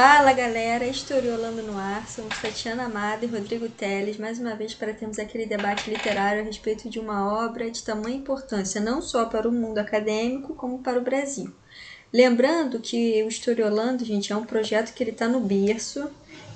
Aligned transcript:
Fala 0.00 0.32
galera, 0.32 0.86
Historiolando 0.86 1.60
no 1.60 1.76
ar, 1.76 2.08
somos 2.08 2.38
Tatiana 2.40 2.84
Amada 2.84 3.24
e 3.24 3.28
Rodrigo 3.28 3.68
Teles, 3.68 4.16
mais 4.16 4.38
uma 4.38 4.54
vez 4.54 4.72
para 4.72 4.94
termos 4.94 5.18
aquele 5.18 5.44
debate 5.44 5.90
literário 5.90 6.40
a 6.40 6.44
respeito 6.44 6.88
de 6.88 7.00
uma 7.00 7.44
obra 7.44 7.68
de 7.68 7.82
tamanha 7.82 8.16
importância, 8.16 8.80
não 8.80 9.02
só 9.02 9.24
para 9.24 9.48
o 9.48 9.52
mundo 9.52 9.78
acadêmico, 9.78 10.54
como 10.54 10.84
para 10.84 11.00
o 11.00 11.02
Brasil. 11.02 11.52
Lembrando 12.12 12.78
que 12.78 13.24
o 13.24 13.28
Historiolando, 13.28 14.04
gente, 14.04 14.32
é 14.32 14.36
um 14.36 14.44
projeto 14.44 14.94
que 14.94 15.02
ele 15.02 15.10
está 15.10 15.26
no 15.26 15.40
berço, 15.40 16.08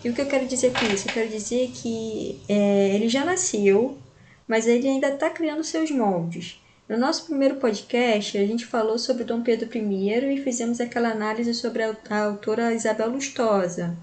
e 0.04 0.08
o 0.08 0.14
que 0.14 0.20
eu 0.20 0.28
quero 0.28 0.46
dizer 0.46 0.78
com 0.78 0.86
isso? 0.86 1.08
Eu 1.08 1.12
quero 1.12 1.28
dizer 1.28 1.72
que 1.72 2.44
é, 2.48 2.94
ele 2.94 3.08
já 3.08 3.24
nasceu, 3.24 3.98
mas 4.46 4.68
ele 4.68 4.86
ainda 4.86 5.08
está 5.08 5.28
criando 5.28 5.64
seus 5.64 5.90
moldes. 5.90 6.61
No 6.88 6.98
nosso 6.98 7.26
primeiro 7.26 7.56
podcast, 7.56 8.36
a 8.36 8.46
gente 8.46 8.66
falou 8.66 8.98
sobre 8.98 9.22
Dom 9.24 9.40
Pedro 9.40 9.68
I 9.72 10.34
e 10.34 10.42
fizemos 10.42 10.80
aquela 10.80 11.10
análise 11.10 11.54
sobre 11.54 11.82
a, 11.84 12.24
autora 12.24 12.74
Isabel 12.74 13.08
Lustosa. 13.08 13.96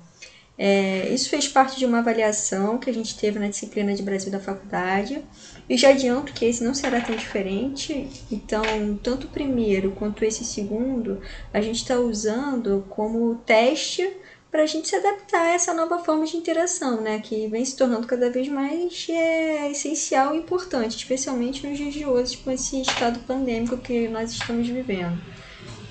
É, 0.57 1.07
isso 1.13 1.29
fez 1.29 1.47
parte 1.47 1.77
de 1.77 1.85
uma 1.85 1.99
avaliação 1.99 2.77
que 2.77 2.89
a 2.89 2.93
gente 2.93 3.17
teve 3.17 3.37
na 3.37 3.47
disciplina 3.47 3.93
de 3.93 4.01
Brasil 4.01 4.31
da 4.31 4.39
faculdade. 4.39 5.23
E 5.69 5.77
já 5.77 5.89
adianto 5.89 6.33
que 6.33 6.45
esse 6.45 6.63
não 6.63 6.73
será 6.73 6.99
tão 7.01 7.15
diferente. 7.15 8.09
Então, 8.31 8.63
tanto 9.03 9.27
o 9.27 9.29
primeiro 9.29 9.91
quanto 9.91 10.25
esse 10.25 10.43
segundo, 10.43 11.21
a 11.53 11.61
gente 11.61 11.77
está 11.77 11.97
usando 11.99 12.85
como 12.89 13.35
teste 13.45 14.09
para 14.51 14.63
a 14.63 14.65
gente 14.65 14.87
se 14.87 14.95
adaptar 14.95 15.41
a 15.41 15.53
essa 15.53 15.73
nova 15.73 15.99
forma 15.99 16.25
de 16.25 16.35
interação, 16.35 17.01
né, 17.01 17.19
que 17.19 17.47
vem 17.47 17.63
se 17.63 17.75
tornando 17.75 18.07
cada 18.07 18.29
vez 18.29 18.47
mais 18.47 19.07
é, 19.09 19.69
essencial 19.71 20.33
e 20.33 20.39
importante, 20.39 20.97
especialmente 20.97 21.65
nos 21.67 21.77
dias 21.77 21.93
de 21.93 22.05
hoje, 22.05 22.37
com 22.37 22.51
esse 22.51 22.81
estado 22.81 23.19
pandêmico 23.19 23.77
que 23.77 24.07
nós 24.07 24.31
estamos 24.31 24.67
vivendo. 24.67 25.21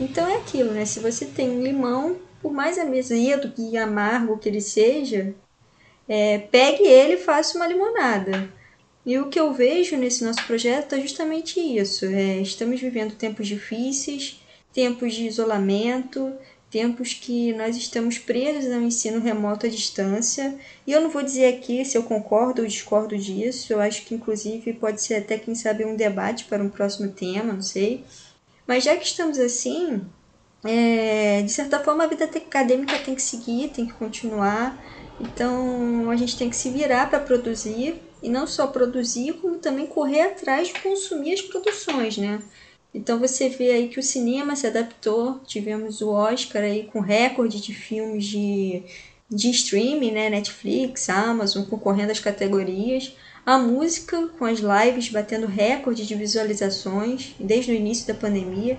Então 0.00 0.28
é 0.28 0.36
aquilo, 0.36 0.72
né? 0.72 0.84
Se 0.84 1.00
você 1.00 1.26
tem 1.26 1.50
um 1.50 1.62
limão, 1.62 2.18
por 2.40 2.52
mais 2.52 2.78
azedo 2.78 3.52
e 3.58 3.76
amargo 3.76 4.38
que 4.38 4.48
ele 4.48 4.60
seja, 4.60 5.34
é, 6.08 6.38
pegue 6.38 6.84
ele 6.84 7.14
e 7.14 7.18
faça 7.18 7.56
uma 7.56 7.66
limonada. 7.66 8.48
E 9.04 9.18
o 9.18 9.28
que 9.28 9.40
eu 9.40 9.52
vejo 9.52 9.96
nesse 9.96 10.24
nosso 10.24 10.44
projeto 10.46 10.94
é 10.94 11.00
justamente 11.00 11.58
isso. 11.58 12.04
É, 12.06 12.36
estamos 12.38 12.80
vivendo 12.80 13.16
tempos 13.16 13.46
difíceis, 13.46 14.40
tempos 14.72 15.14
de 15.14 15.26
isolamento, 15.26 16.32
tempos 16.70 17.14
que 17.14 17.52
nós 17.54 17.76
estamos 17.76 18.18
presos 18.18 18.70
ao 18.72 18.82
ensino 18.82 19.20
remoto 19.20 19.66
à 19.66 19.68
distância. 19.68 20.58
E 20.86 20.92
eu 20.92 21.00
não 21.00 21.10
vou 21.10 21.22
dizer 21.22 21.46
aqui 21.46 21.84
se 21.84 21.96
eu 21.96 22.02
concordo 22.02 22.62
ou 22.62 22.68
discordo 22.68 23.16
disso, 23.16 23.72
eu 23.72 23.80
acho 23.80 24.04
que 24.04 24.14
inclusive 24.14 24.72
pode 24.74 25.02
ser 25.02 25.16
até, 25.16 25.38
quem 25.38 25.54
sabe, 25.54 25.84
um 25.84 25.96
debate 25.96 26.44
para 26.44 26.62
um 26.62 26.68
próximo 26.68 27.10
tema, 27.10 27.52
não 27.52 27.62
sei. 27.62 28.04
Mas 28.66 28.84
já 28.84 28.96
que 28.96 29.06
estamos 29.06 29.38
assim, 29.38 30.02
é, 30.64 31.42
de 31.42 31.50
certa 31.50 31.80
forma 31.80 32.04
a 32.04 32.06
vida 32.06 32.24
acadêmica 32.24 32.98
tem 32.98 33.14
que 33.14 33.22
seguir, 33.22 33.70
tem 33.70 33.86
que 33.86 33.94
continuar. 33.94 34.78
Então 35.20 36.10
a 36.10 36.16
gente 36.16 36.36
tem 36.36 36.50
que 36.50 36.56
se 36.56 36.70
virar 36.70 37.08
para 37.08 37.20
produzir 37.20 38.00
e 38.22 38.28
não 38.28 38.46
só 38.46 38.66
produzir, 38.66 39.34
como 39.34 39.56
também 39.56 39.86
correr 39.86 40.22
atrás 40.22 40.68
de 40.68 40.80
consumir 40.80 41.34
as 41.34 41.42
produções, 41.42 42.18
né? 42.18 42.42
Então 42.92 43.18
você 43.18 43.48
vê 43.48 43.70
aí 43.70 43.88
que 43.88 44.00
o 44.00 44.02
cinema 44.02 44.56
se 44.56 44.66
adaptou, 44.66 45.40
tivemos 45.46 46.00
o 46.00 46.10
Oscar 46.10 46.62
aí 46.62 46.84
com 46.84 47.00
recorde 47.00 47.60
de 47.60 47.74
filmes 47.74 48.24
de, 48.24 48.82
de 49.30 49.50
streaming, 49.50 50.12
né? 50.12 50.30
Netflix, 50.30 51.08
Amazon, 51.08 51.64
concorrendo 51.64 52.12
às 52.12 52.20
categorias. 52.20 53.14
A 53.44 53.58
música 53.58 54.28
com 54.38 54.44
as 54.44 54.60
lives 54.60 55.08
batendo 55.08 55.46
recorde 55.46 56.06
de 56.06 56.14
visualizações 56.14 57.34
desde 57.38 57.72
o 57.72 57.74
início 57.74 58.06
da 58.06 58.14
pandemia. 58.14 58.78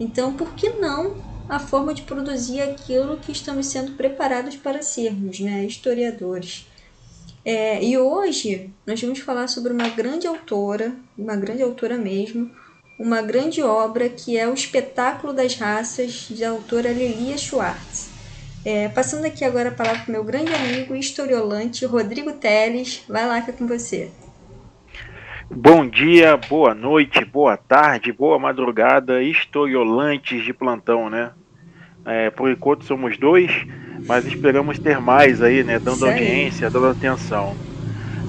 Então, 0.00 0.34
por 0.34 0.54
que 0.54 0.70
não 0.70 1.16
a 1.48 1.58
forma 1.58 1.94
de 1.94 2.02
produzir 2.02 2.60
aquilo 2.60 3.16
que 3.16 3.32
estamos 3.32 3.66
sendo 3.66 3.92
preparados 3.92 4.56
para 4.56 4.82
sermos, 4.82 5.40
né? 5.40 5.64
Historiadores. 5.64 6.66
É, 7.44 7.82
e 7.82 7.96
hoje 7.96 8.70
nós 8.86 9.00
vamos 9.00 9.20
falar 9.20 9.48
sobre 9.48 9.72
uma 9.72 9.88
grande 9.88 10.26
autora, 10.26 10.94
uma 11.16 11.34
grande 11.34 11.62
autora 11.62 11.96
mesmo, 11.96 12.50
uma 12.98 13.22
grande 13.22 13.62
obra 13.62 14.08
que 14.08 14.36
é 14.36 14.48
O 14.48 14.54
Espetáculo 14.54 15.32
das 15.32 15.54
Raças, 15.54 16.26
de 16.28 16.44
autora 16.44 16.90
Lilia 16.90 17.38
Schwartz. 17.38 18.10
É, 18.64 18.88
passando 18.88 19.24
aqui 19.24 19.44
agora 19.44 19.68
a 19.68 19.72
palavra 19.72 20.02
para 20.02 20.08
o 20.08 20.12
meu 20.12 20.24
grande 20.24 20.52
amigo 20.52 20.96
e 20.96 20.98
historiolante 20.98 21.86
Rodrigo 21.86 22.32
Teles. 22.32 23.04
Vai 23.08 23.26
lá 23.26 23.40
que 23.40 23.50
é 23.50 23.52
com 23.52 23.68
você. 23.68 24.10
Bom 25.48 25.88
dia, 25.88 26.36
boa 26.36 26.74
noite, 26.74 27.24
boa 27.24 27.56
tarde, 27.56 28.12
boa 28.12 28.38
madrugada, 28.38 29.22
historiolantes 29.22 30.44
de 30.44 30.52
plantão, 30.52 31.08
né? 31.08 31.30
É, 32.04 32.30
por 32.30 32.50
enquanto 32.50 32.84
somos 32.84 33.16
dois, 33.16 33.50
mas 34.06 34.26
esperamos 34.26 34.78
ter 34.78 35.00
mais 35.00 35.40
aí, 35.40 35.62
né? 35.62 35.78
Dando 35.78 36.04
audiência, 36.04 36.68
dando 36.68 36.88
atenção. 36.88 37.56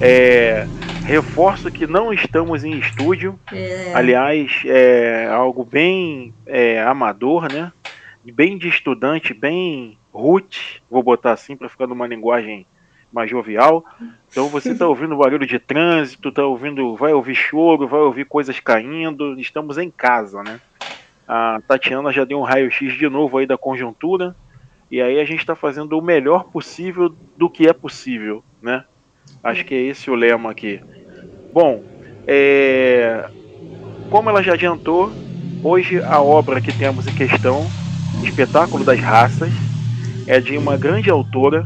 É, 0.00 0.66
reforço 1.04 1.70
que 1.70 1.86
não 1.86 2.12
estamos 2.12 2.64
em 2.64 2.78
estúdio. 2.78 3.38
É. 3.52 3.92
Aliás, 3.94 4.62
é 4.64 5.26
algo 5.26 5.64
bem 5.64 6.32
é, 6.46 6.82
amador, 6.82 7.52
né? 7.52 7.72
Bem 8.24 8.56
de 8.56 8.68
estudante, 8.68 9.34
bem 9.34 9.98
root, 10.12 10.82
vou 10.90 11.02
botar 11.02 11.32
assim 11.32 11.56
para 11.56 11.68
ficar 11.68 11.86
numa 11.86 12.06
linguagem 12.06 12.66
mais 13.12 13.30
jovial. 13.30 13.84
Então 14.30 14.48
você 14.48 14.70
está 14.70 14.86
ouvindo 14.86 15.16
barulho 15.16 15.46
de 15.46 15.58
trânsito, 15.58 16.30
tá 16.30 16.44
ouvindo, 16.44 16.94
vai 16.96 17.12
ouvir 17.12 17.34
choro, 17.34 17.88
vai 17.88 18.00
ouvir 18.00 18.24
coisas 18.24 18.60
caindo. 18.60 19.38
Estamos 19.38 19.78
em 19.78 19.90
casa, 19.90 20.42
né? 20.42 20.60
A 21.26 21.60
Tatiana 21.66 22.12
já 22.12 22.24
deu 22.24 22.38
um 22.38 22.44
raio-x 22.44 22.94
de 22.94 23.08
novo 23.08 23.38
aí 23.38 23.46
da 23.46 23.58
conjuntura. 23.58 24.34
E 24.90 25.00
aí 25.00 25.20
a 25.20 25.24
gente 25.24 25.40
está 25.40 25.54
fazendo 25.54 25.96
o 25.98 26.02
melhor 26.02 26.44
possível 26.44 27.14
do 27.36 27.48
que 27.48 27.68
é 27.68 27.72
possível, 27.72 28.42
né? 28.60 28.84
Acho 29.42 29.64
que 29.64 29.74
é 29.74 29.80
esse 29.82 30.10
o 30.10 30.14
lema 30.14 30.50
aqui. 30.50 30.80
Bom, 31.52 31.82
é... 32.26 33.28
como 34.10 34.28
ela 34.28 34.42
já 34.42 34.52
adiantou, 34.52 35.10
hoje 35.64 36.02
a 36.02 36.20
obra 36.20 36.60
que 36.60 36.76
temos 36.76 37.06
em 37.06 37.14
questão, 37.14 37.66
Espetáculo 38.22 38.84
das 38.84 39.00
Raças, 39.00 39.50
é 40.26 40.40
de 40.40 40.56
uma 40.58 40.76
grande 40.76 41.10
autora 41.10 41.64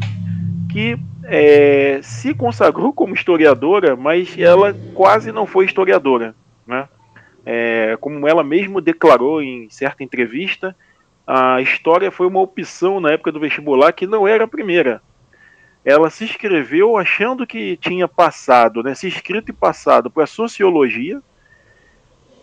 que 0.70 0.96
é, 1.24 2.00
se 2.02 2.34
consagrou 2.34 2.92
como 2.92 3.14
historiadora, 3.14 3.96
mas 3.96 4.36
ela 4.38 4.74
quase 4.94 5.32
não 5.32 5.46
foi 5.46 5.64
historiadora. 5.64 6.34
Né? 6.66 6.88
É, 7.44 7.96
como 8.00 8.26
ela 8.26 8.44
mesmo 8.44 8.80
declarou 8.80 9.42
em 9.42 9.68
certa 9.68 10.02
entrevista, 10.04 10.76
a 11.26 11.60
história 11.60 12.10
foi 12.10 12.26
uma 12.26 12.40
opção 12.40 13.00
na 13.00 13.12
época 13.12 13.32
do 13.32 13.40
vestibular 13.40 13.92
que 13.92 14.06
não 14.06 14.28
era 14.28 14.44
a 14.44 14.48
primeira 14.48 15.02
ela 15.84 16.08
se 16.08 16.24
inscreveu 16.24 16.96
achando 16.96 17.46
que 17.46 17.76
tinha 17.76 18.08
passado, 18.08 18.82
né, 18.82 18.94
se 18.94 19.06
inscrito 19.06 19.50
e 19.50 19.54
passado 19.54 20.10
para 20.10 20.26
sociologia. 20.26 21.20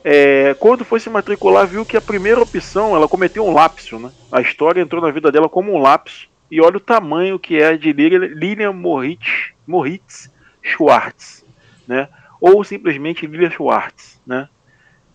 É, 0.03 0.55
quando 0.59 0.85
foi 0.85 0.99
se 0.99 1.09
matricular, 1.09 1.65
viu 1.65 1.85
que 1.85 1.97
a 1.97 2.01
primeira 2.01 2.41
opção, 2.41 2.95
ela 2.95 3.07
cometeu 3.07 3.45
um 3.45 3.53
lapso, 3.53 3.99
né? 3.99 4.11
A 4.31 4.41
história 4.41 4.81
entrou 4.81 5.01
na 5.01 5.11
vida 5.11 5.31
dela 5.31 5.47
como 5.47 5.71
um 5.71 5.77
lapso. 5.77 6.27
E 6.49 6.59
olha 6.59 6.77
o 6.77 6.81
tamanho 6.81 7.37
que 7.37 7.61
é 7.61 7.77
de 7.77 7.93
Lilian 7.93 8.73
Moritz, 8.73 9.51
Moritz 9.65 10.31
Schwartz, 10.61 11.45
né? 11.87 12.09
Ou 12.39 12.63
simplesmente 12.63 13.27
Lilian 13.27 13.51
Schwartz, 13.51 14.19
né? 14.25 14.49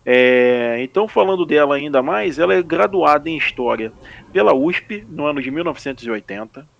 É, 0.05 0.77
então, 0.79 1.05
falando 1.05 1.45
dela 1.45 1.75
ainda 1.75 2.01
mais, 2.01 2.39
ela 2.39 2.53
é 2.53 2.63
graduada 2.63 3.29
em 3.29 3.35
História 3.35 3.91
pela 4.31 4.53
USP 4.53 5.05
no 5.09 5.25
ano 5.25 5.41
de 5.41 5.51
1980 5.51 6.76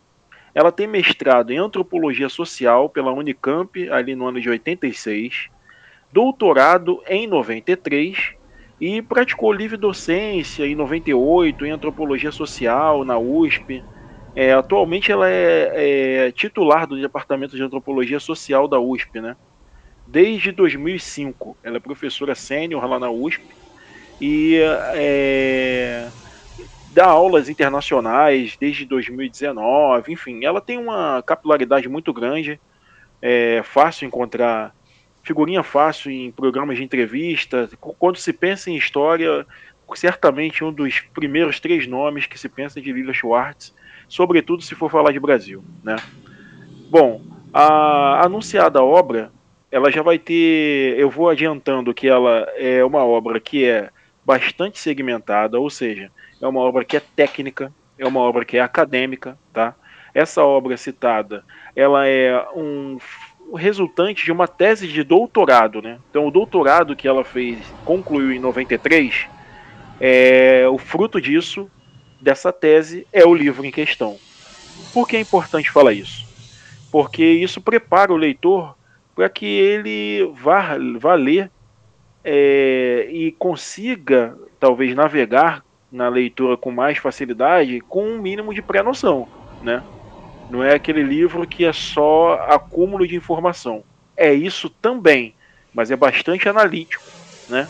ela 0.57 0.72
tem 0.72 0.88
mestrado 0.88 1.51
em 1.51 1.59
antropologia 1.59 2.28
social 2.29 2.90
pela 2.90 3.13
Unicamp, 3.13 3.88
ali 3.91 4.16
no 4.16 4.25
ano 4.25 4.41
de 4.41 4.50
86, 4.50 5.50
doutorado 6.12 7.00
em 7.07 7.28
93 7.28 8.18
e 8.81 9.00
praticou 9.03 9.53
livre 9.53 9.78
docência 9.78 10.66
em 10.66 10.73
98 10.73 11.63
em 11.63 11.69
antropologia 11.69 12.31
social 12.31 13.06
na 13.06 13.19
USP. 13.19 13.85
É, 14.36 14.54
atualmente 14.54 15.12
ela 15.12 15.30
é, 15.30 16.25
é, 16.25 16.31
titular 16.31 16.88
do 16.88 17.00
departamento 17.00 17.56
de 17.56 17.62
antropologia 17.62 18.19
social 18.19 18.68
da 18.68 18.80
USP, 18.80 19.21
né? 19.21 19.38
Desde 20.07 20.51
2005, 20.51 21.56
ela 21.62 21.77
é 21.77 21.80
professora 21.80 22.33
sênior 22.33 22.83
lá 22.83 22.98
na 22.98 23.12
USP 23.12 23.45
e 24.19 24.59
é, 24.95 26.12
dá 26.97 27.05
aulas 27.05 27.47
internacionais 27.47 28.57
desde 28.59 28.83
2019, 28.83 30.11
enfim, 30.11 30.44
ela 30.44 30.59
tem 30.59 30.79
uma 30.79 31.21
capilaridade 31.21 31.88
muito 31.88 32.11
grande, 32.11 32.59
é 33.21 33.61
fácil 33.63 34.07
encontrar 34.07 34.73
figurinha 35.21 35.61
fácil 35.61 36.09
em 36.09 36.31
programas 36.31 36.75
de 36.75 36.83
entrevista. 36.83 37.69
Quando 37.79 38.17
se 38.17 38.33
pensa 38.33 38.71
em 38.71 38.77
história, 38.77 39.45
certamente 39.94 40.63
um 40.63 40.73
dos 40.73 41.01
primeiros 41.13 41.59
três 41.59 41.85
nomes 41.85 42.25
que 42.25 42.39
se 42.39 42.49
pensa 42.49 42.79
é 42.79 42.81
de 42.81 42.91
Lila 42.91 43.13
Schwartz, 43.13 43.75
sobretudo 44.09 44.63
se 44.63 44.73
for 44.73 44.89
falar 44.89 45.11
de 45.11 45.19
Brasil, 45.19 45.63
né? 45.83 45.97
Bom, 46.89 47.21
a 47.53 48.25
anunciada 48.25 48.81
obra, 48.81 49.31
ela 49.71 49.91
já 49.91 50.01
vai 50.01 50.17
ter, 50.17 50.97
eu 50.97 51.11
vou 51.11 51.29
adiantando 51.29 51.94
que 51.94 52.07
ela 52.07 52.47
é 52.55 52.83
uma 52.83 53.05
obra 53.05 53.39
que 53.39 53.65
é 53.65 53.91
bastante 54.25 54.79
segmentada, 54.79 55.59
ou 55.59 55.69
seja, 55.69 56.09
é 56.42 56.48
uma 56.48 56.60
obra 56.60 56.86
que 56.86 56.98
é 56.98 57.00
técnica, 57.00 57.74
é 57.98 58.06
uma 58.06 58.19
obra 58.19 58.45
que 58.45 58.57
é 58.57 58.62
acadêmica, 58.62 59.38
tá? 59.51 59.75
Essa 60.13 60.44
obra 60.44 60.78
citada, 60.78 61.44
ela 61.75 62.07
é 62.07 62.45
um 62.56 62.98
resultante 63.56 64.25
de 64.25 64.31
uma 64.31 64.48
tese 64.48 64.88
de 64.88 65.04
doutorado, 65.04 65.81
né? 65.81 66.00
Então, 66.10 66.28
o 66.28 66.31
doutorado 66.31 66.95
que 66.95 67.07
ela 67.07 67.24
fez, 67.24 67.60
concluiu 67.86 68.31
em 68.31 68.39
93, 68.39 69.28
é, 70.00 70.66
o 70.69 70.78
fruto 70.78 71.22
disso, 71.22 71.69
dessa 72.19 72.51
tese, 72.51 73.07
é 73.13 73.25
o 73.25 73.33
livro 73.33 73.66
em 73.66 73.72
questão. 73.72 74.18
Por 74.94 75.07
que 75.07 75.18
é 75.18 75.19
importante 75.19 75.72
falar 75.72 75.94
isso? 75.94 76.25
Porque 76.92 77.24
isso 77.24 77.62
prepara 77.62 78.13
o 78.13 78.18
leitor 78.18 78.75
para 79.16 79.30
que 79.30 79.45
ele 79.45 80.31
vá, 80.36 80.78
vá 81.00 81.16
ler 81.16 81.51
é, 82.24 83.07
e 83.10 83.31
consiga, 83.33 84.38
talvez, 84.60 84.95
navegar 84.95 85.63
na 85.92 86.10
leitura 86.10 86.57
com 86.57 86.72
mais 86.72 86.98
facilidade, 86.98 87.81
com 87.81 88.06
um 88.06 88.22
mínimo 88.22 88.54
de 88.54 88.62
pré-noção, 88.62 89.28
né? 89.62 89.84
Não 90.50 90.63
é 90.63 90.74
aquele 90.75 91.04
livro 91.04 91.45
que 91.48 91.66
é 91.66 91.74
só 91.74 92.34
acúmulo 92.48 93.07
de 93.07 93.16
informação. 93.16 93.84
É 94.16 94.34
isso 94.34 94.69
também, 94.69 95.36
mas 95.74 95.92
é 95.92 95.95
bastante 95.95 96.48
analítico, 96.48 97.04
né? 97.48 97.69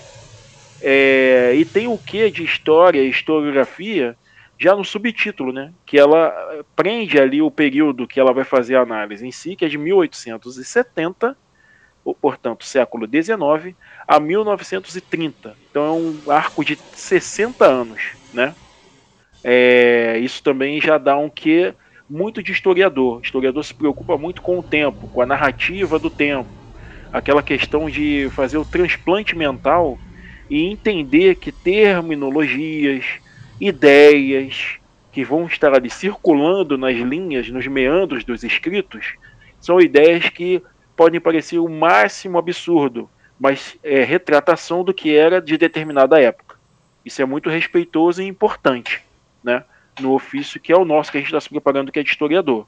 É, 0.80 1.54
e 1.56 1.66
tem 1.66 1.88
o 1.88 1.98
que 1.98 2.30
de 2.30 2.44
história 2.44 3.02
e 3.02 3.10
historiografia 3.10 4.16
já 4.60 4.76
no 4.76 4.84
subtítulo, 4.84 5.52
né? 5.52 5.74
Que 5.86 5.98
ela 5.98 6.34
prende 6.76 7.20
ali 7.20 7.42
o 7.42 7.52
período 7.52 8.08
que 8.08 8.20
ela 8.20 8.34
vai 8.34 8.44
fazer 8.44 8.76
a 8.76 8.82
análise 8.82 9.26
em 9.26 9.32
si, 9.32 9.56
que 9.56 9.66
é 9.66 9.68
de 9.68 9.78
1870, 9.78 11.30
ou, 11.30 11.36
portanto, 12.14 12.66
século 12.66 13.08
XIX, 13.08 13.76
a 14.08 14.20
1930. 14.20 15.56
Então 15.70 15.86
é 15.86 15.92
um 15.92 16.32
arco 16.32 16.64
de 16.64 16.76
60 16.76 17.66
anos, 17.66 18.02
né? 18.34 18.56
É, 19.44 20.18
isso 20.20 20.42
também 20.44 20.82
já 20.82 20.98
dá 20.98 21.18
um 21.18 21.30
que 21.30 21.74
muito 22.10 22.42
de 22.42 22.52
historiador. 22.52 23.18
O 23.18 23.22
historiador 23.22 23.64
se 23.64 23.74
preocupa 23.74 24.18
muito 24.18 24.42
com 24.42 24.60
o 24.60 24.64
tempo, 24.64 25.08
com 25.10 25.22
a 25.22 25.26
narrativa 25.26 26.00
do 26.00 26.10
tempo. 26.10 26.50
Aquela 27.12 27.44
questão 27.44 27.90
de 27.90 28.30
fazer 28.32 28.58
o 28.58 28.66
transplante 28.66 29.36
mental 29.36 29.98
e 30.50 30.66
entender 30.66 31.36
que 31.36 31.52
terminologias, 31.52 33.06
ideias 33.60 34.78
que 35.12 35.24
vão 35.24 35.46
estar 35.48 35.74
ali 35.74 35.90
circulando 35.90 36.78
nas 36.78 36.96
linhas, 36.96 37.50
nos 37.50 37.66
meandros 37.68 38.24
dos 38.24 38.44
escritos, 38.44 39.14
são 39.60 39.82
ideias 39.82 40.30
que 40.30 40.62
podem 40.98 41.22
parecer 41.22 41.60
o 41.60 41.70
máximo 41.70 42.40
absurdo, 42.40 43.08
mas 43.40 43.78
é 43.84 44.04
retratação 44.04 44.84
do 44.84 44.94
que 44.94 45.16
era 45.16 45.40
de 45.40 45.56
determinada 45.58 46.20
época. 46.20 46.58
Isso 47.06 47.22
é 47.22 47.26
muito 47.26 47.50
respeitoso 47.50 48.22
e 48.22 48.26
importante, 48.26 49.02
né? 49.44 49.64
no 50.00 50.14
ofício 50.14 50.60
que 50.60 50.72
é 50.72 50.78
o 50.78 50.86
nosso, 50.86 51.12
que 51.12 51.18
a 51.18 51.22
gente 51.22 51.30
está 51.30 51.40
se 51.40 51.50
preparando, 51.50 51.92
que 51.92 52.00
é 52.00 52.04
de 52.04 52.10
historiador. 52.10 52.68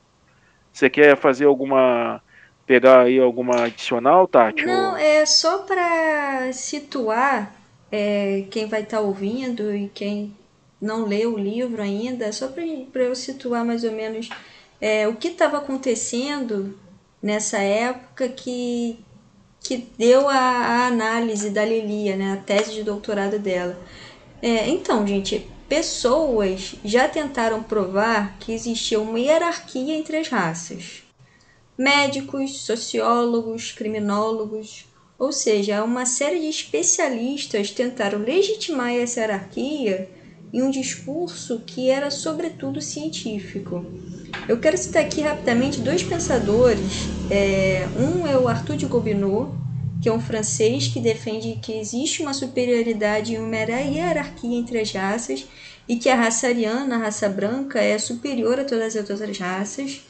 Você 0.71 0.89
quer 0.89 1.17
fazer 1.17 1.45
alguma. 1.45 2.21
pegar 2.65 3.01
aí 3.01 3.19
alguma 3.19 3.65
adicional, 3.65 4.27
Tati? 4.27 4.65
Não, 4.65 4.95
é 4.95 5.25
só 5.25 5.59
para 5.59 6.51
situar 6.53 7.53
é, 7.91 8.45
quem 8.51 8.67
vai 8.67 8.81
estar 8.81 8.97
tá 8.97 9.03
ouvindo 9.03 9.75
e 9.75 9.89
quem 9.89 10.35
não 10.81 11.05
leu 11.05 11.33
o 11.33 11.39
livro 11.39 11.81
ainda, 11.81 12.31
só 12.31 12.47
para 12.47 13.03
eu 13.03 13.15
situar 13.15 13.65
mais 13.65 13.83
ou 13.83 13.91
menos 13.91 14.29
é, 14.79 15.07
o 15.07 15.15
que 15.15 15.29
estava 15.29 15.57
acontecendo 15.57 16.77
nessa 17.21 17.57
época 17.57 18.29
que, 18.29 18.99
que 19.61 19.87
deu 19.97 20.29
a, 20.29 20.35
a, 20.35 20.87
análise 20.87 21.49
da 21.49 21.65
Lilia, 21.65 22.15
né, 22.15 22.33
a 22.33 22.37
tese 22.37 22.73
de 22.73 22.83
doutorado 22.83 23.39
dela. 23.39 23.79
É, 24.41 24.69
então, 24.69 25.05
gente, 25.05 25.47
pessoas 25.67 26.75
já 26.83 27.07
tentaram 27.07 27.61
provar 27.61 28.37
que 28.39 28.53
existia 28.53 28.99
uma 28.99 29.19
hierarquia 29.19 29.95
entre 29.95 30.17
as 30.17 30.27
raças. 30.29 31.03
Médicos, 31.77 32.61
sociólogos, 32.61 33.71
criminólogos, 33.71 34.85
ou 35.17 35.31
seja, 35.31 35.83
uma 35.83 36.05
série 36.05 36.39
de 36.39 36.47
especialistas 36.47 37.71
tentaram 37.71 38.19
legitimar 38.19 38.93
essa 38.93 39.19
hierarquia 39.19 40.09
em 40.51 40.61
um 40.61 40.71
discurso 40.71 41.61
que 41.65 41.89
era 41.89 42.09
sobretudo 42.09 42.81
científico. 42.81 43.85
Eu 44.47 44.59
quero 44.59 44.77
citar 44.77 45.03
aqui 45.03 45.21
rapidamente 45.21 45.81
dois 45.81 46.03
pensadores. 46.03 47.07
É, 47.29 47.87
um 47.97 48.25
é 48.25 48.37
o 48.37 48.47
Arthur 48.47 48.75
de 48.75 48.85
Gobineau, 48.85 49.55
que 50.01 50.09
é 50.09 50.13
um 50.13 50.19
francês 50.19 50.87
que 50.87 50.99
defende 50.99 51.59
que 51.61 51.73
existe 51.73 52.21
uma 52.21 52.33
superioridade 52.33 53.33
e 53.33 53.37
uma 53.37 53.55
hierarquia 53.55 54.57
entre 54.57 54.79
as 54.79 54.91
raças 54.91 55.45
e 55.87 55.97
que 55.97 56.09
a 56.09 56.15
raça 56.15 56.47
ariana, 56.47 56.95
a 56.95 56.99
raça 56.99 57.27
branca, 57.27 57.79
é 57.79 57.97
superior 57.97 58.59
a 58.59 58.63
todas 58.63 58.95
as 58.95 59.09
outras 59.09 59.37
raças. 59.37 60.01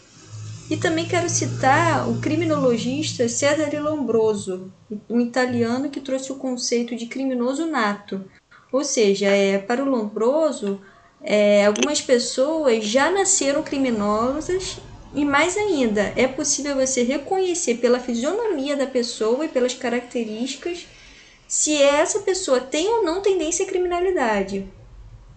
E 0.70 0.78
também 0.78 1.08
quero 1.08 1.28
citar 1.28 2.08
o 2.08 2.20
criminologista 2.22 3.28
Cesare 3.28 3.80
Lombroso, 3.80 4.72
um 5.10 5.20
italiano 5.20 5.90
que 5.90 6.00
trouxe 6.00 6.32
o 6.32 6.36
conceito 6.36 6.96
de 6.96 7.08
criminoso 7.08 7.66
nato. 7.66 8.24
Ou 8.72 8.84
seja, 8.84 9.28
é, 9.28 9.58
para 9.58 9.84
o 9.84 9.90
Lombroso, 9.90 10.80
é, 11.22 11.66
algumas 11.66 12.02
pessoas 12.02 12.86
já 12.86 13.12
nasceram 13.12 13.64
criminosas 13.64 14.78
e 15.14 15.26
mais 15.26 15.58
ainda, 15.58 16.14
é 16.16 16.28
possível 16.28 16.76
você 16.76 17.04
reconhecer 17.04 17.76
pela 17.76 18.00
fisionomia 18.00 18.76
da 18.76 18.86
pessoa 18.86 19.46
e 19.46 19.50
pelas 19.50 19.74
características 19.74 20.86
se 21.48 21.82
essa 21.82 22.20
pessoa 22.20 22.60
tem 22.62 22.88
ou 22.88 23.04
não 23.04 23.22
tendência 23.22 23.66
à 23.66 23.68
criminalidade. 23.68 24.68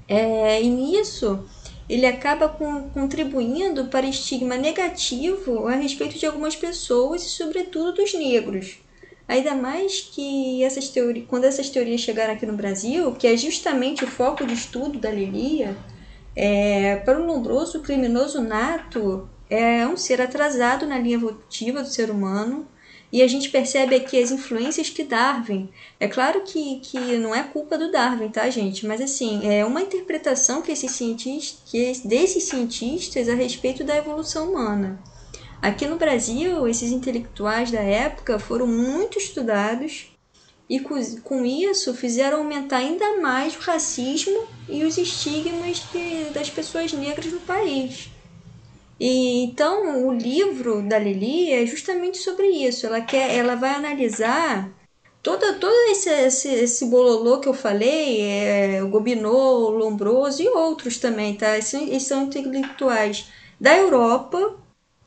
É, 0.06 0.62
e 0.62 0.68
nisso, 0.68 1.42
ele 1.88 2.04
acaba 2.04 2.50
com, 2.50 2.90
contribuindo 2.90 3.86
para 3.86 4.06
estigma 4.06 4.56
negativo 4.56 5.66
a 5.66 5.74
respeito 5.74 6.18
de 6.18 6.26
algumas 6.26 6.54
pessoas 6.54 7.22
e, 7.24 7.30
sobretudo, 7.30 7.94
dos 7.94 8.12
negros. 8.12 8.76
Ainda 9.28 9.54
mais 9.54 10.00
que 10.00 10.62
essas 10.64 10.88
teorias, 10.88 11.26
quando 11.28 11.44
essas 11.44 11.68
teorias 11.68 12.00
chegaram 12.00 12.34
aqui 12.34 12.44
no 12.44 12.56
Brasil, 12.56 13.12
que 13.12 13.26
é 13.26 13.36
justamente 13.36 14.04
o 14.04 14.08
foco 14.08 14.46
de 14.46 14.54
estudo 14.54 14.98
da 14.98 15.10
Lilia, 15.10 15.76
é, 16.34 16.96
para 16.96 17.20
o 17.20 17.24
Lombroso, 17.24 17.78
o 17.78 17.82
criminoso 17.82 18.40
nato 18.40 19.28
é 19.48 19.86
um 19.86 19.96
ser 19.96 20.20
atrasado 20.20 20.86
na 20.86 20.98
linha 20.98 21.16
evolutiva 21.16 21.82
do 21.82 21.88
ser 21.88 22.10
humano, 22.10 22.66
e 23.12 23.20
a 23.20 23.28
gente 23.28 23.50
percebe 23.50 23.94
aqui 23.94 24.18
as 24.20 24.30
influências 24.30 24.88
que 24.88 25.04
Darwin. 25.04 25.68
É 26.00 26.08
claro 26.08 26.40
que, 26.44 26.80
que 26.80 27.18
não 27.18 27.34
é 27.34 27.42
culpa 27.42 27.76
do 27.76 27.92
Darwin, 27.92 28.30
tá, 28.30 28.48
gente? 28.48 28.86
Mas 28.86 29.02
assim, 29.02 29.46
é 29.46 29.62
uma 29.66 29.82
interpretação 29.82 30.62
que 30.62 30.72
esses 30.72 30.92
cientistas, 30.92 31.60
que 31.66 31.92
desses 32.08 32.44
cientistas 32.44 33.28
a 33.28 33.34
respeito 33.34 33.84
da 33.84 33.94
evolução 33.94 34.50
humana. 34.50 34.98
Aqui 35.62 35.86
no 35.86 35.94
Brasil, 35.94 36.66
esses 36.66 36.90
intelectuais 36.90 37.70
da 37.70 37.78
época 37.78 38.36
foram 38.36 38.66
muito 38.66 39.16
estudados 39.16 40.10
e 40.68 40.80
com 40.80 41.44
isso 41.44 41.94
fizeram 41.94 42.38
aumentar 42.38 42.78
ainda 42.78 43.20
mais 43.20 43.54
o 43.54 43.60
racismo 43.60 44.44
e 44.68 44.82
os 44.82 44.98
estigmas 44.98 45.84
de, 45.92 46.30
das 46.34 46.50
pessoas 46.50 46.92
negras 46.92 47.32
no 47.32 47.38
país. 47.40 48.10
E 48.98 49.44
então 49.44 50.04
o 50.08 50.12
livro 50.12 50.82
da 50.82 50.98
Lili 50.98 51.52
é 51.52 51.64
justamente 51.64 52.18
sobre 52.18 52.48
isso. 52.48 52.84
Ela 52.84 53.00
quer, 53.00 53.32
ela 53.32 53.54
vai 53.54 53.70
analisar 53.70 54.68
todo, 55.22 55.60
todo 55.60 55.90
esse, 55.92 56.10
esse, 56.10 56.48
esse 56.48 56.86
bololô 56.86 57.38
que 57.38 57.48
eu 57.48 57.54
falei, 57.54 58.20
é, 58.20 58.82
o 58.82 58.88
Gobineau, 58.88 59.66
o 59.66 59.70
Lombroso 59.70 60.42
e 60.42 60.48
outros 60.48 60.98
também, 60.98 61.36
tá? 61.36 61.56
Esses 61.56 62.02
são 62.02 62.24
intelectuais 62.24 63.26
da 63.60 63.76
Europa 63.76 64.60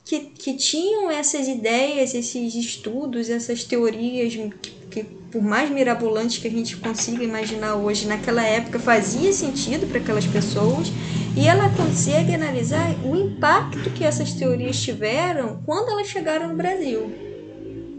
que, 0.06 0.20
que 0.20 0.54
tinham 0.56 1.10
essas 1.10 1.48
ideias, 1.48 2.14
esses 2.14 2.54
estudos, 2.54 3.28
essas 3.28 3.64
teorias 3.64 4.34
que, 4.62 4.72
que, 4.92 5.04
por 5.04 5.42
mais 5.42 5.70
mirabolantes 5.72 6.38
que 6.38 6.48
a 6.48 6.52
gente 6.52 6.78
consiga 6.78 7.24
imaginar 7.24 7.76
hoje, 7.76 8.06
naquela 8.06 8.44
época 8.44 8.78
fazia 8.80 9.34
sentido 9.34 9.88
para 9.88 9.98
aquelas 9.98 10.28
pessoas 10.28 10.90
e 11.36 11.48
ela 11.48 11.70
consegue 11.76 12.36
analisar 12.36 12.96
o 13.04 13.16
impacto 13.16 13.90
que 13.90 14.04
essas 14.04 14.32
teorias 14.34 14.80
tiveram 14.80 15.64
quando 15.66 15.90
elas 15.90 16.08
chegaram 16.08 16.50
no 16.50 16.56
Brasil. 16.56 17.12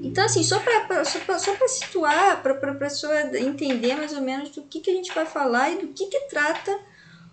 Então, 0.03 0.25
assim, 0.25 0.45
só 0.45 0.61
para 0.61 1.05
só 1.05 1.19
só 1.37 1.67
situar, 1.67 2.41
para 2.41 2.53
a 2.53 2.75
pessoa 2.75 3.37
entender 3.37 3.97
mais 3.97 4.13
ou 4.13 4.21
menos 4.21 4.51
do 4.51 4.63
que, 4.63 4.79
que 4.79 4.91
a 4.91 4.95
gente 4.95 5.13
vai 5.13 5.27
falar 5.27 5.73
e 5.73 5.79
do 5.79 5.89
que, 5.89 6.07
que 6.07 6.21
trata 6.31 6.79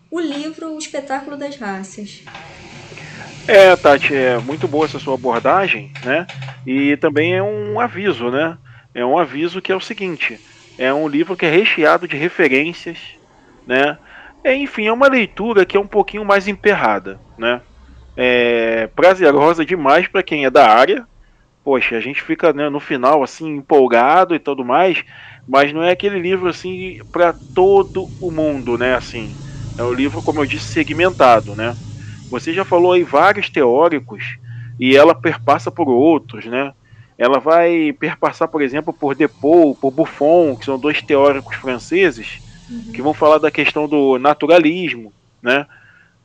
o 0.09 0.19
livro 0.19 0.73
O 0.73 0.79
Espetáculo 0.79 1.37
das 1.37 1.55
Raças. 1.55 2.23
É, 3.47 3.75
Tati, 3.75 4.15
é 4.15 4.39
muito 4.39 4.67
boa 4.67 4.85
essa 4.85 4.99
sua 4.99 5.15
abordagem, 5.15 5.97
né? 6.03 6.27
E 6.65 6.95
também 6.97 7.35
é 7.35 7.43
um 7.43 7.79
aviso, 7.79 8.29
né? 8.31 8.57
É 8.93 9.05
um 9.05 9.17
aviso 9.17 9.61
que 9.61 9.71
é 9.71 9.75
o 9.75 9.81
seguinte: 9.81 10.41
é 10.77 10.93
um 10.93 11.07
livro 11.07 11.35
que 11.35 11.45
é 11.45 11.49
recheado 11.49 12.07
de 12.07 12.15
referências, 12.15 12.99
né? 13.65 13.97
É, 14.43 14.55
enfim, 14.55 14.87
é 14.87 14.93
uma 14.93 15.07
leitura 15.07 15.65
que 15.65 15.75
é 15.75 15.79
um 15.79 15.87
pouquinho 15.87 16.23
mais 16.25 16.47
emperrada, 16.47 17.21
né? 17.37 17.61
É 18.15 18.87
prazerosa 18.87 19.65
demais 19.65 20.07
para 20.07 20.23
quem 20.23 20.45
é 20.45 20.49
da 20.49 20.67
área. 20.69 21.07
Poxa, 21.63 21.95
a 21.95 21.99
gente 22.01 22.21
fica 22.21 22.51
né, 22.51 22.69
no 22.69 22.79
final 22.79 23.23
assim 23.23 23.47
empolgado 23.57 24.35
e 24.35 24.39
tudo 24.39 24.65
mais, 24.65 25.01
mas 25.47 25.71
não 25.71 25.81
é 25.83 25.91
aquele 25.91 26.19
livro 26.19 26.49
assim 26.49 26.97
para 27.11 27.33
todo 27.53 28.11
o 28.19 28.31
mundo, 28.31 28.77
né? 28.77 28.95
Assim, 28.95 29.37
É 29.77 29.83
um 29.83 29.93
livro, 29.93 30.21
como 30.21 30.41
eu 30.41 30.45
disse, 30.45 30.67
segmentado, 30.67 31.55
né? 31.55 31.77
Você 32.33 32.51
já 32.51 32.65
falou 32.65 32.93
aí 32.93 33.03
vários 33.03 33.47
teóricos 33.47 34.39
e 34.79 34.97
ela 34.97 35.13
perpassa 35.13 35.69
por 35.69 35.87
outros, 35.87 36.45
né? 36.45 36.73
Ela 37.15 37.39
vai 37.39 37.93
perpassar, 37.93 38.47
por 38.47 38.63
exemplo, 38.63 38.91
por 38.91 39.13
Depou, 39.13 39.75
por 39.75 39.91
Buffon, 39.91 40.55
que 40.55 40.65
são 40.65 40.79
dois 40.79 40.99
teóricos 40.99 41.55
franceses, 41.57 42.41
uhum. 42.67 42.91
que 42.91 43.03
vão 43.03 43.13
falar 43.13 43.37
da 43.37 43.51
questão 43.51 43.87
do 43.87 44.17
naturalismo, 44.17 45.13
né? 45.43 45.67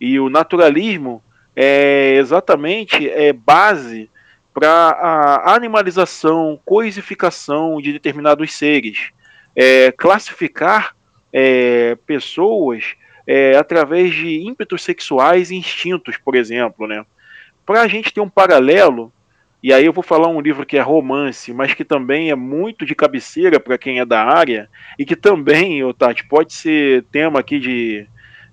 E 0.01 0.19
o 0.19 0.31
naturalismo 0.31 1.23
é 1.55 2.15
exatamente 2.15 3.07
é 3.07 3.31
base 3.35 4.09
para 4.55 4.71
a 4.71 5.55
animalização, 5.55 6.59
coisificação 6.65 7.83
de 7.83 7.93
determinados 7.93 8.55
seres, 8.55 9.11
é, 9.55 9.93
classificar 9.93 10.97
é, 11.31 11.99
pessoas 12.07 12.97
é, 13.31 13.55
através 13.59 14.15
de 14.15 14.41
ímpetos 14.41 14.83
sexuais 14.83 15.51
e 15.51 15.57
instintos, 15.57 16.17
por 16.17 16.35
exemplo, 16.35 16.87
né? 16.87 17.05
Para 17.67 17.83
a 17.83 17.87
gente 17.87 18.11
ter 18.11 18.23
um 18.23 18.29
paralelo, 18.29 19.13
e 19.63 19.71
aí 19.71 19.85
eu 19.85 19.93
vou 19.93 20.03
falar 20.03 20.29
um 20.29 20.41
livro 20.41 20.65
que 20.65 20.79
é 20.79 20.81
romance, 20.81 21.53
mas 21.53 21.75
que 21.75 21.85
também 21.85 22.31
é 22.31 22.35
muito 22.35 22.87
de 22.87 22.95
cabeceira 22.95 23.61
para 23.61 23.77
quem 23.77 24.01
é 24.01 24.07
da 24.07 24.25
área, 24.25 24.71
e 24.99 25.05
que 25.05 25.15
também, 25.15 25.83
Tati, 25.93 26.27
pode 26.27 26.55
ser 26.55 27.05
tema 27.13 27.41
aqui 27.41 27.59
de, 27.59 28.07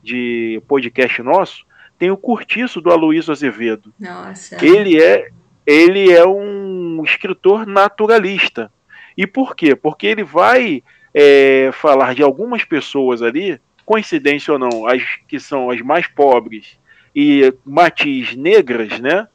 de 0.04 0.62
podcast 0.68 1.24
nosso, 1.24 1.66
tem 1.98 2.12
o 2.12 2.18
Curtiço 2.18 2.82
do 2.82 2.92
Aloysio 2.92 3.32
Azevedo. 3.32 3.94
Nossa. 3.98 4.58
Ele 4.62 5.02
é, 5.02 5.30
ele 5.66 6.12
é 6.12 6.28
um 6.28 7.02
escritor 7.06 7.66
naturalista. 7.66 8.70
E 9.16 9.26
por 9.26 9.56
quê? 9.56 9.74
Porque 9.74 10.06
ele 10.06 10.26
vai 10.26 10.84
é, 11.14 11.70
falar 11.72 12.14
de 12.14 12.22
algumas 12.22 12.66
pessoas 12.66 13.22
ali, 13.22 13.58
coincidência 13.86 14.54
ou 14.54 14.60
não, 14.60 14.88
as 14.88 15.02
que 15.28 15.40
são 15.40 15.70
as 15.70 15.80
mais 15.82 16.08
pobres 16.08 16.78
e 17.16 17.54
matiz 17.64 18.36
negras, 18.36 19.00
né? 19.00 19.28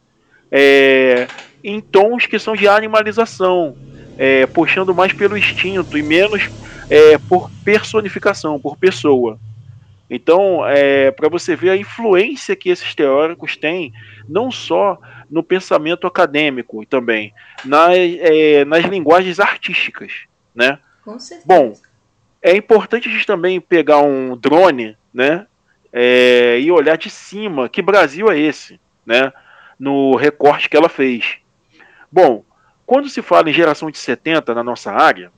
É, 0.51 1.29
em 1.63 1.81
tons 1.81 2.27
que 2.27 2.39
são 2.39 2.55
de 2.55 2.67
animalização, 2.67 3.77
é, 4.19 4.47
puxando 4.47 4.95
mais 4.95 5.13
pelo 5.13 5.37
instinto 5.37 5.97
e 5.97 6.03
menos 6.03 6.51
é, 6.91 7.17
por 7.19 7.51
personificação, 7.65 8.59
por 8.59 8.77
pessoa. 8.77 9.39
Então, 10.11 10.67
é, 10.67 11.13
para 11.13 11.29
você 11.29 11.55
ver 11.55 11.71
a 11.71 11.77
influência 11.77 12.57
que 12.57 12.69
esses 12.69 12.95
teóricos 12.97 13.57
têm, 13.57 13.93
não 14.29 14.51
só 14.51 14.99
no 15.31 15.41
pensamento 15.41 16.05
acadêmico 16.05 16.85
também, 16.85 17.33
nas, 17.65 17.97
é, 17.97 18.65
nas 18.65 18.85
linguagens 18.85 19.39
artísticas, 19.39 20.13
né? 20.53 20.81
Com 21.05 21.19
certeza. 21.21 21.47
Bom, 21.47 21.75
é 22.43 22.57
importante 22.57 23.09
a 23.09 23.13
gente 23.13 23.27
também 23.27 23.61
pegar 23.61 24.01
um 24.01 24.37
drone, 24.37 24.97
né? 25.13 25.47
É, 25.93 26.59
e 26.61 26.71
olhar 26.71 26.97
de 26.97 27.11
cima 27.11 27.69
que 27.69 27.83
Brasil 27.83 28.31
é 28.31 28.39
esse, 28.39 28.81
né? 29.05 29.33
No 29.79 30.15
recorte 30.17 30.69
que 30.69 30.77
ela 30.77 30.89
fez. 30.89 31.39
Bom, 32.11 32.45
quando 32.87 33.09
se 33.09 33.23
fala 33.23 33.51
em 33.51 33.53
geração 33.53 33.91
de 33.91 33.99
70 33.99 34.55
na 34.55 34.65
nossa 34.65 34.93
área, 34.93 35.31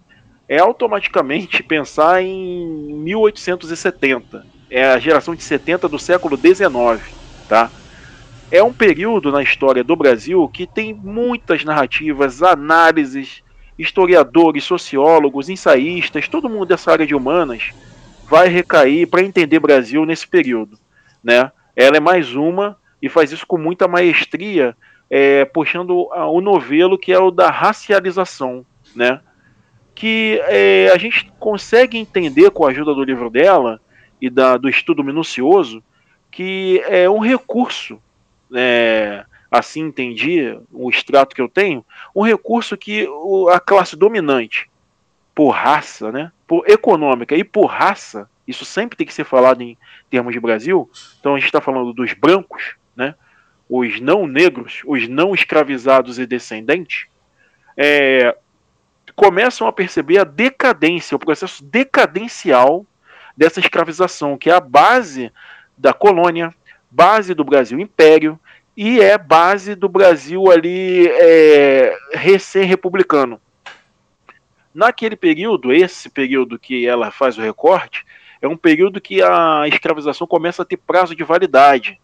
é 0.49 0.59
automaticamente 0.59 1.63
pensar 1.65 2.23
em 2.23 2.95
1870. 2.95 4.47
É 4.71 4.85
a 4.85 4.99
geração 4.99 5.35
de 5.35 5.43
70 5.43 5.89
do 5.89 5.99
século 5.99 6.37
19, 6.37 7.03
tá? 7.49 7.71
É 8.51 8.63
um 8.63 8.73
período 8.73 9.33
na 9.33 9.43
história 9.43 9.83
do 9.83 9.97
Brasil 9.97 10.47
que 10.49 10.67
tem 10.67 10.95
muitas 10.95 11.65
narrativas, 11.65 12.43
análises, 12.43 13.43
historiadores, 13.83 14.65
sociólogos, 14.65 15.49
ensaístas, 15.49 16.29
todo 16.29 16.49
mundo 16.49 16.67
dessa 16.67 16.93
área 16.93 17.07
de 17.07 17.15
humanas 17.15 17.73
vai 18.29 18.49
recair 18.49 19.07
para 19.07 19.23
entender 19.23 19.59
Brasil 19.59 20.07
nesse 20.07 20.27
período, 20.27 20.79
né? 21.23 21.51
Ela 21.75 21.97
é 21.97 22.01
mais 22.01 22.35
uma 22.35 22.79
e 23.01 23.09
faz 23.09 23.33
isso 23.33 23.47
com 23.47 23.59
muita 23.59 23.89
maestria, 23.89 24.77
é, 25.11 25.45
puxando 25.45 26.09
o 26.11 26.41
novelo 26.41 26.97
que 26.97 27.12
é 27.12 27.19
o 27.19 27.31
da 27.31 27.51
racialização, 27.51 28.65
né? 28.95 29.21
Que 29.95 30.41
é, 30.45 30.91
a 30.95 30.99
gente 30.99 31.31
consegue 31.39 31.99
entender 31.99 32.51
com 32.51 32.65
a 32.65 32.71
ajuda 32.71 32.95
do 32.95 33.05
livro 33.05 33.29
dela 33.29 33.81
e 34.21 34.31
da, 34.31 34.57
do 34.57 34.69
estudo 34.69 35.03
minucioso 35.03 35.83
que 36.31 36.83
é 36.87 37.11
um 37.11 37.19
recurso 37.19 38.01
é, 38.55 39.25
assim 39.53 39.83
entendi 39.83 40.59
o 40.73 40.89
extrato 40.89 41.37
que 41.37 41.43
eu 41.43 41.49
tenho, 41.49 41.85
um 42.17 42.23
recurso 42.23 42.75
que 42.75 43.07
a 43.53 43.61
classe 43.61 43.95
dominante, 43.95 44.71
por 45.35 45.51
raça, 45.51 46.11
né, 46.11 46.33
por 46.47 46.65
econômica 46.67 47.37
e 47.37 47.45
por 47.45 47.67
raça, 47.67 48.29
isso 48.49 48.65
sempre 48.65 48.97
tem 48.97 49.07
que 49.07 49.13
ser 49.13 49.25
falado 49.25 49.61
em 49.63 49.77
termos 50.09 50.33
de 50.33 50.41
Brasil. 50.41 50.91
Então 51.21 51.35
a 51.35 51.39
gente 51.39 51.47
está 51.47 51.61
falando 51.61 51.93
dos 51.93 52.15
brancos, 52.15 52.77
né, 52.97 53.15
os 53.69 54.01
não 54.01 54.27
negros, 54.27 54.81
os 54.87 55.07
não 55.07 55.35
escravizados 55.35 56.19
e 56.19 56.25
descendentes, 56.25 57.07
é, 57.77 58.35
começam 59.15 59.67
a 59.67 59.73
perceber 59.73 60.19
a 60.19 60.25
decadência, 60.25 61.15
o 61.15 61.21
processo 61.21 61.63
decadencial 61.63 62.87
dessa 63.37 63.61
escravização, 63.61 64.39
que 64.39 64.49
é 64.49 64.55
a 64.55 64.61
base 64.61 65.31
da 65.77 65.93
colônia, 65.93 66.55
base 66.91 67.35
do 67.35 67.45
Brasil 67.45 67.79
Império, 67.79 68.39
e 68.76 69.00
é 69.00 69.19
base 69.19 69.75
do 69.75 69.88
Brasil 69.88 70.50
ali 70.50 71.07
é, 71.09 71.97
recém-republicano. 72.14 73.41
Naquele 74.75 75.17
período, 75.17 75.73
esse 75.73 76.09
período 76.09 76.59
que 76.59 76.87
ela 76.87 77.11
faz 77.11 77.37
o 77.37 77.43
recorte, 77.43 78.05
é 78.41 78.49
um 78.49 78.57
período 78.57 79.00
que 79.00 79.23
a 79.23 79.64
escravização 79.69 80.26
começa 80.26 80.62
a 80.62 80.64
ter 80.64 80.79
prazo 80.79 81.14
de 81.14 81.23
validade. 81.23 82.00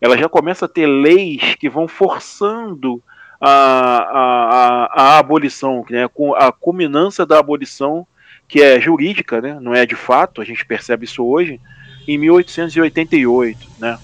Ela 0.00 0.16
já 0.16 0.28
começa 0.28 0.66
a 0.66 0.68
ter 0.68 0.86
leis 0.86 1.54
que 1.56 1.68
vão 1.68 1.88
forçando 1.88 3.02
a, 3.40 3.50
a, 3.50 4.84
a, 4.84 5.02
a 5.02 5.18
abolição, 5.18 5.84
né, 5.88 6.08
a 6.36 6.52
culminância 6.52 7.24
da 7.24 7.38
abolição, 7.38 8.06
que 8.46 8.60
é 8.60 8.78
jurídica, 8.80 9.40
né, 9.40 9.58
não 9.60 9.74
é 9.74 9.86
de 9.86 9.96
fato, 9.96 10.42
a 10.42 10.44
gente 10.44 10.64
percebe 10.66 11.06
isso 11.06 11.24
hoje, 11.24 11.58
em 12.06 12.18
1888. 12.18 13.68
Né. 13.78 13.98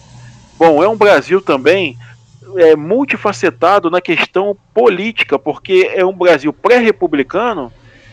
Bom, 0.58 0.82
é 0.82 0.88
um 0.88 0.96
Brasil 0.96 1.40
também 1.40 1.98
é, 2.56 2.75
multifacetado 2.75 3.90
na 3.90 4.00
questão 4.00 4.56
política, 4.72 5.38
porque 5.38 5.90
é 5.94 6.04
um 6.04 6.12
Brasil 6.12 6.52
pré-republicano 6.52 7.72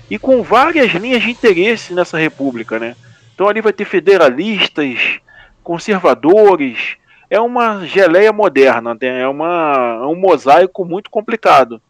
e 0.09 0.19
com 0.19 0.43
várias 0.43 0.91
linhas 0.91 1.23
de 1.23 1.31
interesse 1.31 1.93
nessa 1.93 2.17
república, 2.17 2.77
né? 2.77 2.95
Então 3.33 3.47
ali 3.47 3.61
vai 3.61 3.71
ter 3.71 3.85
federalistas, 3.85 5.19
conservadores, 5.63 6.97
é 7.29 7.39
uma 7.39 7.85
geleia 7.85 8.33
moderna, 8.33 8.93
né? 8.93 9.21
é, 9.21 9.27
uma, 9.27 9.99
é 10.03 10.05
um 10.05 10.15
mosaico 10.15 10.83
muito 10.83 11.09
complicado, 11.09 11.81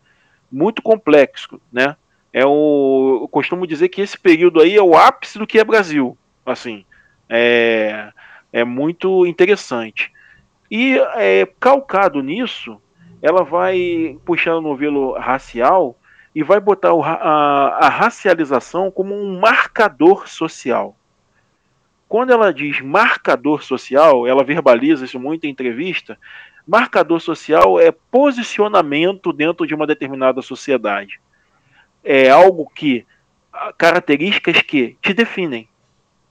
muito 0.51 0.81
complexo, 0.81 1.59
né? 1.71 1.95
É 2.31 2.45
o, 2.45 3.19
eu 3.23 3.27
costumo 3.27 3.67
dizer 3.67 3.89
que 3.89 4.01
esse 4.01 4.17
período 4.17 4.61
aí 4.61 4.75
é 4.75 4.81
o 4.81 4.95
ápice 4.95 5.37
do 5.37 5.45
que 5.45 5.59
é 5.59 5.63
Brasil, 5.63 6.17
assim, 6.45 6.85
é, 7.27 8.09
é 8.51 8.63
muito 8.63 9.25
interessante. 9.25 10.12
E 10.75 10.97
é, 10.97 11.47
calcado 11.59 12.23
nisso, 12.23 12.81
ela 13.21 13.43
vai 13.43 14.17
puxar 14.25 14.55
o 14.55 14.61
novelo 14.61 15.13
racial 15.19 15.95
e 16.33 16.41
vai 16.41 16.59
botar 16.59 16.89
a, 16.89 17.85
a 17.85 17.89
racialização 17.89 18.89
como 18.89 19.13
um 19.13 19.39
marcador 19.39 20.27
social. 20.27 20.95
Quando 22.09 22.33
ela 22.33 22.51
diz 22.51 22.81
marcador 22.81 23.61
social, 23.61 24.25
ela 24.25 24.43
verbaliza 24.43 25.05
isso 25.05 25.19
muito 25.19 25.45
em 25.45 25.51
entrevista. 25.51 26.17
Marcador 26.67 27.21
social 27.21 27.79
é 27.79 27.91
posicionamento 27.91 29.31
dentro 29.31 29.67
de 29.67 29.75
uma 29.75 29.85
determinada 29.85 30.41
sociedade. 30.41 31.21
É 32.03 32.31
algo 32.31 32.67
que 32.73 33.05
características 33.77 34.59
que 34.63 34.97
te 35.03 35.13
definem, 35.13 35.69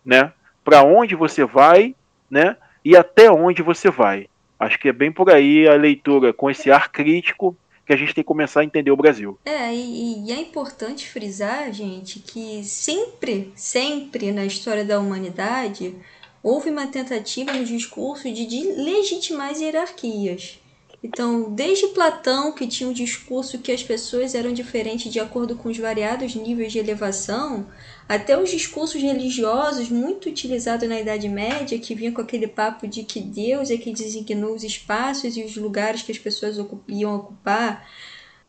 né? 0.05 0.33
Para 0.65 0.83
onde 0.83 1.15
você 1.15 1.45
vai, 1.45 1.95
né? 2.29 2.57
E 2.85 2.97
até 2.97 3.31
onde 3.31 3.63
você 3.63 3.89
vai. 3.89 4.27
Acho 4.63 4.79
que 4.79 4.89
é 4.89 4.93
bem 4.93 5.11
por 5.11 5.29
aí 5.29 5.67
a 5.67 5.75
leitura, 5.75 6.33
com 6.33 6.49
esse 6.49 6.71
ar 6.71 6.93
crítico 6.93 7.57
que 7.85 7.93
a 7.93 7.97
gente 7.97 8.15
tem 8.15 8.23
que 8.23 8.29
começar 8.29 8.61
a 8.61 8.65
entender 8.65 8.93
o 8.93 8.97
Brasil. 8.97 9.37
É, 9.45 9.75
e, 9.75 10.29
e, 10.29 10.31
é 10.31 10.41
importante 10.41 11.09
frisar, 11.09 11.73
gente, 11.73 12.21
que 12.21 12.63
sempre, 12.63 13.53
sempre 13.57 14.31
na 14.31 14.45
história 14.45 14.85
da 14.85 15.01
humanidade 15.01 15.97
houve 16.41 16.71
uma 16.71 16.87
tentativa 16.87 17.53
no 17.53 17.65
discurso 17.65 18.33
de, 18.33 18.47
de 18.47 18.63
legitimar 18.81 19.51
as 19.51 19.61
hierarquias. 19.61 20.61
Então, 21.03 21.51
desde 21.51 21.89
Platão, 21.89 22.53
que 22.53 22.69
tinha 22.69 22.89
um 22.89 22.93
discurso 22.93 23.59
que 23.59 23.73
as 23.73 23.83
pessoas 23.83 24.33
eram 24.33 24.53
diferentes 24.53 25.13
de 25.13 25.19
acordo 25.19 25.57
com 25.57 25.69
os 25.69 25.79
variados 25.79 26.37
níveis 26.37 26.71
de 26.71 26.79
elevação, 26.79 27.67
até 28.15 28.39
os 28.39 28.51
discursos 28.51 29.01
religiosos 29.01 29.89
muito 29.89 30.29
utilizados 30.29 30.87
na 30.87 31.01
Idade 31.01 31.31
Média, 31.31 31.79
que 31.79 31.95
vinha 31.95 32.13
com 32.13 32.21
aquele 32.21 32.47
papo 32.47 32.87
de 32.87 33.05
que 33.05 33.21
Deus 33.21 33.71
é 33.71 33.79
que 33.79 33.91
designou 33.91 34.55
os 34.55 34.63
espaços 34.63 35.35
e 35.35 35.43
os 35.43 35.57
lugares 35.57 36.03
que 36.03 36.13
as 36.13 36.19
pessoas 36.19 36.59
iam 36.89 37.17
ocupar. 37.17 37.89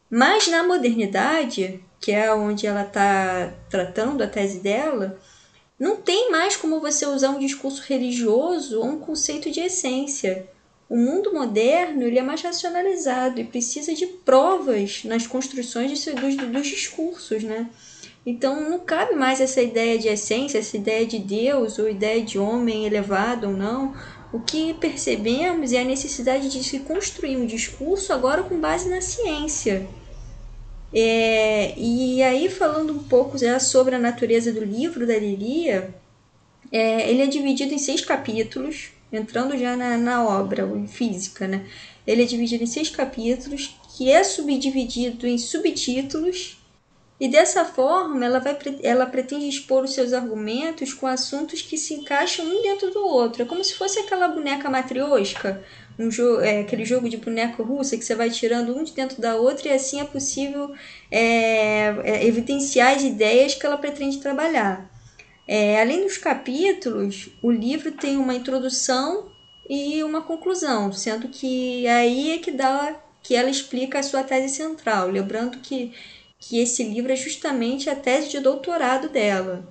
Mas 0.10 0.48
na 0.50 0.64
modernidade, 0.64 1.82
que 1.98 2.12
é 2.12 2.34
onde 2.34 2.68
ela 2.68 2.84
está 2.84 3.54
tratando 3.70 4.22
a 4.22 4.28
tese 4.28 4.60
dela, 4.60 5.18
Não 5.80 5.98
tem 5.98 6.32
mais 6.32 6.56
como 6.56 6.80
você 6.80 7.06
usar 7.06 7.30
um 7.32 7.40
discurso 7.40 7.82
religioso 7.82 8.80
ou 8.80 8.86
um 8.86 9.00
conceito 9.00 9.52
de 9.52 9.60
essência. 9.60 10.48
O 10.90 10.96
mundo 10.98 11.34
moderno 11.34 12.04
ele 12.04 12.20
é 12.20 12.22
mais 12.22 12.42
racionalizado 12.42 13.40
e 13.40 13.44
precisa 13.44 13.94
de 13.94 14.06
provas 14.08 15.04
nas 15.04 15.26
construções 15.28 16.00
de, 16.00 16.12
dos, 16.14 16.36
dos 16.38 16.68
discursos, 16.68 17.44
né? 17.44 17.70
Então 18.26 18.70
não 18.70 18.80
cabe 18.80 19.16
mais 19.16 19.42
essa 19.42 19.62
ideia 19.62 19.98
de 20.00 20.08
essência, 20.08 20.58
essa 20.58 20.78
ideia 20.78 21.06
de 21.06 21.20
Deus 21.20 21.78
ou 21.78 21.90
ideia 21.90 22.22
de 22.22 22.40
homem 22.40 22.86
elevado 22.86 23.48
ou 23.48 23.54
não. 23.54 23.94
O 24.32 24.40
que 24.40 24.74
percebemos 24.74 25.74
é 25.74 25.82
a 25.82 25.86
necessidade 25.86 26.50
de 26.50 26.64
se 26.64 26.80
construir 26.80 27.38
um 27.38 27.46
discurso 27.46 28.14
agora 28.14 28.44
com 28.44 28.60
base 28.60 28.90
na 28.90 29.02
ciência. 29.02 29.88
É, 30.94 31.74
e 31.78 32.22
aí, 32.24 32.50
falando 32.50 32.94
um 32.94 33.04
pouco 33.04 33.38
já 33.38 33.60
sobre 33.60 33.96
a 33.96 34.00
natureza 34.00 34.54
do 34.54 34.64
livro 34.64 35.06
da 35.06 35.18
Lilia, 35.18 35.94
é, 36.72 37.10
ele 37.10 37.22
é 37.22 37.28
dividido 37.28 37.74
em 37.74 37.78
seis 37.78 38.02
capítulos, 38.02 38.92
entrando 39.12 39.58
já 39.58 39.76
na, 39.76 39.98
na 39.98 40.24
obra 40.24 40.68
física, 40.88 41.48
né? 41.48 41.66
Ele 42.06 42.24
é 42.24 42.26
dividido 42.26 42.64
em 42.64 42.68
seis 42.68 42.90
capítulos, 42.90 43.76
que 43.96 44.10
é 44.10 44.24
subdividido 44.24 45.28
em 45.28 45.38
subtítulos 45.38 46.63
e 47.24 47.30
dessa 47.30 47.64
forma, 47.64 48.26
ela, 48.26 48.40
vai, 48.40 48.58
ela 48.84 49.06
pretende 49.06 49.48
expor 49.48 49.86
os 49.86 49.94
seus 49.94 50.12
argumentos 50.12 50.94
com 50.94 51.08
assuntos 51.08 51.62
que 51.62 51.78
se 51.78 51.94
encaixam 51.94 52.46
um 52.46 52.62
dentro 52.62 52.92
do 52.92 53.00
outro. 53.00 53.44
É 53.44 53.46
como 53.46 53.64
se 53.64 53.76
fosse 53.76 53.98
aquela 53.98 54.28
boneca 54.28 54.70
matriosca, 54.70 55.64
um 55.98 56.12
jogo, 56.12 56.42
é, 56.42 56.60
aquele 56.60 56.84
jogo 56.84 57.08
de 57.08 57.16
boneca 57.16 57.64
russa 57.64 57.96
que 57.96 58.04
você 58.04 58.14
vai 58.14 58.30
tirando 58.30 58.78
um 58.78 58.84
de 58.84 58.92
dentro 58.92 59.22
da 59.22 59.38
outra 59.38 59.70
e 59.70 59.72
assim 59.72 60.02
é 60.02 60.04
possível 60.04 60.74
é, 61.10 61.96
é, 62.04 62.28
evidenciar 62.28 62.94
as 62.94 63.04
ideias 63.04 63.56
que 63.56 63.66
ela 63.66 63.78
pretende 63.78 64.18
trabalhar. 64.18 64.92
É, 65.48 65.82
além 65.82 66.04
dos 66.04 66.18
capítulos, 66.18 67.30
o 67.42 67.50
livro 67.50 67.94
tem 67.94 68.18
uma 68.18 68.36
introdução 68.36 69.32
e 69.70 70.04
uma 70.04 70.24
conclusão, 70.24 70.92
sendo 70.92 71.30
que 71.30 71.88
aí 71.88 72.34
é 72.34 72.38
que 72.40 72.52
dá 72.52 73.00
que 73.24 73.34
ela 73.34 73.50
explica 73.50 74.00
a 74.00 74.04
sua 74.04 74.24
tese 74.24 74.54
central. 74.54 75.10
Lembrando 75.10 75.60
que 75.60 75.94
que 76.46 76.60
esse 76.60 76.84
livro 76.84 77.12
é 77.12 77.16
justamente 77.16 77.90
a 77.90 77.96
tese 77.96 78.30
de 78.30 78.40
doutorado 78.40 79.08
dela. 79.08 79.66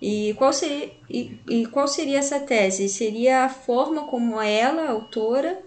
E 0.00 0.34
qual 0.38 0.52
seria, 0.52 0.90
e, 1.10 1.38
e 1.48 1.66
qual 1.66 1.86
seria 1.86 2.18
essa 2.18 2.40
tese? 2.40 2.88
Seria 2.88 3.44
a 3.44 3.48
forma 3.48 4.04
como 4.06 4.40
ela, 4.40 4.88
autora, 4.88 5.58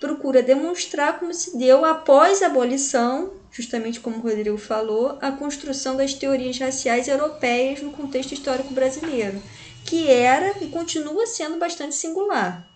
procura 0.00 0.42
demonstrar 0.42 1.18
como 1.18 1.32
se 1.32 1.56
deu 1.56 1.84
após 1.84 2.42
a 2.42 2.46
abolição, 2.46 3.34
justamente 3.52 4.00
como 4.00 4.16
o 4.16 4.20
Rodrigo 4.20 4.58
falou, 4.58 5.16
a 5.20 5.30
construção 5.30 5.96
das 5.96 6.12
teorias 6.12 6.58
raciais 6.58 7.06
europeias 7.06 7.80
no 7.80 7.92
contexto 7.92 8.32
histórico 8.32 8.74
brasileiro, 8.74 9.40
que 9.84 10.10
era 10.10 10.54
e 10.60 10.68
continua 10.68 11.26
sendo 11.26 11.56
bastante 11.56 11.94
singular. 11.94 12.68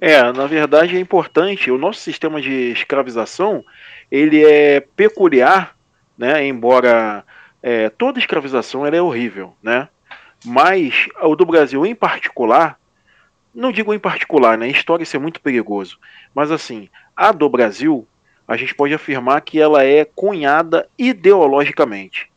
É, 0.00 0.20
na 0.32 0.46
verdade 0.46 0.96
é 0.96 1.00
importante, 1.00 1.70
o 1.70 1.78
nosso 1.78 2.00
sistema 2.00 2.40
de 2.40 2.72
escravização, 2.72 3.64
ele 4.10 4.44
é 4.44 4.80
peculiar, 4.80 5.76
né, 6.16 6.46
embora 6.46 7.24
é, 7.62 7.88
toda 7.90 8.18
escravização 8.18 8.86
é 8.86 9.02
horrível, 9.02 9.54
né, 9.62 9.88
mas 10.44 11.06
o 11.22 11.34
do 11.34 11.44
Brasil 11.44 11.84
em 11.84 11.94
particular, 11.94 12.78
não 13.54 13.72
digo 13.72 13.92
em 13.92 13.98
particular, 13.98 14.56
né, 14.56 14.68
história 14.68 15.02
isso 15.02 15.16
é 15.16 15.20
muito 15.20 15.40
perigoso, 15.40 15.98
mas 16.34 16.50
assim, 16.50 16.88
a 17.16 17.32
do 17.32 17.48
Brasil, 17.48 18.06
a 18.46 18.56
gente 18.56 18.74
pode 18.74 18.94
afirmar 18.94 19.40
que 19.42 19.60
ela 19.60 19.84
é 19.84 20.04
cunhada 20.04 20.88
ideologicamente. 20.98 22.30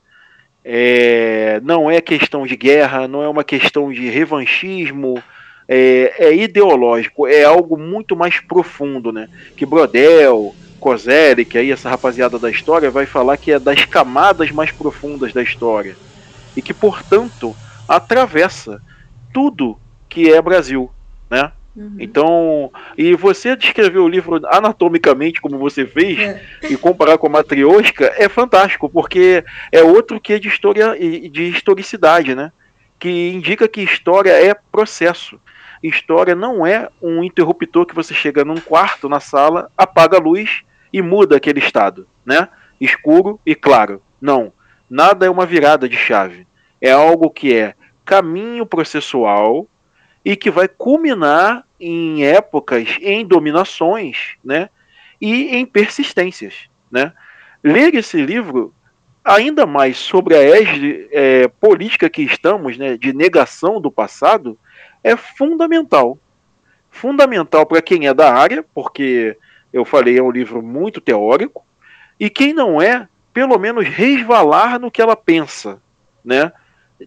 É, 0.64 1.60
não 1.64 1.90
é 1.90 2.02
questão 2.02 2.46
de 2.46 2.56
guerra, 2.56 3.08
não 3.08 3.24
é 3.24 3.30
uma 3.30 3.44
questão 3.44 3.92
de 3.92 4.10
revanchismo, 4.10 5.24
é, 5.68 6.14
é, 6.18 6.36
ideológico, 6.36 7.28
é 7.28 7.44
algo 7.44 7.78
muito 7.78 8.16
mais 8.16 8.40
profundo, 8.42 9.12
né? 9.12 9.30
Que 9.56 9.66
Brodel, 9.66 10.54
Kozelik, 10.82 11.52
que 11.52 11.58
aí 11.60 11.72
essa 11.72 11.90
rapaziada 11.90 12.40
da 12.40 12.50
história 12.50 12.90
vai 12.90 13.06
falar 13.06 13.38
que 13.38 13.52
é 13.52 13.60
das 13.60 13.86
camadas 13.86 14.50
mais 14.50 14.72
profundas 14.72 15.32
da 15.32 15.44
história 15.44 15.96
e 16.58 16.62
que, 16.62 16.74
portanto, 16.74 17.56
atravessa 17.88 18.82
tudo 19.32 19.78
que 20.10 20.34
é 20.34 20.42
Brasil, 20.42 20.92
né? 21.30 21.52
Uhum. 21.74 21.96
Então, 22.00 22.72
e 22.98 23.16
você 23.16 23.56
descrever 23.56 24.00
o 24.00 24.08
livro 24.08 24.42
anatomicamente 24.48 25.40
como 25.40 25.58
você 25.58 25.86
fez 25.86 26.20
é. 26.20 26.42
e 26.64 26.76
comparar 26.76 27.18
com 27.18 27.28
a 27.28 27.30
Matriosca 27.30 28.12
é 28.18 28.28
fantástico, 28.28 28.90
porque 28.90 29.46
é 29.72 29.84
outro 29.84 30.20
que 30.20 30.34
é 30.34 30.40
de 30.40 30.50
história 30.50 30.98
de 30.98 31.44
historicidade, 31.44 32.34
né? 32.36 32.52
Que 33.00 33.30
indica 33.30 33.68
que 33.68 33.82
história 33.82 34.32
é 34.32 34.56
processo. 34.72 35.40
História 35.82 36.36
não 36.36 36.66
é 36.66 36.90
um 37.02 37.24
interruptor 37.24 37.86
que 37.86 37.96
você 37.96 38.14
chega 38.14 38.44
num 38.44 38.60
quarto, 38.60 39.08
na 39.08 39.20
sala, 39.20 39.72
apaga 39.78 40.18
a 40.18 40.20
luz 40.20 40.64
e 40.92 41.02
muda 41.02 41.38
aquele 41.38 41.60
estado, 41.60 42.08
né? 42.26 42.50
Escuro 42.80 43.40
e 43.46 43.56
claro. 43.56 44.02
Não. 44.20 44.52
Nada 44.90 45.26
é 45.26 45.30
uma 45.30 45.46
virada 45.46 45.88
de 45.88 45.96
chave. 45.96 46.46
É 46.82 46.92
algo 46.92 47.30
que 47.30 47.54
é 47.54 47.76
caminho 48.04 48.66
processual 48.66 49.68
e 50.24 50.36
que 50.36 50.52
vai 50.52 50.68
culminar 50.68 51.66
em 51.80 52.24
épocas, 52.24 52.98
em 53.02 53.26
dominações, 53.26 54.36
né? 54.44 54.70
E 55.20 55.56
em 55.56 55.66
persistências, 55.66 56.70
né? 56.92 57.14
Ler 57.64 57.94
esse 57.96 58.22
livro 58.22 58.74
ainda 59.24 59.66
mais 59.66 59.98
sobre 59.98 60.36
a 60.36 60.42
égide 60.42 61.08
é, 61.12 61.48
política 61.48 62.10
que 62.10 62.24
estamos, 62.24 62.78
né, 62.78 62.98
de 62.98 63.14
negação 63.14 63.80
do 63.80 63.92
passado, 63.92 64.58
é 65.04 65.16
fundamental. 65.16 66.18
Fundamental 66.90 67.66
para 67.66 67.82
quem 67.82 68.08
é 68.08 68.14
da 68.14 68.34
área, 68.34 68.66
porque 68.74 69.38
eu 69.74 69.86
falei, 69.86 70.18
é 70.18 70.24
um 70.24 70.32
livro 70.32 70.62
muito 70.62 71.00
teórico, 71.00 71.66
e 72.20 72.30
quem 72.30 72.54
não 72.54 72.82
é, 72.82 73.08
pelo 73.34 73.58
menos 73.58 73.88
resvalar 73.88 74.80
no 74.80 74.92
que 74.92 75.02
ela 75.02 75.16
pensa, 75.16 75.82
né? 76.24 76.52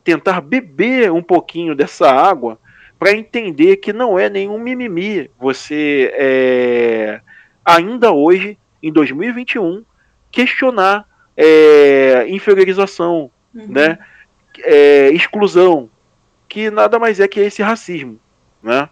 Tentar 0.03 0.40
beber 0.40 1.12
um 1.12 1.22
pouquinho 1.22 1.74
dessa 1.74 2.11
água 2.11 2.59
para 2.98 3.12
entender 3.12 3.77
que 3.77 3.92
não 3.92 4.18
é 4.18 4.29
nenhum 4.29 4.59
mimimi. 4.59 5.31
Você 5.38 6.12
é, 6.14 7.20
ainda 7.64 8.12
hoje, 8.12 8.59
em 8.83 8.92
2021, 8.92 9.85
questionar 10.33 11.07
é, 11.37 12.27
inferiorização, 12.29 13.31
uhum. 13.55 13.66
né? 13.68 13.98
É, 14.64 15.11
exclusão, 15.11 15.90
que 16.48 16.70
nada 16.70 16.98
mais 16.98 17.20
é 17.20 17.29
que 17.29 17.40
esse 17.40 17.62
racismo, 17.62 18.18
né? 18.62 18.88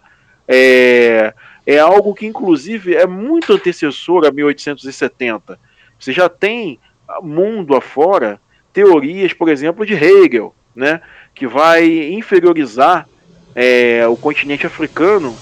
É, 0.47 1.33
é 1.65 1.79
algo 1.79 2.13
que 2.13 2.25
inclusive 2.25 2.95
é 2.95 3.05
muito 3.05 3.53
antecessor 3.53 4.25
a 4.25 4.31
1870. 4.31 5.59
Você 5.99 6.11
já 6.11 6.27
tem 6.27 6.79
mundo 7.21 7.75
afora 7.75 8.39
teorias, 8.71 9.33
por 9.33 9.49
exemplo, 9.49 9.85
de 9.85 9.93
Hegel, 9.93 10.53
né, 10.75 11.01
que 11.33 11.47
vai 11.47 11.85
inferiorizar 12.13 13.07
é, 13.55 14.05
o 14.07 14.17
continente 14.17 14.65
africano 14.65 15.35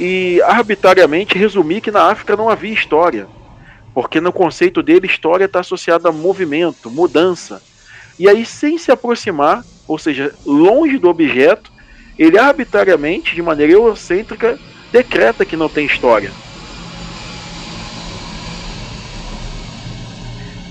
e 0.00 0.40
arbitrariamente 0.42 1.36
resumir 1.36 1.80
que 1.80 1.90
na 1.90 2.04
África 2.04 2.36
não 2.36 2.48
havia 2.48 2.72
história, 2.72 3.26
porque 3.92 4.20
no 4.20 4.32
conceito 4.32 4.82
dele 4.82 5.06
história 5.06 5.44
está 5.44 5.60
associada 5.60 6.08
a 6.08 6.12
movimento, 6.12 6.90
mudança. 6.90 7.62
E 8.18 8.28
aí, 8.28 8.44
sem 8.44 8.78
se 8.78 8.90
aproximar, 8.90 9.64
ou 9.86 9.98
seja, 9.98 10.34
longe 10.46 10.98
do 10.98 11.08
objeto, 11.08 11.70
ele 12.18 12.38
arbitrariamente, 12.38 13.34
de 13.34 13.42
maneira 13.42 13.72
eurocêntrica, 13.72 14.58
decreta 14.92 15.44
que 15.44 15.56
não 15.56 15.68
tem 15.68 15.86
história. 15.86 16.30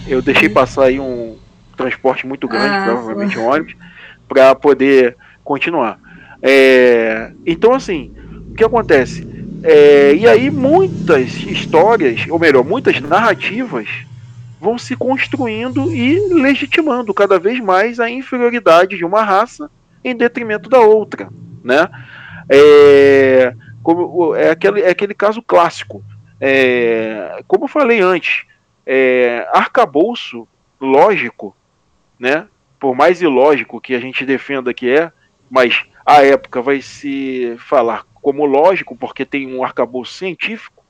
Eu 0.08 0.22
deixei 0.22 0.48
passar 0.48 0.86
aí 0.86 1.00
um 1.00 1.38
transporte 1.76 2.26
muito 2.26 2.48
grande, 2.48 2.76
ah, 2.76 2.84
provavelmente 2.86 3.38
um 3.38 3.46
ônibus, 3.46 3.76
para 4.28 4.56
poder 4.56 5.16
continuar. 5.44 6.00
É, 6.42 7.32
então, 7.46 7.74
assim, 7.74 8.14
o 8.52 8.56
que 8.56 8.64
acontece? 8.64 9.28
É, 9.64 10.14
e 10.16 10.28
aí 10.28 10.50
muitas 10.50 11.34
histórias, 11.34 12.26
ou 12.30 12.40
melhor, 12.40 12.64
muitas 12.64 13.02
narrativas 13.02 13.88
vão 14.60 14.78
se 14.78 14.96
construindo 14.96 15.94
e 15.94 16.20
legitimando 16.34 17.14
cada 17.14 17.38
vez 17.38 17.60
mais 17.60 18.00
a 18.00 18.10
inferioridade 18.10 18.98
de 18.98 19.06
uma 19.06 19.24
raça 19.24 19.70
em 20.04 20.16
detrimento 20.16 20.70
da 20.70 20.80
outra, 20.80 21.30
né? 21.64 21.88
É, 22.50 23.54
como, 23.88 24.36
é, 24.36 24.50
aquele, 24.50 24.82
é 24.82 24.89
aquele 24.89 25.13
caso 25.13 25.41
clássico. 25.41 26.04
É, 26.41 27.41
como 27.47 27.63
eu 27.63 27.67
falei 27.69 28.02
antes, 28.02 28.45
é, 28.86 29.47
arcabouço 29.54 30.45
lógico, 30.78 31.56
né? 32.19 32.50
Por 32.78 32.93
mais 32.93 33.21
ilógico 33.21 33.80
que 33.80 33.95
a 33.95 34.00
gente 34.02 34.26
defenda 34.26 34.73
que 34.73 34.89
é, 34.89 35.10
mas 35.50 35.86
a 36.06 36.21
época 36.21 36.62
vai 36.62 36.82
se 36.82 37.56
falar 37.60 38.04
como 38.15 38.45
lógico, 38.45 38.93
porque 38.93 39.23
tem 39.23 39.56
um 39.56 39.63
arcabouço 39.63 40.15
científico 40.15 40.84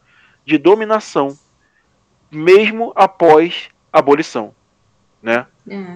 de 0.43 0.57
dominação 0.57 1.37
mesmo 2.31 2.91
após 2.95 3.69
abolição. 3.93 4.55
né? 5.21 5.45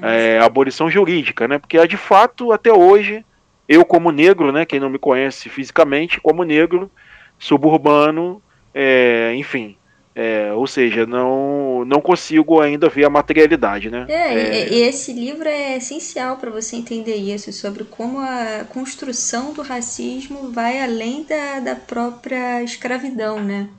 É. 0.03 0.35
É, 0.35 0.39
abolição 0.39 0.87
jurídica, 0.87 1.47
né? 1.47 1.57
Porque 1.57 1.87
de 1.87 1.97
fato 1.97 2.51
até 2.51 2.71
hoje 2.71 3.25
eu 3.71 3.85
como 3.85 4.11
negro, 4.11 4.51
né? 4.51 4.65
Quem 4.65 4.79
não 4.79 4.89
me 4.89 4.99
conhece 4.99 5.49
fisicamente, 5.49 6.19
como 6.19 6.43
negro, 6.43 6.91
suburbano, 7.39 8.41
é, 8.73 9.33
enfim, 9.35 9.77
é, 10.13 10.51
ou 10.53 10.67
seja, 10.67 11.05
não, 11.05 11.85
não 11.85 12.01
consigo 12.01 12.59
ainda 12.59 12.89
ver 12.89 13.05
a 13.05 13.09
materialidade, 13.09 13.89
né? 13.89 14.05
É, 14.09 14.33
é... 14.33 14.73
e 14.73 14.81
esse 14.81 15.13
livro 15.13 15.47
é 15.47 15.77
essencial 15.77 16.35
para 16.35 16.51
você 16.51 16.75
entender 16.75 17.15
isso, 17.15 17.51
sobre 17.53 17.85
como 17.85 18.19
a 18.19 18.65
construção 18.69 19.53
do 19.53 19.61
racismo 19.61 20.51
vai 20.51 20.81
além 20.81 21.23
da, 21.23 21.61
da 21.61 21.75
própria 21.75 22.61
escravidão, 22.61 23.41
né? 23.41 23.69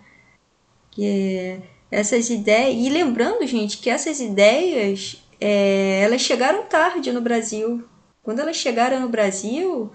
Que 0.91 1.59
essas 1.91 2.31
ideias... 2.31 2.75
E 2.75 2.89
lembrando, 2.89 3.47
gente, 3.47 3.77
que 3.79 3.91
essas 3.91 4.19
ideias, 4.19 5.23
é, 5.39 6.01
elas 6.03 6.23
chegaram 6.23 6.63
tarde 6.63 7.13
no 7.13 7.21
Brasil. 7.21 7.85
Quando 8.23 8.39
elas 8.39 8.57
chegaram 8.57 9.01
no 9.01 9.09
Brasil, 9.09 9.91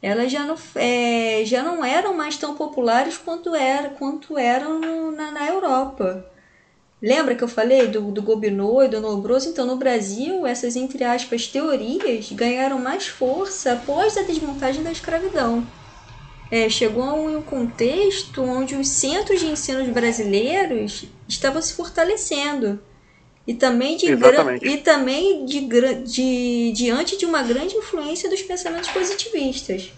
elas 0.00 0.30
já 0.30 0.44
não, 0.44 0.56
é, 0.76 1.42
já 1.44 1.62
não 1.62 1.84
eram 1.84 2.14
mais 2.14 2.36
tão 2.36 2.54
populares 2.54 3.18
quanto, 3.18 3.54
era, 3.54 3.90
quanto 3.90 4.38
eram 4.38 4.78
no, 4.78 5.10
na, 5.10 5.32
na 5.32 5.48
Europa. 5.48 6.24
Lembra 7.02 7.34
que 7.34 7.42
eu 7.42 7.48
falei 7.48 7.88
do, 7.88 8.12
do 8.12 8.22
Gobineau 8.22 8.84
e 8.84 8.88
do 8.88 9.00
Nobroso? 9.00 9.48
Então, 9.48 9.66
no 9.66 9.76
Brasil, 9.76 10.46
essas, 10.46 10.76
entre 10.76 11.02
aspas, 11.02 11.48
teorias 11.48 12.30
ganharam 12.30 12.78
mais 12.78 13.08
força 13.08 13.72
após 13.72 14.16
a 14.16 14.22
desmontagem 14.22 14.84
da 14.84 14.92
escravidão. 14.92 15.66
É, 16.48 16.68
chegou 16.68 17.02
a 17.02 17.14
um 17.14 17.42
contexto 17.42 18.42
onde 18.42 18.76
os 18.76 18.86
centros 18.86 19.40
de 19.40 19.46
ensino 19.46 19.92
brasileiros 19.92 21.06
estavam 21.26 21.60
se 21.60 21.74
fortalecendo. 21.74 22.78
E 23.46 23.54
também, 23.54 23.96
de 23.96 24.12
e 24.62 24.76
também 24.78 25.44
de, 25.44 25.60
de, 26.04 26.72
diante 26.72 27.18
de 27.18 27.26
uma 27.26 27.42
grande 27.42 27.74
influência 27.74 28.30
dos 28.30 28.40
pensamentos 28.42 28.88
positivistas. 28.90 29.92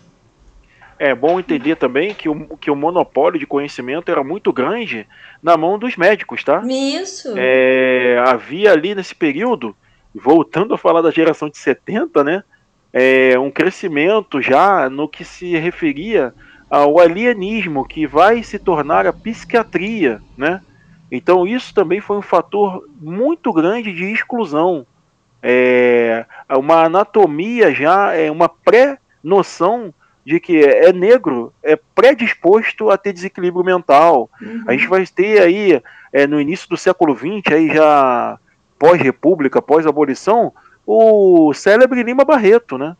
É 0.98 1.14
bom 1.14 1.38
entender 1.38 1.76
também 1.76 2.14
que 2.14 2.28
o, 2.28 2.56
que 2.56 2.70
o 2.70 2.76
monopólio 2.76 3.38
de 3.38 3.46
conhecimento 3.46 4.10
era 4.10 4.24
muito 4.24 4.52
grande 4.52 5.06
na 5.42 5.56
mão 5.56 5.78
dos 5.78 5.96
médicos, 5.96 6.42
tá? 6.42 6.62
Isso. 6.66 7.34
É, 7.36 8.22
havia 8.26 8.72
ali 8.72 8.94
nesse 8.94 9.14
período, 9.14 9.76
voltando 10.14 10.72
a 10.72 10.78
falar 10.78 11.02
da 11.02 11.10
geração 11.10 11.50
de 11.50 11.58
70, 11.58 12.24
né? 12.24 12.44
É, 12.92 13.38
um 13.38 13.50
crescimento 13.50 14.40
já 14.40 14.88
no 14.88 15.08
que 15.08 15.24
se 15.24 15.56
referia 15.56 16.32
ao 16.70 16.98
alienismo, 16.98 17.86
que 17.86 18.06
vai 18.06 18.42
se 18.42 18.58
tornar 18.58 19.06
a 19.06 19.12
psiquiatria, 19.12 20.22
né? 20.38 20.62
Então 21.14 21.46
isso 21.46 21.72
também 21.72 22.00
foi 22.00 22.16
um 22.16 22.22
fator 22.22 22.88
muito 23.00 23.52
grande 23.52 23.92
de 23.92 24.04
exclusão. 24.04 24.84
É, 25.40 26.26
uma 26.50 26.84
anatomia 26.84 27.72
já, 27.72 28.12
é 28.12 28.30
uma 28.30 28.48
pré-noção 28.48 29.94
de 30.24 30.40
que 30.40 30.58
é 30.58 30.92
negro, 30.92 31.52
é 31.62 31.76
predisposto 31.94 32.90
a 32.90 32.96
ter 32.96 33.12
desequilíbrio 33.12 33.64
mental. 33.64 34.28
Uhum. 34.40 34.64
A 34.66 34.72
gente 34.72 34.88
vai 34.88 35.06
ter 35.06 35.40
aí, 35.40 35.80
é, 36.12 36.26
no 36.26 36.40
início 36.40 36.68
do 36.68 36.76
século 36.76 37.14
XX, 37.14 37.52
aí 37.52 37.68
já 37.72 38.38
pós-república, 38.78 39.62
pós-abolição, 39.62 40.52
o 40.86 41.52
célebre 41.54 42.02
Lima 42.02 42.24
Barreto, 42.24 42.76
né? 42.76 42.96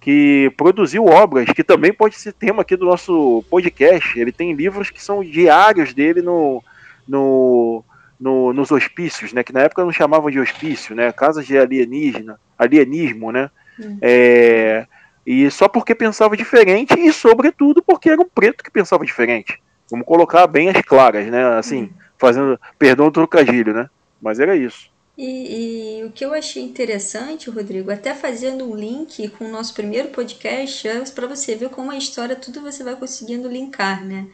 Que 0.00 0.52
produziu 0.56 1.06
obras, 1.06 1.46
que 1.46 1.64
também 1.64 1.92
pode 1.92 2.16
ser 2.16 2.32
tema 2.32 2.62
aqui 2.62 2.76
do 2.76 2.86
nosso 2.86 3.42
podcast. 3.50 4.18
Ele 4.20 4.30
tem 4.30 4.52
livros 4.52 4.90
que 4.90 5.02
são 5.02 5.24
diários 5.24 5.92
dele 5.92 6.22
no, 6.22 6.62
no, 7.06 7.84
no, 8.18 8.52
nos 8.52 8.70
hospícios, 8.70 9.32
né? 9.32 9.42
Que 9.42 9.52
na 9.52 9.60
época 9.60 9.84
não 9.84 9.92
chamavam 9.92 10.30
de 10.30 10.40
hospício, 10.40 10.94
né? 10.94 11.12
Casas 11.12 11.46
de 11.46 11.56
alienígena, 11.58 12.38
alienismo, 12.58 13.30
né? 13.30 13.50
Uhum. 13.78 13.98
É, 14.00 14.86
e 15.26 15.50
só 15.50 15.68
porque 15.68 15.94
pensava 15.94 16.36
diferente 16.36 16.98
e, 16.98 17.12
sobretudo, 17.12 17.82
porque 17.82 18.10
era 18.10 18.20
um 18.20 18.28
preto 18.28 18.62
que 18.62 18.70
pensava 18.70 19.04
diferente. 19.04 19.60
Vamos 19.90 20.06
colocar 20.06 20.46
bem 20.46 20.68
as 20.68 20.80
claras, 20.82 21.26
né? 21.26 21.44
Assim, 21.58 21.82
uhum. 21.82 21.90
fazendo, 22.18 22.60
perdão 22.78 23.06
o 23.06 23.12
trocadilho, 23.12 23.74
né? 23.74 23.90
Mas 24.20 24.40
era 24.40 24.56
isso. 24.56 24.90
E, 25.16 26.00
e, 26.00 26.04
o 26.04 26.12
que 26.12 26.24
eu 26.24 26.34
achei 26.34 26.62
interessante, 26.62 27.48
Rodrigo, 27.48 27.90
até 27.90 28.14
fazendo 28.14 28.70
um 28.70 28.76
link 28.76 29.28
com 29.30 29.46
o 29.46 29.50
nosso 29.50 29.72
primeiro 29.72 30.08
podcast, 30.08 30.86
é 30.86 31.02
para 31.04 31.26
você 31.26 31.54
ver 31.54 31.70
como 31.70 31.90
a 31.90 31.96
história, 31.96 32.36
tudo 32.36 32.60
você 32.60 32.84
vai 32.84 32.94
conseguindo 32.96 33.48
linkar, 33.48 34.04
né? 34.04 34.26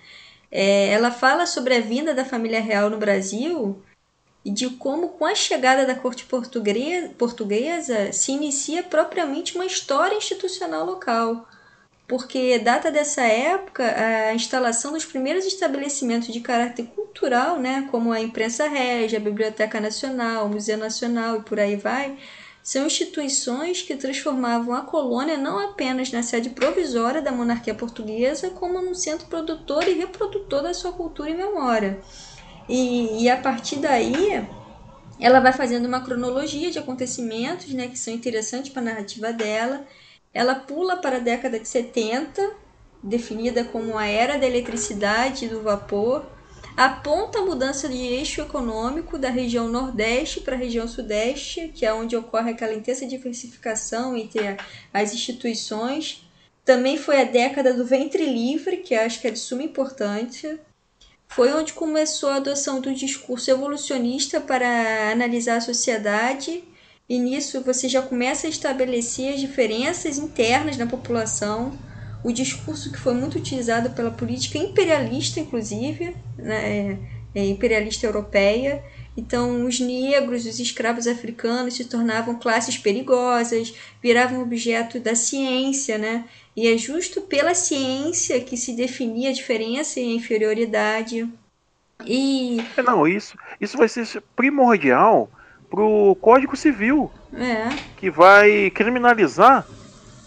É, 0.52 0.88
ela 0.88 1.10
fala 1.10 1.46
sobre 1.46 1.74
a 1.74 1.80
vinda 1.80 2.12
da 2.12 2.26
família 2.26 2.60
real 2.60 2.90
no 2.90 2.98
Brasil 2.98 3.82
e 4.44 4.50
de 4.50 4.68
como, 4.68 5.08
com 5.10 5.24
a 5.24 5.34
chegada 5.34 5.86
da 5.86 5.94
corte 5.94 6.26
portuguesa, 6.26 8.12
se 8.12 8.32
inicia 8.32 8.82
propriamente 8.82 9.54
uma 9.54 9.64
história 9.64 10.16
institucional 10.16 10.84
local. 10.84 11.48
Porque 12.06 12.58
data 12.58 12.90
dessa 12.90 13.22
época 13.22 13.84
a 14.28 14.34
instalação 14.34 14.92
dos 14.92 15.06
primeiros 15.06 15.46
estabelecimentos 15.46 16.32
de 16.32 16.40
caráter 16.40 16.86
cultural, 16.88 17.58
né, 17.58 17.88
como 17.90 18.12
a 18.12 18.20
Imprensa 18.20 18.68
Régia, 18.68 19.18
a 19.18 19.22
Biblioteca 19.22 19.80
Nacional, 19.80 20.44
o 20.44 20.48
Museu 20.50 20.76
Nacional 20.76 21.36
e 21.38 21.42
por 21.42 21.58
aí 21.58 21.76
vai, 21.76 22.18
são 22.62 22.86
instituições 22.86 23.82
que 23.82 23.96
transformavam 23.96 24.74
a 24.74 24.82
colônia 24.82 25.36
não 25.36 25.58
apenas 25.58 26.12
na 26.12 26.22
sede 26.22 26.50
provisória 26.50 27.20
da 27.20 27.32
monarquia 27.32 27.74
portuguesa, 27.74 28.50
como 28.50 28.80
num 28.80 28.94
centro 28.94 29.26
produtor 29.26 29.86
e 29.88 29.94
reprodutor 29.94 30.62
da 30.62 30.72
sua 30.72 30.92
cultura 30.92 31.30
e 31.30 31.34
memória. 31.34 32.00
E, 32.68 33.24
e 33.24 33.28
a 33.28 33.36
partir 33.36 33.76
daí, 33.76 34.46
ela 35.18 35.40
vai 35.40 35.52
fazendo 35.52 35.86
uma 35.86 36.02
cronologia 36.02 36.70
de 36.70 36.78
acontecimentos 36.78 37.68
né, 37.72 37.88
que 37.88 37.98
são 37.98 38.14
interessantes 38.14 38.70
para 38.70 38.82
a 38.82 38.84
narrativa 38.84 39.32
dela. 39.32 39.84
Ela 40.32 40.54
pula 40.54 40.96
para 40.96 41.16
a 41.16 41.20
década 41.20 41.58
de 41.58 41.66
70, 41.68 42.48
definida 43.02 43.64
como 43.64 43.98
a 43.98 44.06
era 44.06 44.38
da 44.38 44.46
eletricidade 44.46 45.46
e 45.46 45.48
do 45.48 45.62
vapor, 45.62 46.24
aponta 46.76 47.38
a 47.38 47.44
mudança 47.44 47.88
de 47.88 47.98
eixo 47.98 48.40
econômico 48.40 49.18
da 49.18 49.28
região 49.28 49.68
Nordeste 49.68 50.40
para 50.40 50.54
a 50.54 50.58
região 50.58 50.88
Sudeste, 50.88 51.70
que 51.74 51.84
é 51.84 51.92
onde 51.92 52.16
ocorre 52.16 52.50
aquela 52.50 52.74
intensa 52.74 53.06
diversificação 53.06 54.16
entre 54.16 54.40
as 54.92 55.12
instituições. 55.12 56.26
Também 56.64 56.96
foi 56.96 57.20
a 57.20 57.24
década 57.24 57.74
do 57.74 57.84
ventre 57.84 58.24
livre, 58.24 58.78
que 58.78 58.94
acho 58.94 59.20
que 59.20 59.28
é 59.28 59.30
de 59.30 59.38
suma 59.38 59.62
importância. 59.62 60.60
Foi 61.28 61.52
onde 61.52 61.72
começou 61.72 62.28
a 62.28 62.36
adoção 62.36 62.80
do 62.80 62.94
discurso 62.94 63.50
evolucionista 63.50 64.40
para 64.40 65.12
analisar 65.12 65.56
a 65.56 65.60
sociedade, 65.62 66.62
e 67.08 67.18
nisso 67.18 67.60
você 67.62 67.88
já 67.88 68.00
começa 68.00 68.46
a 68.46 68.50
estabelecer 68.50 69.34
as 69.34 69.40
diferenças 69.40 70.18
internas 70.18 70.76
na 70.76 70.86
população 70.86 71.72
o 72.24 72.32
discurso 72.32 72.92
que 72.92 72.98
foi 72.98 73.14
muito 73.14 73.38
utilizado 73.38 73.90
pela 73.90 74.10
política 74.10 74.58
imperialista, 74.58 75.40
inclusive, 75.40 76.14
né, 76.38 76.98
é, 77.34 77.40
é, 77.40 77.46
imperialista 77.46 78.06
europeia. 78.06 78.82
Então, 79.16 79.66
os 79.66 79.78
negros, 79.78 80.46
os 80.46 80.58
escravos 80.58 81.06
africanos 81.06 81.74
se 81.74 81.84
tornavam 81.84 82.38
classes 82.38 82.78
perigosas, 82.78 83.74
viravam 84.02 84.40
objeto 84.40 84.98
da 84.98 85.14
ciência, 85.14 85.98
né? 85.98 86.24
E 86.56 86.66
é 86.68 86.78
justo 86.78 87.20
pela 87.22 87.54
ciência 87.54 88.40
que 88.40 88.56
se 88.56 88.74
definia 88.74 89.30
a 89.30 89.34
diferença 89.34 90.00
e 90.00 90.04
a 90.04 90.14
inferioridade. 90.14 91.28
E 92.06 92.64
é, 92.76 92.82
não, 92.82 93.06
isso, 93.06 93.36
isso 93.60 93.76
vai 93.76 93.88
ser 93.88 94.22
primordial 94.34 95.30
para 95.70 95.82
o 95.82 96.14
Código 96.14 96.56
Civil, 96.56 97.10
é. 97.34 97.68
que 97.96 98.10
vai 98.10 98.70
criminalizar 98.70 99.66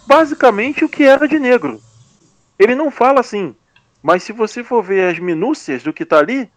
basicamente 0.06 0.84
o 0.84 0.88
que 0.88 1.04
era 1.04 1.28
de 1.28 1.38
negro. 1.38 1.80
Ele 2.58 2.74
não 2.74 2.90
fala 2.90 3.20
assim, 3.20 3.54
mas 4.02 4.22
se 4.22 4.32
você 4.32 4.62
for 4.62 4.82
ver 4.82 5.10
as 5.12 5.18
minúcias 5.18 5.82
do 5.82 5.92
que 5.92 6.02
está 6.02 6.18
ali, 6.18 6.48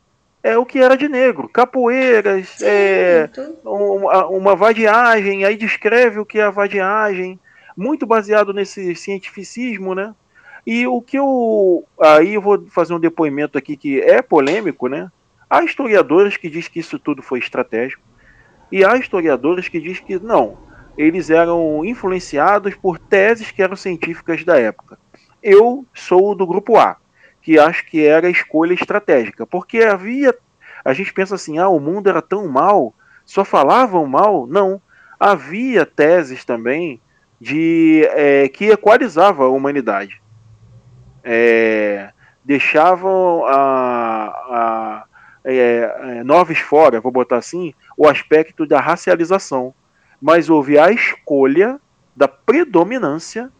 é 0.41 0.57
o 0.57 0.65
que 0.65 0.79
era 0.79 0.95
de 0.95 1.09
negro. 1.09 1.49
Capoeiras, 1.49 2.49
Sim, 2.49 2.65
é, 2.65 3.29
uma, 3.63 4.27
uma 4.27 4.55
vadiagem, 4.55 5.43
aí 5.43 5.57
descreve 5.57 6.19
o 6.19 6.25
que 6.25 6.39
é 6.39 6.43
a 6.43 6.49
vadiagem, 6.49 7.39
muito 7.75 8.05
baseado 8.05 8.53
nesse 8.53 8.95
cientificismo, 8.95 9.93
né? 9.93 10.13
E 10.65 10.85
o 10.85 11.01
que 11.01 11.17
eu. 11.17 11.85
Aí 11.99 12.35
eu 12.35 12.41
vou 12.41 12.65
fazer 12.67 12.93
um 12.93 12.99
depoimento 12.99 13.57
aqui 13.57 13.75
que 13.75 13.99
é 14.01 14.21
polêmico, 14.21 14.87
né? 14.87 15.11
Há 15.49 15.63
historiadores 15.63 16.37
que 16.37 16.49
dizem 16.49 16.71
que 16.71 16.79
isso 16.79 16.99
tudo 16.99 17.23
foi 17.23 17.39
estratégico. 17.39 18.03
E 18.71 18.85
há 18.85 18.95
historiadores 18.97 19.67
que 19.67 19.79
dizem 19.79 20.05
que 20.05 20.19
não. 20.19 20.57
Eles 20.97 21.29
eram 21.29 21.83
influenciados 21.83 22.75
por 22.75 22.99
teses 22.99 23.49
que 23.49 23.63
eram 23.63 23.75
científicas 23.75 24.43
da 24.43 24.59
época. 24.59 24.99
Eu 25.41 25.85
sou 25.93 26.35
do 26.35 26.45
grupo 26.45 26.77
A, 26.77 26.97
que 27.41 27.57
acho 27.57 27.85
que 27.85 28.05
era 28.05 28.27
a 28.27 28.31
escolha 28.31 28.73
estratégica, 28.73 29.45
porque 29.45 29.79
havia. 29.79 30.35
A 30.83 30.93
gente 30.93 31.13
pensa 31.13 31.35
assim, 31.35 31.57
ah, 31.57 31.69
o 31.69 31.79
mundo 31.79 32.09
era 32.09 32.21
tão 32.21 32.47
mal, 32.47 32.93
só 33.25 33.43
falavam 33.43 34.05
mal. 34.05 34.47
Não. 34.47 34.81
Havia 35.19 35.85
teses 35.85 36.45
também 36.45 37.01
de 37.39 38.07
é, 38.11 38.47
que 38.49 38.65
equalizava 38.65 39.43
a 39.43 39.49
humanidade. 39.49 40.21
É, 41.23 42.11
deixavam 42.43 43.45
a, 43.45 44.25
a 44.49 45.05
é, 45.43 45.55
é, 45.55 46.23
noves 46.23 46.59
fora, 46.59 47.01
vou 47.01 47.11
botar 47.11 47.37
assim, 47.37 47.73
o 47.97 48.07
aspecto 48.07 48.65
da 48.65 48.79
racialização. 48.79 49.73
mas 50.21 50.49
houve 50.49 50.77
a 50.77 50.91
escolha 50.91 51.79
da 52.15 52.27
predominância 52.27 53.51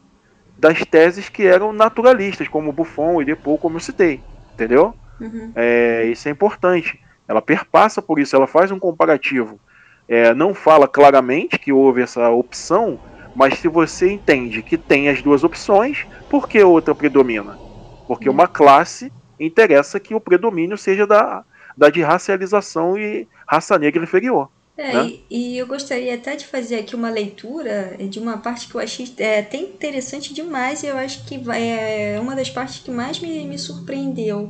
das 0.59 0.83
teses 0.85 1.29
que 1.29 1.47
eram 1.47 1.71
naturalistas, 1.71 2.47
como 2.47 2.73
Buffon 2.73 3.21
e 3.21 3.25
Depaul, 3.25 3.57
como 3.57 3.77
eu 3.77 3.79
citei, 3.79 4.21
entendeu? 4.53 4.93
Uhum. 5.19 5.51
É, 5.55 6.05
isso 6.05 6.27
é 6.27 6.31
importante. 6.31 6.99
Ela 7.27 7.41
perpassa 7.41 8.01
por 8.01 8.19
isso, 8.19 8.35
ela 8.35 8.45
faz 8.45 8.69
um 8.69 8.77
comparativo. 8.77 9.59
É, 10.07 10.33
não 10.33 10.53
fala 10.53 10.87
claramente 10.87 11.57
que 11.57 11.71
houve 11.71 12.01
essa 12.01 12.29
opção, 12.29 12.99
mas 13.35 13.57
se 13.59 13.67
você 13.69 14.11
entende 14.11 14.61
que 14.61 14.77
tem 14.77 15.07
as 15.07 15.21
duas 15.21 15.43
opções, 15.43 16.05
por 16.29 16.49
que 16.49 16.61
outra 16.61 16.93
predomina? 16.93 17.57
Porque 18.05 18.27
uhum. 18.27 18.35
uma 18.35 18.47
classe 18.47 19.13
interessa 19.39 19.99
que 19.99 20.13
o 20.13 20.19
predomínio 20.19 20.77
seja 20.77 21.07
da, 21.07 21.45
da 21.77 21.89
de 21.89 22.01
racialização 22.01 22.97
e 22.97 23.27
raça 23.47 23.79
negra 23.79 24.03
inferior. 24.03 24.49
É, 24.79 24.93
né? 24.93 25.13
e, 25.29 25.55
e, 25.55 25.57
eu 25.57 25.67
gostaria 25.67 26.15
até 26.15 26.37
de 26.37 26.47
fazer 26.47 26.77
aqui 26.77 26.95
uma 26.95 27.09
leitura 27.09 27.97
de 28.09 28.17
uma 28.17 28.37
parte 28.37 28.65
que 28.65 28.75
eu 28.75 28.79
achei 28.79 29.13
é, 29.17 29.39
até 29.39 29.57
interessante 29.57 30.33
demais 30.33 30.83
e 30.83 30.87
eu 30.87 30.97
acho 30.97 31.25
que 31.25 31.35
é 31.53 32.17
uma 32.17 32.33
das 32.33 32.49
partes 32.49 32.79
que 32.79 32.89
mais 32.89 33.19
me, 33.19 33.45
me 33.45 33.59
surpreendeu, 33.59 34.49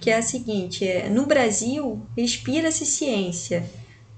que 0.00 0.10
é 0.10 0.16
a 0.16 0.22
seguinte, 0.22 0.84
é, 0.84 1.08
no 1.08 1.24
Brasil 1.24 2.04
respira-se 2.16 2.84
ciência. 2.84 3.64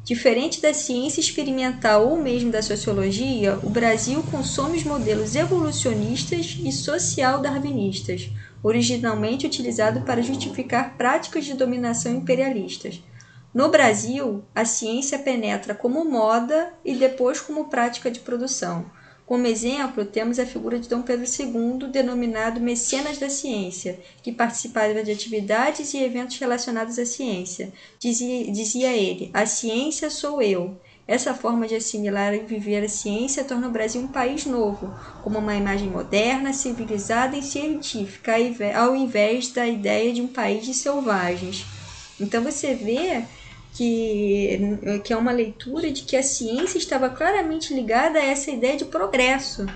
Diferente 0.02 0.62
da 0.62 0.72
ciência 0.72 1.20
experimental 1.20 2.08
ou 2.08 2.16
mesmo 2.16 2.50
da 2.50 2.62
sociologia, 2.62 3.58
o 3.62 3.68
Brasil 3.68 4.22
consome 4.30 4.78
os 4.78 4.84
modelos 4.84 5.36
evolucionistas 5.36 6.56
e 6.64 6.72
social-darwinistas, 6.72 8.30
originalmente 8.62 9.44
utilizados 9.44 10.02
para 10.02 10.22
justificar 10.22 10.96
práticas 10.96 11.44
de 11.44 11.52
dominação 11.52 12.14
imperialistas. 12.14 13.02
No 13.56 13.70
Brasil, 13.70 14.44
a 14.54 14.66
ciência 14.66 15.18
penetra 15.18 15.74
como 15.74 16.04
moda 16.04 16.74
e 16.84 16.94
depois 16.94 17.40
como 17.40 17.70
prática 17.70 18.10
de 18.10 18.20
produção. 18.20 18.84
Como 19.24 19.46
exemplo, 19.46 20.04
temos 20.04 20.38
a 20.38 20.44
figura 20.44 20.78
de 20.78 20.90
Dom 20.90 21.00
Pedro 21.00 21.24
II, 21.24 21.88
denominado 21.88 22.60
Mecenas 22.60 23.16
da 23.16 23.30
Ciência, 23.30 23.98
que 24.22 24.30
participava 24.30 25.02
de 25.02 25.10
atividades 25.10 25.94
e 25.94 26.04
eventos 26.04 26.38
relacionados 26.38 26.98
à 26.98 27.06
ciência. 27.06 27.72
Dizia, 27.98 28.52
dizia 28.52 28.92
ele: 28.92 29.30
A 29.32 29.46
ciência 29.46 30.10
sou 30.10 30.42
eu. 30.42 30.78
Essa 31.08 31.32
forma 31.32 31.66
de 31.66 31.76
assimilar 31.76 32.34
e 32.34 32.40
viver 32.40 32.84
a 32.84 32.88
ciência 32.90 33.42
torna 33.42 33.68
o 33.68 33.72
Brasil 33.72 34.02
um 34.02 34.08
país 34.08 34.44
novo, 34.44 34.94
com 35.24 35.30
uma 35.30 35.56
imagem 35.56 35.88
moderna, 35.88 36.52
civilizada 36.52 37.38
e 37.38 37.42
científica, 37.42 38.34
ao 38.74 38.94
invés 38.94 39.48
da 39.48 39.66
ideia 39.66 40.12
de 40.12 40.20
um 40.20 40.28
país 40.28 40.66
de 40.66 40.74
selvagens. 40.74 41.64
Então 42.20 42.42
você 42.42 42.74
vê 42.74 43.24
que, 43.76 44.58
que 45.04 45.12
é 45.12 45.16
uma 45.16 45.32
leitura 45.32 45.90
de 45.90 46.02
que 46.02 46.16
a 46.16 46.22
ciência 46.22 46.78
estava 46.78 47.10
claramente 47.10 47.74
ligada 47.74 48.18
a 48.18 48.24
essa 48.24 48.50
ideia 48.50 48.76
de 48.76 48.86
progresso, 48.86 49.66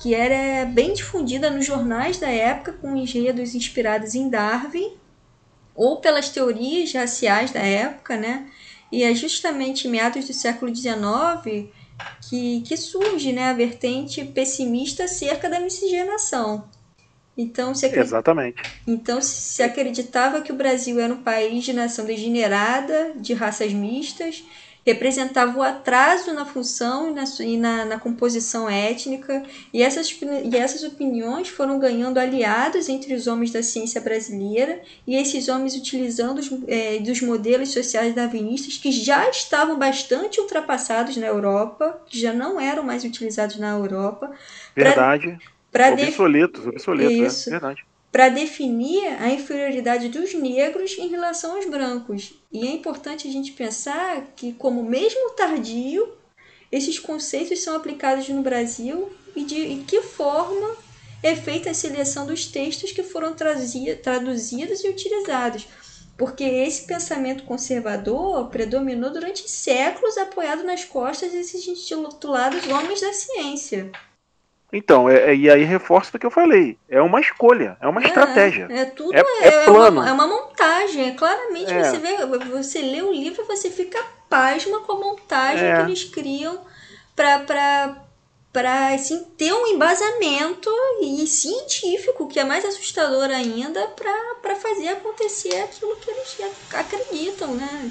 que 0.00 0.14
era 0.14 0.64
bem 0.66 0.92
difundida 0.92 1.50
nos 1.50 1.66
jornais 1.66 2.18
da 2.18 2.28
época, 2.28 2.72
com 2.74 2.96
enredos 2.96 3.54
inspirados 3.54 4.14
em 4.14 4.28
Darwin, 4.28 4.92
ou 5.74 5.96
pelas 5.96 6.28
teorias 6.28 6.92
raciais 6.92 7.50
da 7.50 7.60
época, 7.60 8.16
né? 8.16 8.48
E 8.90 9.02
é 9.02 9.14
justamente 9.14 9.88
em 9.88 9.90
meados 9.90 10.26
do 10.26 10.32
século 10.32 10.74
XIX 10.74 11.68
que, 12.28 12.60
que 12.60 12.76
surge 12.76 13.32
né, 13.32 13.48
a 13.48 13.54
vertente 13.54 14.24
pessimista 14.24 15.04
acerca 15.04 15.48
da 15.48 15.58
miscigenação. 15.58 16.68
Então 17.36 17.74
se, 17.74 17.86
acredit... 17.86 18.08
Exatamente. 18.08 18.62
então 18.86 19.20
se 19.22 19.62
acreditava 19.62 20.42
que 20.42 20.52
o 20.52 20.54
Brasil 20.54 21.00
era 21.00 21.12
um 21.12 21.22
país 21.22 21.64
de 21.64 21.72
nação 21.72 22.04
degenerada, 22.04 23.12
de 23.16 23.32
raças 23.32 23.72
mistas, 23.72 24.44
representava 24.84 25.56
o 25.56 25.62
atraso 25.62 26.32
na 26.32 26.44
função 26.44 27.08
e 27.08 27.14
na, 27.14 27.24
e 27.40 27.56
na, 27.56 27.84
na 27.84 27.98
composição 27.98 28.68
étnica, 28.68 29.42
e 29.72 29.82
essas, 29.82 30.10
e 30.44 30.56
essas 30.56 30.82
opiniões 30.82 31.48
foram 31.48 31.78
ganhando 31.78 32.18
aliados 32.18 32.88
entre 32.88 33.14
os 33.14 33.26
homens 33.26 33.52
da 33.52 33.62
ciência 33.62 34.00
brasileira, 34.00 34.80
e 35.06 35.14
esses 35.14 35.48
homens 35.48 35.76
utilizando 35.76 36.40
os, 36.40 36.50
é, 36.66 36.98
dos 36.98 37.20
modelos 37.22 37.70
sociais 37.70 38.14
darwinistas 38.14 38.76
que 38.76 38.90
já 38.90 39.28
estavam 39.30 39.78
bastante 39.78 40.40
ultrapassados 40.40 41.16
na 41.16 41.28
Europa, 41.28 42.02
que 42.06 42.20
já 42.20 42.32
não 42.32 42.60
eram 42.60 42.82
mais 42.82 43.04
utilizados 43.04 43.56
na 43.56 43.70
Europa. 43.70 44.32
Pra 45.72 45.90
Pra 45.90 46.04
obsoletos, 46.04 46.66
obsoletos, 46.66 47.18
é 47.18 47.26
Isso. 47.26 47.48
é 47.48 47.52
verdade. 47.52 47.86
Para 48.12 48.28
definir 48.28 49.06
a 49.18 49.30
inferioridade 49.30 50.10
dos 50.10 50.34
negros 50.34 50.98
em 50.98 51.08
relação 51.08 51.56
aos 51.56 51.64
brancos. 51.64 52.34
E 52.52 52.68
é 52.68 52.70
importante 52.70 53.26
a 53.26 53.32
gente 53.32 53.52
pensar 53.52 54.26
que, 54.36 54.52
como 54.52 54.84
mesmo 54.84 55.30
tardio, 55.30 56.12
esses 56.70 56.98
conceitos 56.98 57.60
são 57.60 57.74
aplicados 57.74 58.28
no 58.28 58.42
Brasil 58.42 59.10
e 59.34 59.42
de 59.44 59.56
e 59.56 59.84
que 59.88 60.02
forma 60.02 60.76
é 61.22 61.34
feita 61.34 61.70
a 61.70 61.74
seleção 61.74 62.26
dos 62.26 62.44
textos 62.46 62.92
que 62.92 63.02
foram 63.02 63.34
traduzidos 63.34 64.84
e 64.84 64.88
utilizados. 64.88 65.66
Porque 66.18 66.44
esse 66.44 66.86
pensamento 66.86 67.44
conservador 67.44 68.50
predominou 68.50 69.10
durante 69.10 69.50
séculos 69.50 70.18
apoiado 70.18 70.64
nas 70.64 70.84
costas 70.84 71.32
desses 71.32 71.66
intitulados 71.66 72.66
homens 72.66 73.00
da 73.00 73.12
ciência. 73.14 73.90
Então, 74.72 75.08
é, 75.08 75.32
é, 75.32 75.36
e 75.36 75.50
aí 75.50 75.64
reforça 75.64 76.16
o 76.16 76.18
que 76.18 76.24
eu 76.24 76.30
falei. 76.30 76.78
É 76.88 77.02
uma 77.02 77.20
escolha, 77.20 77.76
é 77.78 77.86
uma 77.86 78.02
é, 78.02 78.06
estratégia. 78.06 78.68
É 78.70 78.86
tudo, 78.86 79.14
é, 79.14 79.20
é, 79.42 79.48
é 79.48 79.64
plano. 79.64 80.00
Uma, 80.00 80.08
é 80.08 80.12
uma 80.12 80.26
montagem. 80.26 81.10
É 81.10 81.10
claramente 81.12 81.70
é. 81.70 81.84
você 81.84 81.98
vê, 81.98 82.16
você 82.48 82.80
lê 82.80 83.02
o 83.02 83.12
livro 83.12 83.42
e 83.42 83.46
você 83.46 83.70
fica 83.70 84.02
pasma 84.30 84.80
com 84.80 84.92
a 84.92 84.96
montagem 84.96 85.74
que 85.74 85.80
eles 85.82 86.04
criam 86.04 86.58
para 87.14 87.96
para 88.52 88.88
assim, 88.88 89.24
ter 89.38 89.50
um 89.50 89.66
embasamento 89.66 90.70
e 91.00 91.26
científico, 91.26 92.28
que 92.28 92.38
é 92.38 92.44
mais 92.44 92.62
assustador 92.66 93.30
ainda, 93.30 93.80
para 93.88 94.54
fazer 94.56 94.88
acontecer 94.88 95.56
aquilo 95.62 95.96
que 95.96 96.10
eles 96.10 96.38
acreditam, 96.74 97.54
né? 97.54 97.90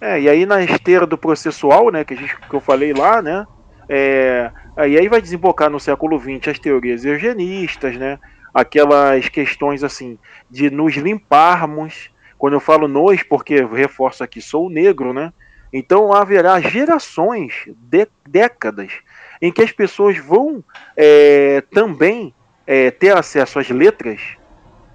É, 0.00 0.20
e 0.20 0.28
aí 0.28 0.44
na 0.44 0.60
esteira 0.60 1.06
do 1.06 1.16
processual, 1.16 1.92
né, 1.92 2.04
que, 2.04 2.14
a 2.14 2.16
gente, 2.16 2.36
que 2.36 2.54
eu 2.54 2.60
falei 2.60 2.92
lá, 2.92 3.22
né, 3.22 3.46
é, 3.88 4.50
aí, 4.80 4.98
aí 4.98 5.08
vai 5.08 5.20
desembocar 5.20 5.70
no 5.70 5.78
século 5.78 6.18
XX 6.18 6.48
as 6.48 6.58
teorias 6.58 7.04
eugenistas, 7.04 7.96
né? 7.96 8.18
Aquelas 8.52 9.28
questões 9.28 9.84
assim 9.84 10.18
de 10.50 10.70
nos 10.70 10.96
limparmos. 10.96 12.10
Quando 12.38 12.54
eu 12.54 12.60
falo 12.60 12.88
nós, 12.88 13.22
porque 13.22 13.62
reforço 13.62 14.24
aqui, 14.24 14.40
sou 14.40 14.70
negro, 14.70 15.12
né? 15.12 15.32
Então 15.72 16.12
haverá 16.12 16.60
gerações, 16.60 17.68
de, 17.76 18.08
décadas, 18.26 18.92
em 19.40 19.52
que 19.52 19.62
as 19.62 19.70
pessoas 19.70 20.18
vão 20.18 20.64
é, 20.96 21.62
também 21.70 22.34
é, 22.66 22.90
ter 22.90 23.16
acesso 23.16 23.58
às 23.58 23.68
letras, 23.68 24.20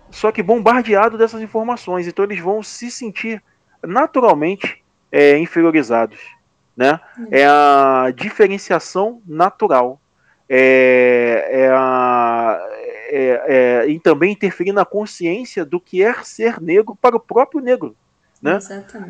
só 0.10 0.32
que 0.32 0.44
bombardeado 0.44 1.18
dessas 1.18 1.42
informações. 1.42 2.08
Então 2.08 2.26
eles 2.26 2.40
vão 2.40 2.62
se 2.62 2.92
sentir 2.92 3.42
naturalmente 3.82 4.84
é, 5.12 5.38
inferiorizados 5.38 6.35
né? 6.76 7.00
É 7.32 7.46
a 7.46 8.12
diferenciação 8.16 9.22
natural. 9.26 10.00
É, 10.48 11.48
é 11.50 11.70
a, 11.70 12.60
é, 13.10 13.44
é, 13.48 13.88
e 13.88 14.00
também 14.00 14.34
interferir 14.34 14.72
na 14.72 14.86
consciência 14.86 15.64
do 15.64 15.80
que 15.80 16.04
é 16.04 16.14
ser 16.24 16.62
negro 16.62 16.98
para 17.00 17.16
o 17.16 17.20
próprio 17.20 17.62
negro. 17.62 17.96
Né? 18.42 18.60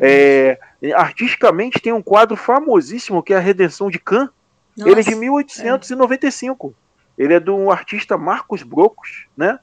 É, 0.00 0.58
artisticamente 0.94 1.80
tem 1.80 1.92
um 1.92 2.02
quadro 2.02 2.36
famosíssimo 2.36 3.22
que 3.22 3.34
é 3.34 3.36
a 3.36 3.40
Redenção 3.40 3.90
de 3.90 3.98
Can. 3.98 4.30
Nossa, 4.76 4.90
Ele 4.90 5.00
é 5.00 5.02
de 5.02 5.14
1895. 5.14 6.74
É. 7.18 7.22
Ele 7.22 7.34
é 7.34 7.40
do 7.40 7.70
artista 7.70 8.16
Marcos 8.16 8.62
Brocos, 8.62 9.26
né? 9.36 9.58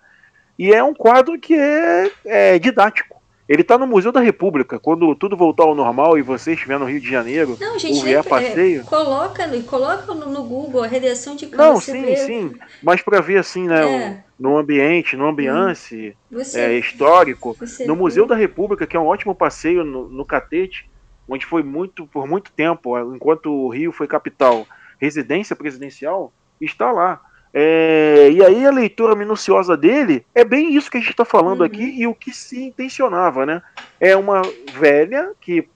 E 0.57 0.73
é 0.73 0.83
um 0.83 0.93
quadro 0.93 1.39
que 1.39 1.55
é, 1.55 2.11
é 2.25 2.59
didático. 2.59 3.21
Ele 3.47 3.61
está 3.61 3.77
no 3.77 3.85
Museu 3.85 4.11
da 4.11 4.21
República. 4.21 4.79
Quando 4.79 5.13
tudo 5.15 5.35
voltar 5.35 5.63
ao 5.63 5.75
normal 5.75 6.17
e 6.17 6.21
você 6.21 6.53
estiver 6.53 6.79
no 6.79 6.85
Rio 6.85 6.99
de 6.99 7.09
Janeiro, 7.09 7.57
não, 7.59 7.77
gente, 7.77 7.97
ou 7.97 8.03
vier 8.03 8.19
é, 8.19 8.23
passeio. 8.23 8.83
coloca, 8.85 9.49
coloca 9.63 10.13
no, 10.13 10.29
no, 10.29 10.43
Google 10.43 10.83
a 10.83 10.87
redenção 10.87 11.35
de 11.35 11.47
Não, 11.47 11.79
sim, 11.79 12.01
vê. 12.01 12.15
sim. 12.15 12.53
Mas 12.81 13.01
para 13.01 13.19
ver 13.19 13.37
assim, 13.37 13.67
né? 13.67 13.81
É. 13.81 14.09
O, 14.09 14.33
no 14.43 14.57
ambiente, 14.57 15.15
no 15.15 15.27
ambiance 15.27 16.15
você, 16.31 16.59
é, 16.59 16.77
histórico. 16.77 17.55
no 17.85 17.95
Museu 17.95 18.25
da 18.25 18.35
República, 18.35 18.87
que 18.87 18.95
é 18.95 18.99
um 18.99 19.07
ótimo 19.07 19.35
passeio 19.35 19.83
no, 19.83 20.07
no 20.09 20.25
Catete, 20.25 20.89
onde 21.27 21.45
foi 21.45 21.63
muito, 21.63 22.05
por 22.07 22.27
muito 22.27 22.51
tempo, 22.51 22.97
enquanto 23.13 23.51
o 23.51 23.69
Rio 23.69 23.91
foi 23.91 24.07
capital, 24.07 24.65
residência 24.99 25.55
presidencial, 25.55 26.33
está 26.59 26.91
lá. 26.91 27.21
É, 27.53 28.31
e 28.31 28.43
aí 28.43 28.65
a 28.65 28.71
leitura 28.71 29.15
minuciosa 29.15 29.77
dele 29.77 30.25
é 30.33 30.43
bem 30.43 30.75
isso 30.75 30.89
que 30.89 30.97
a 30.97 30.99
gente 30.99 31.11
está 31.11 31.23
falando 31.23 31.59
uhum. 31.59 31.67
aqui 31.67 31.83
e 31.83 32.07
o 32.07 32.15
que 32.15 32.33
se 32.33 32.63
intencionava, 32.63 33.45
né? 33.45 33.61
É 33.99 34.15
uma 34.15 34.41
velha 34.73 35.31
que 35.39 35.67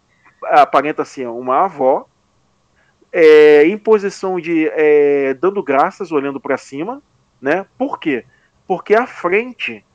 aparenta 0.43 1.05
ser 1.05 1.27
uma 1.27 1.65
avó, 1.65 2.07
é, 3.13 3.65
em 3.65 3.77
posição 3.77 4.39
de 4.39 4.67
é, 4.73 5.35
dando 5.35 5.61
graças, 5.61 6.11
olhando 6.11 6.39
para 6.39 6.57
cima, 6.57 7.01
né? 7.39 7.65
Por 7.77 7.99
quê? 7.99 8.25
Porque 8.67 8.95
a 8.95 9.05
frente, 9.05 9.85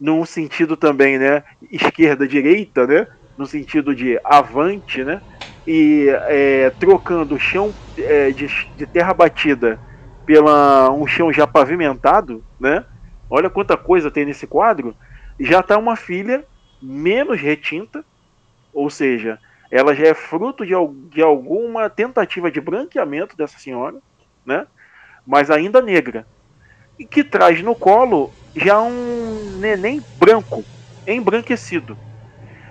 num 0.00 0.24
sentido 0.24 0.74
também, 0.74 1.18
né? 1.18 1.44
Esquerda-direita, 1.70 2.86
né? 2.86 3.06
No 3.36 3.46
sentido 3.46 3.94
de 3.94 4.18
avante, 4.24 5.04
né? 5.04 5.20
e 5.66 6.06
é, 6.28 6.70
trocando 6.78 7.38
chão 7.38 7.74
é, 7.98 8.30
de, 8.30 8.46
de, 8.76 8.86
terra 8.86 9.12
batida 9.12 9.80
pela 10.26 10.90
um 10.90 11.06
chão 11.06 11.32
já 11.32 11.46
pavimentado, 11.46 12.44
né? 12.58 12.84
Olha 13.30 13.48
quanta 13.48 13.76
coisa 13.76 14.10
tem 14.10 14.26
nesse 14.26 14.46
quadro. 14.46 14.94
Já 15.38 15.60
está 15.60 15.78
uma 15.78 15.96
filha 15.96 16.44
menos 16.82 17.40
retinta, 17.40 18.04
ou 18.72 18.90
seja, 18.90 19.38
ela 19.70 19.94
já 19.94 20.06
é 20.06 20.14
fruto 20.14 20.66
de, 20.66 20.74
de 21.10 21.22
alguma 21.22 21.88
tentativa 21.88 22.50
de 22.50 22.60
branqueamento 22.60 23.36
dessa 23.36 23.58
senhora, 23.58 23.98
né? 24.44 24.66
Mas 25.26 25.50
ainda 25.50 25.80
negra, 25.80 26.26
e 26.98 27.04
que 27.04 27.24
traz 27.24 27.62
no 27.62 27.74
colo 27.74 28.32
já 28.54 28.80
um 28.80 29.58
neném 29.58 30.02
branco, 30.18 30.64
embranquecido. 31.06 31.96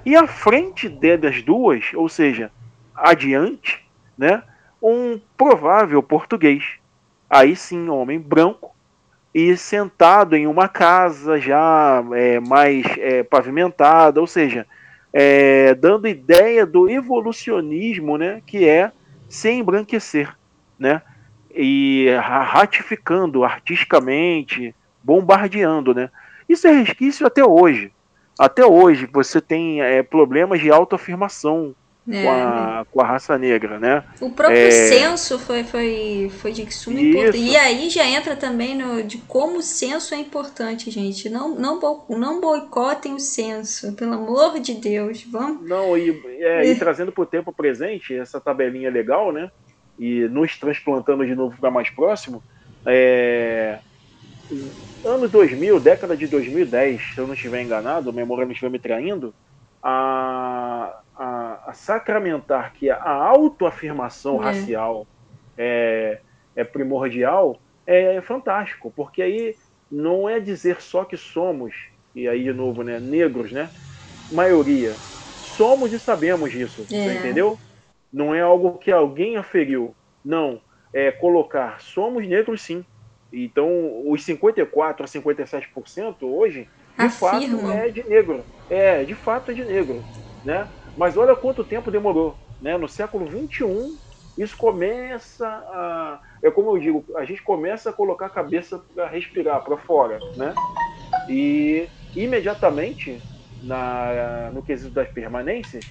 E 0.05 0.15
à 0.15 0.27
frente 0.27 0.87
das 0.89 1.41
duas, 1.41 1.91
ou 1.93 2.07
seja, 2.07 2.51
adiante, 2.95 3.85
né, 4.17 4.41
um 4.81 5.19
provável 5.35 6.01
português. 6.01 6.63
Aí 7.29 7.55
sim, 7.55 7.89
homem 7.89 8.19
branco, 8.19 8.75
e 9.33 9.57
sentado 9.57 10.35
em 10.35 10.47
uma 10.47 10.69
casa 10.69 11.37
já 11.37 12.01
é, 12.13 12.39
mais 12.39 12.85
é, 12.97 13.21
pavimentada, 13.21 14.21
ou 14.21 14.27
seja, 14.27 14.65
é, 15.11 15.75
dando 15.75 16.07
ideia 16.07 16.65
do 16.65 16.89
evolucionismo, 16.89 18.17
né, 18.17 18.41
que 18.45 18.67
é 18.67 18.93
se 19.27 19.49
embranquecer, 19.51 20.33
né, 20.79 21.01
e 21.53 22.07
ratificando 22.21 23.43
artisticamente, 23.43 24.73
bombardeando, 25.03 25.93
né. 25.93 26.09
Isso 26.47 26.67
é 26.67 26.71
resquício 26.71 27.27
até 27.27 27.43
hoje. 27.43 27.91
Até 28.39 28.65
hoje 28.65 29.09
você 29.11 29.41
tem 29.41 29.81
é, 29.81 30.01
problemas 30.03 30.61
de 30.61 30.71
autoafirmação 30.71 31.75
é. 32.09 32.23
com, 32.23 32.29
a, 32.31 32.85
com 32.91 33.01
a 33.01 33.05
raça 33.05 33.37
negra, 33.37 33.79
né? 33.79 34.03
O 34.21 34.29
próprio 34.29 34.57
é... 34.57 34.69
censo 34.69 35.39
foi, 35.39 35.63
foi, 35.63 36.31
foi 36.37 36.51
de 36.51 36.71
suma 36.73 36.99
importância. 36.99 37.37
E 37.37 37.55
aí 37.57 37.89
já 37.89 38.05
entra 38.05 38.35
também 38.35 38.75
no, 38.77 39.03
de 39.03 39.17
como 39.19 39.57
o 39.57 39.61
censo 39.61 40.13
é 40.13 40.17
importante, 40.17 40.91
gente. 40.91 41.29
Não, 41.29 41.55
não, 41.55 41.79
não 42.09 42.39
boicotem 42.39 43.13
o 43.13 43.19
censo, 43.19 43.93
pelo 43.93 44.13
amor 44.13 44.59
de 44.59 44.75
Deus. 44.75 45.23
Vamos. 45.23 45.67
Não, 45.67 45.97
e, 45.97 46.11
é, 46.39 46.67
e 46.67 46.75
trazendo 46.75 47.11
para 47.11 47.23
o 47.23 47.27
tempo 47.27 47.51
presente, 47.51 48.13
essa 48.13 48.39
tabelinha 48.39 48.89
legal, 48.89 49.31
né? 49.31 49.49
E 49.97 50.27
nos 50.27 50.57
transplantando 50.57 51.25
de 51.25 51.33
novo 51.33 51.57
para 51.57 51.71
mais 51.71 51.89
próximo. 51.89 52.43
É, 52.85 53.79
ano 55.03 55.27
2000, 55.27 55.79
década 55.79 56.15
de 56.15 56.27
2010, 56.27 57.13
se 57.15 57.17
eu 57.17 57.25
não 57.25 57.33
estiver 57.33 57.61
enganado, 57.61 58.09
a 58.09 58.13
memória 58.13 58.45
não 58.45 58.51
estiver 58.51 58.69
me 58.69 58.77
traindo, 58.77 59.33
a, 59.81 60.99
a, 61.17 61.63
a 61.67 61.73
sacramentar 61.73 62.73
que 62.73 62.89
a 62.89 63.09
autoafirmação 63.09 64.41
é. 64.41 64.45
racial 64.45 65.07
é, 65.57 66.19
é 66.55 66.63
primordial 66.63 67.59
é, 67.85 68.19
fantástico, 68.21 68.91
porque 68.95 69.21
aí 69.21 69.55
não 69.91 70.27
é 70.27 70.39
dizer 70.39 70.81
só 70.81 71.03
que 71.03 71.15
somos, 71.15 71.73
e 72.15 72.27
aí 72.27 72.43
de 72.43 72.53
novo, 72.53 72.83
né, 72.83 72.99
negros, 72.99 73.51
né? 73.51 73.69
Maioria. 74.31 74.93
Somos 74.93 75.93
e 75.93 75.99
sabemos 75.99 76.51
disso, 76.51 76.85
é. 76.91 77.15
entendeu? 77.15 77.57
Não 78.11 78.33
é 78.33 78.41
algo 78.41 78.77
que 78.77 78.91
alguém 78.91 79.37
aferiu. 79.37 79.95
Não. 80.23 80.59
É 80.93 81.11
colocar 81.11 81.79
somos 81.81 82.27
negros 82.27 82.61
sim. 82.61 82.83
Então, 83.31 83.69
os 84.09 84.23
54 84.23 85.03
a 85.03 85.07
57% 85.07 86.15
hoje, 86.23 86.69
de 86.97 87.05
Afirma. 87.05 87.59
fato, 87.59 87.71
é 87.71 87.89
de 87.89 88.03
negro. 88.03 88.43
É, 88.69 89.03
de 89.03 89.13
fato 89.13 89.51
é 89.51 89.53
de 89.53 89.65
negro. 89.65 90.03
Né? 90.43 90.65
Mas 90.97 91.17
olha 91.17 91.35
quanto 91.35 91.63
tempo 91.63 91.91
demorou. 91.91 92.35
Né? 92.61 92.77
No 92.77 92.87
século 92.87 93.27
XXI, 93.29 93.97
isso 94.37 94.57
começa 94.57 95.47
a. 95.47 96.19
É 96.41 96.51
como 96.51 96.75
eu 96.75 96.79
digo, 96.79 97.05
a 97.15 97.25
gente 97.25 97.41
começa 97.41 97.89
a 97.89 97.93
colocar 97.93 98.27
a 98.27 98.29
cabeça 98.29 98.81
para 98.93 99.07
respirar 99.07 99.63
para 99.63 99.77
fora. 99.77 100.19
Né? 100.35 100.53
E 101.29 101.87
imediatamente, 102.15 103.21
na, 103.63 104.51
no 104.53 104.61
quesito 104.61 104.93
das 104.93 105.09
permanências, 105.09 105.85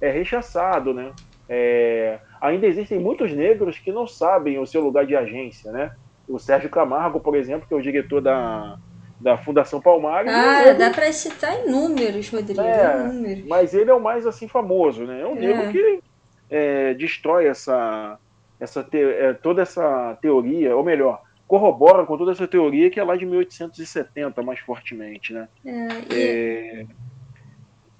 é 0.00 0.10
rechaçado. 0.10 0.94
Né? 0.94 1.12
É, 1.48 2.18
ainda 2.40 2.66
existem 2.66 2.98
muitos 2.98 3.32
negros 3.32 3.78
que 3.78 3.92
não 3.92 4.06
sabem 4.06 4.58
o 4.58 4.66
seu 4.66 4.80
lugar 4.80 5.06
de 5.06 5.16
agência. 5.16 5.70
Né? 5.72 5.92
O 6.28 6.38
Sérgio 6.38 6.70
Camargo, 6.70 7.20
por 7.20 7.36
exemplo, 7.36 7.66
que 7.66 7.74
é 7.74 7.76
o 7.76 7.82
diretor 7.82 8.20
da, 8.20 8.78
da 9.20 9.38
Fundação 9.38 9.80
Palmares. 9.80 10.30
Ah, 10.32 10.72
dá 10.72 10.90
para 10.90 11.12
citar 11.12 11.66
inúmeros, 11.66 12.28
Rodrigo. 12.28 12.60
É, 12.60 13.08
inúmeros. 13.08 13.44
Mas 13.46 13.74
ele 13.74 13.90
é 13.90 13.94
o 13.94 14.00
mais 14.00 14.26
assim 14.26 14.46
famoso, 14.46 15.04
né? 15.04 15.20
É 15.20 15.26
um 15.26 15.36
é. 15.36 15.40
negro 15.40 15.72
que 15.72 16.02
é, 16.50 16.94
destrói 16.94 17.46
essa, 17.46 18.18
essa 18.60 18.82
te, 18.82 18.98
é, 18.98 19.32
toda 19.32 19.62
essa 19.62 20.16
teoria, 20.20 20.76
ou 20.76 20.84
melhor, 20.84 21.22
corrobora 21.46 22.04
com 22.04 22.18
toda 22.18 22.32
essa 22.32 22.46
teoria 22.46 22.90
que 22.90 23.00
é 23.00 23.04
lá 23.04 23.16
de 23.16 23.24
1870 23.24 24.42
mais 24.42 24.60
fortemente, 24.60 25.32
né? 25.32 25.48
É, 25.64 26.14
e... 26.14 26.82
É, 26.82 26.86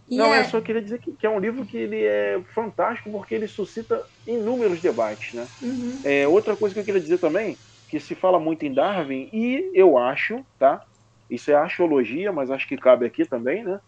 não, 0.08 0.32
é... 0.32 0.40
eu 0.40 0.44
só 0.44 0.60
queria 0.60 0.82
dizer 0.82 1.00
que, 1.00 1.12
que, 1.12 1.26
é 1.26 1.30
um 1.30 1.40
livro 1.40 1.64
que 1.64 1.76
ele 1.76 2.04
é 2.04 2.40
fantástico 2.54 3.10
porque 3.10 3.34
ele 3.34 3.48
suscita 3.48 4.04
inúmeros 4.26 4.80
debates, 4.80 5.34
né? 5.34 5.46
Uhum. 5.60 5.98
É, 6.04 6.28
outra 6.28 6.54
coisa 6.54 6.74
que 6.74 6.80
eu 6.80 6.84
queria 6.84 7.00
dizer 7.00 7.18
também 7.18 7.56
que 7.88 8.00
se 8.00 8.14
fala 8.14 8.38
muito 8.38 8.64
em 8.64 8.72
Darwin, 8.72 9.28
e 9.32 9.70
eu 9.72 9.96
acho, 9.96 10.44
tá? 10.58 10.84
Isso 11.30 11.50
é 11.50 11.54
arqueologia, 11.54 12.32
mas 12.32 12.50
acho 12.50 12.68
que 12.68 12.76
cabe 12.76 13.06
aqui 13.06 13.24
também, 13.24 13.64
né? 13.64 13.80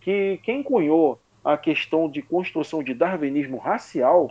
Que 0.00 0.38
quem 0.42 0.62
cunhou 0.62 1.20
a 1.44 1.56
questão 1.56 2.08
de 2.08 2.22
construção 2.22 2.82
de 2.82 2.94
darwinismo 2.94 3.58
racial 3.58 4.30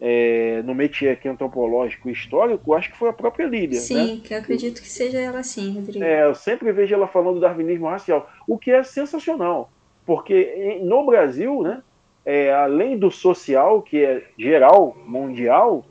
é, 0.00 0.62
no 0.64 0.74
métier 0.74 1.12
aqui 1.12 1.28
antropológico 1.28 2.08
e 2.08 2.12
histórico, 2.12 2.72
acho 2.72 2.90
que 2.90 2.96
foi 2.96 3.10
a 3.10 3.12
própria 3.12 3.46
Lília. 3.46 3.78
Sim, 3.78 4.16
né? 4.16 4.20
que 4.24 4.32
eu 4.32 4.38
acredito 4.38 4.80
que 4.80 4.88
seja 4.88 5.20
ela 5.20 5.42
sim, 5.42 5.74
Rodrigo. 5.74 6.02
É, 6.02 6.24
eu 6.24 6.34
sempre 6.34 6.72
vejo 6.72 6.94
ela 6.94 7.06
falando 7.06 7.34
do 7.34 7.40
darwinismo 7.40 7.86
racial, 7.86 8.30
o 8.48 8.56
que 8.56 8.70
é 8.70 8.82
sensacional, 8.82 9.70
porque 10.06 10.80
no 10.82 11.04
Brasil, 11.04 11.62
né, 11.62 11.82
é, 12.24 12.52
além 12.52 12.98
do 12.98 13.10
social, 13.10 13.82
que 13.82 14.02
é 14.02 14.26
geral, 14.38 14.96
mundial, 15.06 15.84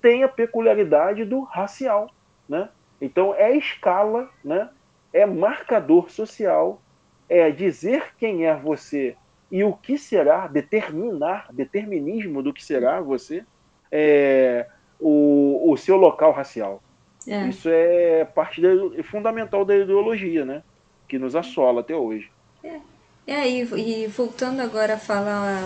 tem 0.00 0.24
a 0.24 0.28
peculiaridade 0.28 1.24
do 1.26 1.42
racial, 1.42 2.10
né? 2.48 2.70
Então 3.00 3.34
é 3.34 3.54
escala, 3.56 4.28
né? 4.42 4.70
É 5.12 5.26
marcador 5.26 6.10
social, 6.10 6.80
é 7.28 7.50
dizer 7.50 8.14
quem 8.18 8.46
é 8.46 8.54
você 8.54 9.16
e 9.50 9.64
o 9.64 9.72
que 9.72 9.98
será, 9.98 10.46
determinar, 10.46 11.48
determinismo 11.52 12.42
do 12.42 12.52
que 12.52 12.64
será 12.64 13.00
você, 13.00 13.44
é 13.90 14.66
o, 15.00 15.72
o 15.72 15.76
seu 15.76 15.96
local 15.96 16.32
racial. 16.32 16.82
É. 17.26 17.48
Isso 17.48 17.68
é 17.68 18.24
parte 18.24 18.60
da, 18.60 18.68
é 18.96 19.02
fundamental 19.02 19.64
da 19.64 19.76
ideologia, 19.76 20.44
né? 20.44 20.62
Que 21.08 21.18
nos 21.18 21.34
assola 21.34 21.80
até 21.80 21.94
hoje. 21.94 22.30
É, 22.62 22.80
é 23.26 23.48
e, 23.48 24.04
e 24.04 24.06
voltando 24.06 24.60
agora 24.60 24.94
a 24.94 24.98
falar 24.98 25.64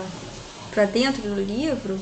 para 0.71 0.85
dentro 0.85 1.21
do 1.21 1.35
livro, 1.35 1.97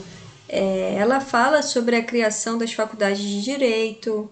é, 0.48 0.96
ela 0.96 1.20
fala 1.20 1.62
sobre 1.62 1.96
a 1.96 2.04
criação 2.04 2.58
das 2.58 2.74
faculdades 2.74 3.22
de 3.22 3.42
direito, 3.42 4.30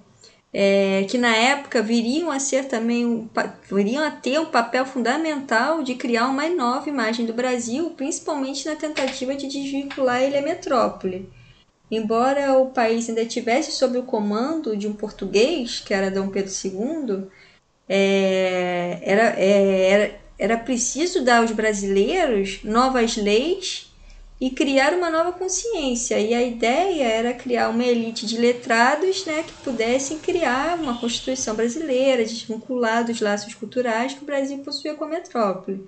é, 0.53 1.05
que 1.09 1.17
na 1.17 1.33
época 1.35 1.81
viriam 1.81 2.29
a 2.29 2.39
ser 2.39 2.65
também 2.65 3.05
um, 3.05 3.29
viriam 3.69 4.03
a 4.03 4.11
ter 4.11 4.39
um 4.39 4.45
papel 4.45 4.85
fundamental 4.85 5.81
de 5.81 5.95
criar 5.95 6.27
uma 6.27 6.47
nova 6.49 6.89
imagem 6.89 7.25
do 7.25 7.33
Brasil, 7.33 7.91
principalmente 7.91 8.65
na 8.65 8.75
tentativa 8.75 9.33
de 9.33 9.47
desvincular 9.47 10.21
ele 10.21 10.37
à 10.37 10.41
metrópole. 10.41 11.29
Embora 11.89 12.53
o 12.57 12.69
país 12.69 13.09
ainda 13.09 13.25
tivesse 13.25 13.71
sob 13.71 13.97
o 13.97 14.03
comando 14.03 14.75
de 14.75 14.87
um 14.87 14.93
português, 14.93 15.79
que 15.79 15.93
era 15.93 16.11
Dom 16.11 16.29
Pedro 16.29 16.51
II, 16.51 17.27
é, 17.87 18.99
era, 19.03 19.39
é, 19.39 19.89
era, 19.89 20.21
era 20.39 20.57
preciso 20.57 21.23
dar 21.23 21.39
aos 21.39 21.51
brasileiros 21.51 22.61
novas 22.63 23.17
leis 23.17 23.90
e 24.41 24.49
criar 24.49 24.95
uma 24.95 25.11
nova 25.11 25.31
consciência. 25.31 26.19
E 26.19 26.33
a 26.33 26.41
ideia 26.41 27.03
era 27.03 27.31
criar 27.31 27.69
uma 27.69 27.83
elite 27.85 28.25
de 28.25 28.37
letrados 28.37 29.23
né, 29.23 29.43
que 29.43 29.53
pudessem 29.63 30.17
criar 30.17 30.79
uma 30.79 30.99
Constituição 30.99 31.55
brasileira, 31.55 32.25
desvincular 32.25 33.05
dos 33.05 33.21
laços 33.21 33.53
culturais 33.53 34.15
que 34.15 34.23
o 34.23 34.25
Brasil 34.25 34.57
possuía 34.57 34.95
com 34.95 35.05
a 35.05 35.09
metrópole. 35.09 35.87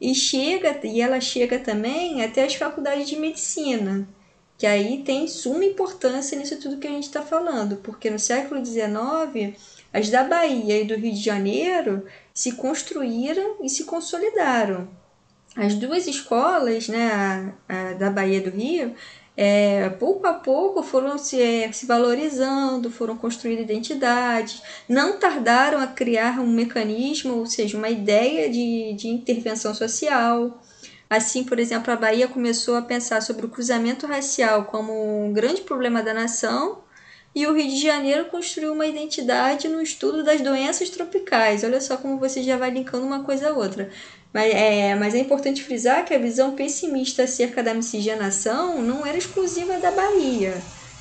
E, 0.00 0.14
chega, 0.14 0.78
e 0.84 1.00
ela 1.00 1.20
chega 1.20 1.58
também 1.58 2.22
até 2.22 2.44
as 2.44 2.54
faculdades 2.54 3.08
de 3.08 3.16
medicina, 3.16 4.08
que 4.56 4.66
aí 4.66 5.02
tem 5.02 5.26
suma 5.26 5.64
importância 5.64 6.38
nisso 6.38 6.60
tudo 6.60 6.78
que 6.78 6.86
a 6.86 6.92
gente 6.92 7.04
está 7.04 7.22
falando, 7.22 7.76
porque 7.78 8.08
no 8.08 8.20
século 8.20 8.64
XIX, 8.64 9.58
as 9.92 10.08
da 10.08 10.22
Bahia 10.22 10.80
e 10.80 10.84
do 10.84 10.94
Rio 10.94 11.12
de 11.12 11.20
Janeiro 11.20 12.06
se 12.32 12.52
construíram 12.52 13.56
e 13.62 13.68
se 13.68 13.82
consolidaram 13.82 14.99
as 15.56 15.74
duas 15.74 16.06
escolas, 16.06 16.88
né, 16.88 17.52
a, 17.68 17.90
a 17.90 17.92
da 17.94 18.10
Bahia 18.10 18.40
do 18.40 18.50
Rio, 18.50 18.94
é, 19.36 19.88
pouco 19.90 20.26
a 20.26 20.34
pouco 20.34 20.82
foram 20.82 21.16
se, 21.16 21.40
é, 21.40 21.72
se 21.72 21.86
valorizando, 21.86 22.90
foram 22.90 23.16
construindo 23.16 23.60
identidades, 23.60 24.62
não 24.88 25.18
tardaram 25.18 25.80
a 25.80 25.86
criar 25.86 26.40
um 26.40 26.46
mecanismo, 26.46 27.36
ou 27.38 27.46
seja, 27.46 27.76
uma 27.78 27.88
ideia 27.88 28.50
de, 28.50 28.92
de 28.94 29.08
intervenção 29.08 29.74
social. 29.74 30.62
Assim, 31.08 31.42
por 31.42 31.58
exemplo, 31.58 31.92
a 31.92 31.96
Bahia 31.96 32.28
começou 32.28 32.76
a 32.76 32.82
pensar 32.82 33.20
sobre 33.22 33.46
o 33.46 33.48
cruzamento 33.48 34.06
racial 34.06 34.66
como 34.66 35.24
um 35.26 35.32
grande 35.32 35.62
problema 35.62 36.02
da 36.02 36.14
nação 36.14 36.82
e 37.34 37.46
o 37.46 37.54
Rio 37.54 37.68
de 37.68 37.80
Janeiro 37.80 38.24
construiu 38.26 38.72
uma 38.72 38.86
identidade 38.86 39.68
no 39.68 39.80
estudo 39.80 40.24
das 40.24 40.40
doenças 40.40 40.90
tropicais. 40.90 41.62
Olha 41.62 41.80
só 41.80 41.96
como 41.96 42.18
você 42.18 42.42
já 42.42 42.56
vai 42.56 42.70
linkando 42.70 43.06
uma 43.06 43.22
coisa 43.22 43.50
a 43.50 43.52
outra. 43.52 43.90
Mas 44.32 44.54
é, 44.54 44.94
mas 44.94 45.14
é 45.14 45.18
importante 45.18 45.62
frisar 45.62 46.04
que 46.04 46.14
a 46.14 46.18
visão 46.18 46.54
pessimista 46.54 47.24
acerca 47.24 47.62
da 47.62 47.74
miscigenação 47.74 48.80
não 48.80 49.04
era 49.04 49.18
exclusiva 49.18 49.78
da 49.78 49.90
Bahia. 49.90 50.54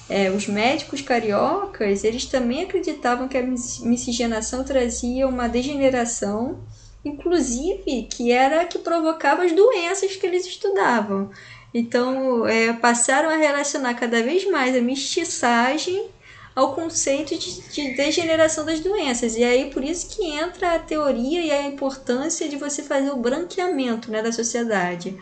É, 0.10 0.32
os 0.32 0.48
médicos 0.48 1.02
cariocas 1.02 2.04
eles 2.04 2.26
também 2.26 2.64
acreditavam 2.64 3.28
que 3.28 3.38
a 3.38 3.44
miscigenação 3.44 4.64
trazia 4.64 5.28
uma 5.28 5.48
degeneração, 5.48 6.60
inclusive 7.06 8.08
que 8.10 8.32
era 8.32 8.66
que 8.66 8.80
provocava 8.80 9.44
as 9.44 9.52
doenças 9.52 10.16
que 10.16 10.26
eles 10.26 10.48
estudavam. 10.48 11.30
Então, 11.72 12.48
é, 12.48 12.74
passaram 12.74 13.30
a 13.30 13.36
relacionar 13.36 13.94
cada 13.94 14.24
vez 14.24 14.50
mais 14.50 14.76
a 14.76 14.82
mestiçagem 14.82 16.08
ao 16.56 16.74
conceito 16.74 17.38
de, 17.38 17.62
de, 17.70 17.96
degeneração 17.96 18.66
das 18.66 18.80
doenças. 18.80 19.36
E 19.36 19.44
aí 19.44 19.70
por 19.72 19.84
isso 19.84 20.10
que 20.10 20.26
entra 20.26 20.76
a 20.76 20.80
teoria 20.80 21.42
e 21.42 21.52
a 21.52 21.68
importância 21.68 22.48
de 22.50 22.58
você 22.58 22.84
fazer 22.84 23.12
o 23.12 23.18
branqueamento 23.18 24.12
né, 24.12 24.22
da 24.22 24.32
sociedade. 24.32 25.18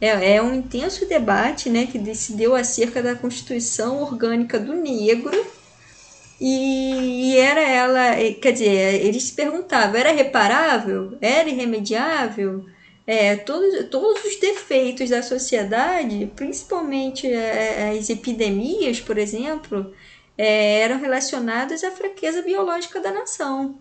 É, 0.00 0.36
é 0.36 0.42
um 0.42 0.54
intenso 0.54 1.06
debate 1.06 1.68
né, 1.68 1.86
que 1.86 2.14
se 2.14 2.34
deu 2.34 2.54
acerca 2.54 3.02
da 3.02 3.16
constituição 3.16 4.02
orgânica 4.02 4.58
do 4.58 4.74
negro. 4.74 5.46
E, 6.40 7.32
e 7.32 7.36
era 7.36 7.60
ela, 7.60 8.14
quer 8.40 8.52
dizer, 8.52 9.04
eles 9.04 9.24
se 9.24 9.32
perguntavam, 9.32 9.96
era 9.98 10.12
reparável? 10.12 11.18
Era 11.20 11.48
irremediável? 11.48 12.64
É, 13.04 13.36
todos, 13.36 13.88
todos 13.88 14.22
os 14.24 14.36
defeitos 14.36 15.08
da 15.10 15.22
sociedade, 15.22 16.30
principalmente 16.36 17.26
é, 17.26 17.96
as 17.98 18.10
epidemias, 18.10 19.00
por 19.00 19.16
exemplo, 19.18 19.92
é, 20.38 20.80
eram 20.80 21.00
relacionadas 21.00 21.82
à 21.82 21.90
fraqueza 21.90 22.42
biológica 22.42 23.00
da 23.00 23.10
nação. 23.10 23.76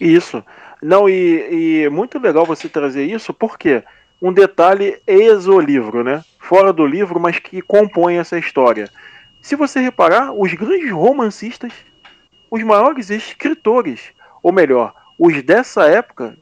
Isso. 0.00 0.44
Não, 0.80 1.08
e, 1.08 1.82
e 1.82 1.88
muito 1.88 2.18
legal 2.20 2.46
você 2.46 2.68
trazer 2.68 3.04
isso, 3.04 3.34
porque 3.34 3.82
um 4.22 4.32
detalhe 4.32 5.02
exo-livro, 5.06 6.04
né? 6.04 6.24
Fora 6.38 6.72
do 6.72 6.86
livro, 6.86 7.18
mas 7.18 7.40
que 7.40 7.60
compõe 7.60 8.18
essa 8.18 8.38
história. 8.38 8.88
Se 9.42 9.56
você 9.56 9.80
reparar, 9.80 10.32
os 10.32 10.52
grandes 10.54 10.90
romancistas, 10.92 11.72
os 12.50 12.62
maiores 12.62 13.10
escritores, 13.10 14.12
ou 14.42 14.52
melhor, 14.52 14.94
os 15.18 15.42
dessa 15.42 15.86
época, 15.88 16.36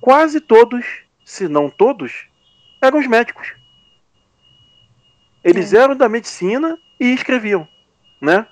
quase 0.00 0.40
todos, 0.40 0.84
se 1.24 1.48
não 1.48 1.68
todos, 1.68 2.26
eram 2.80 3.00
os 3.00 3.06
médicos. 3.06 3.54
Eles 5.42 5.72
é. 5.72 5.78
eram 5.78 5.96
da 5.96 6.08
medicina 6.08 6.78
e 7.00 7.12
escreviam 7.12 7.66
né? 8.20 8.46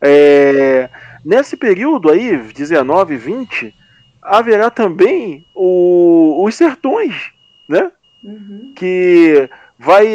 É, 0.00 0.88
nesse 1.24 1.56
período 1.56 2.10
aí, 2.10 2.36
19, 2.36 3.16
20, 3.16 3.74
haverá 4.22 4.70
também 4.70 5.44
o, 5.54 6.42
os 6.44 6.54
sertões, 6.54 7.32
né? 7.68 7.90
Uhum. 8.22 8.72
Que 8.74 9.48
vai 9.78 10.06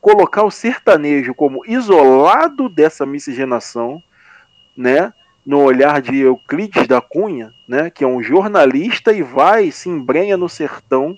colocar 0.00 0.42
o 0.42 0.50
sertanejo 0.50 1.34
como 1.34 1.64
isolado 1.66 2.68
dessa 2.68 3.06
miscigenação, 3.06 4.02
né? 4.76 5.12
No 5.46 5.62
olhar 5.62 6.02
de 6.02 6.18
Euclides 6.18 6.86
da 6.86 7.00
Cunha, 7.00 7.52
né? 7.66 7.90
Que 7.90 8.04
é 8.04 8.06
um 8.06 8.22
jornalista 8.22 9.12
e 9.12 9.22
vai 9.22 9.70
se 9.70 9.88
embrenha 9.88 10.36
no 10.36 10.48
sertão 10.48 11.16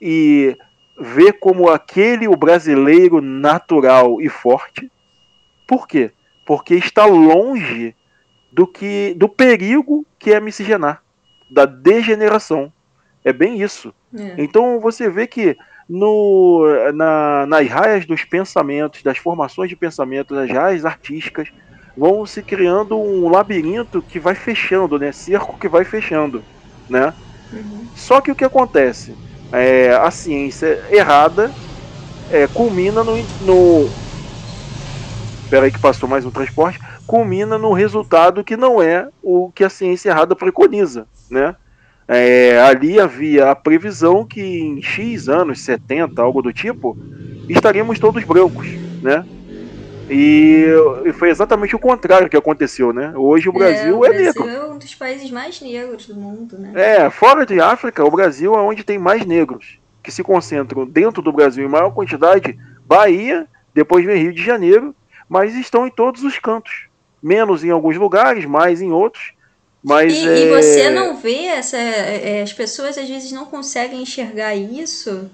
e 0.00 0.56
vê 0.98 1.32
como 1.32 1.70
aquele 1.70 2.28
o 2.28 2.36
brasileiro 2.36 3.20
natural 3.20 4.20
e 4.20 4.28
forte. 4.28 4.90
Por 5.66 5.88
quê? 5.88 6.12
Porque 6.44 6.74
está 6.74 7.04
longe 7.04 7.94
do 8.52 8.66
que 8.66 9.14
do 9.16 9.28
perigo 9.28 10.04
que 10.18 10.32
é 10.32 10.40
miscigenar, 10.40 11.02
da 11.50 11.64
degeneração. 11.64 12.72
É 13.24 13.32
bem 13.32 13.60
isso. 13.60 13.94
É. 14.16 14.34
Então 14.38 14.80
você 14.80 15.08
vê 15.08 15.26
que 15.26 15.56
no, 15.88 16.64
na, 16.94 17.46
nas 17.46 17.68
raias 17.68 18.06
dos 18.06 18.24
pensamentos, 18.24 19.02
das 19.02 19.18
formações 19.18 19.68
de 19.68 19.76
pensamento, 19.76 20.34
das 20.34 20.48
raias 20.48 20.84
artísticas, 20.84 21.48
vão 21.96 22.24
se 22.24 22.42
criando 22.42 22.96
um 22.96 23.28
labirinto 23.28 24.00
que 24.00 24.20
vai 24.20 24.34
fechando, 24.34 24.98
né? 24.98 25.12
Cerco 25.12 25.58
que 25.58 25.68
vai 25.68 25.84
fechando, 25.84 26.42
né? 26.88 27.12
Uhum. 27.52 27.86
Só 27.96 28.20
que 28.20 28.30
o 28.30 28.34
que 28.34 28.44
acontece? 28.44 29.16
É, 29.52 29.92
a 29.94 30.10
ciência 30.10 30.82
errada 30.90 31.50
é, 32.30 32.46
culmina 32.46 33.02
no, 33.02 33.16
no 33.40 33.90
espera 35.50 35.66
aí 35.66 35.72
que 35.72 35.80
passou 35.80 36.08
mais 36.08 36.24
um 36.24 36.30
transporte, 36.30 36.78
culmina 37.08 37.58
no 37.58 37.72
resultado 37.72 38.44
que 38.44 38.56
não 38.56 38.80
é 38.80 39.08
o 39.20 39.50
que 39.52 39.64
a 39.64 39.68
ciência 39.68 40.08
errada 40.08 40.36
preconiza, 40.36 41.08
né? 41.28 41.56
É, 42.06 42.60
ali 42.60 43.00
havia 43.00 43.50
a 43.50 43.56
previsão 43.56 44.24
que 44.24 44.40
em 44.40 44.80
X 44.80 45.28
anos, 45.28 45.60
70, 45.62 46.22
algo 46.22 46.40
do 46.40 46.52
tipo, 46.52 46.96
estaríamos 47.48 47.98
todos 47.98 48.22
brancos, 48.22 48.68
né? 49.02 49.26
E, 50.08 50.66
e 51.04 51.12
foi 51.12 51.30
exatamente 51.30 51.74
o 51.74 51.80
contrário 51.80 52.30
que 52.30 52.36
aconteceu, 52.36 52.92
né? 52.92 53.12
Hoje 53.16 53.48
o 53.48 53.52
Brasil 53.52 54.04
é, 54.04 54.08
o 54.08 54.12
é 54.12 54.18
negro. 54.18 54.44
Brasil 54.44 54.62
é 54.62 54.72
um 54.72 54.78
dos 54.78 54.94
países 54.94 55.32
mais 55.32 55.60
negros 55.60 56.06
do 56.06 56.14
mundo, 56.14 56.56
né? 56.58 56.72
É, 56.76 57.10
fora 57.10 57.44
de 57.44 57.60
África, 57.60 58.04
o 58.04 58.10
Brasil 58.10 58.54
é 58.54 58.58
onde 58.58 58.84
tem 58.84 59.00
mais 59.00 59.26
negros, 59.26 59.80
que 60.00 60.12
se 60.12 60.22
concentram 60.22 60.86
dentro 60.86 61.20
do 61.20 61.32
Brasil 61.32 61.64
em 61.64 61.68
maior 61.68 61.90
quantidade, 61.90 62.56
Bahia, 62.86 63.48
depois 63.74 64.04
vem 64.04 64.22
Rio 64.22 64.32
de 64.32 64.44
Janeiro 64.44 64.94
mas 65.30 65.54
estão 65.54 65.86
em 65.86 65.90
todos 65.90 66.24
os 66.24 66.40
cantos. 66.40 66.88
Menos 67.22 67.62
em 67.62 67.70
alguns 67.70 67.96
lugares, 67.96 68.44
mais 68.44 68.82
em 68.82 68.90
outros. 68.90 69.32
Mas 69.80 70.12
e, 70.12 70.28
é... 70.28 70.38
e 70.40 70.50
você 70.50 70.90
não 70.90 71.16
vê 71.16 71.44
essa. 71.44 71.76
É, 71.76 72.38
é, 72.38 72.42
as 72.42 72.52
pessoas 72.52 72.98
às 72.98 73.08
vezes 73.08 73.30
não 73.30 73.46
conseguem 73.46 74.02
enxergar 74.02 74.56
isso. 74.56 75.30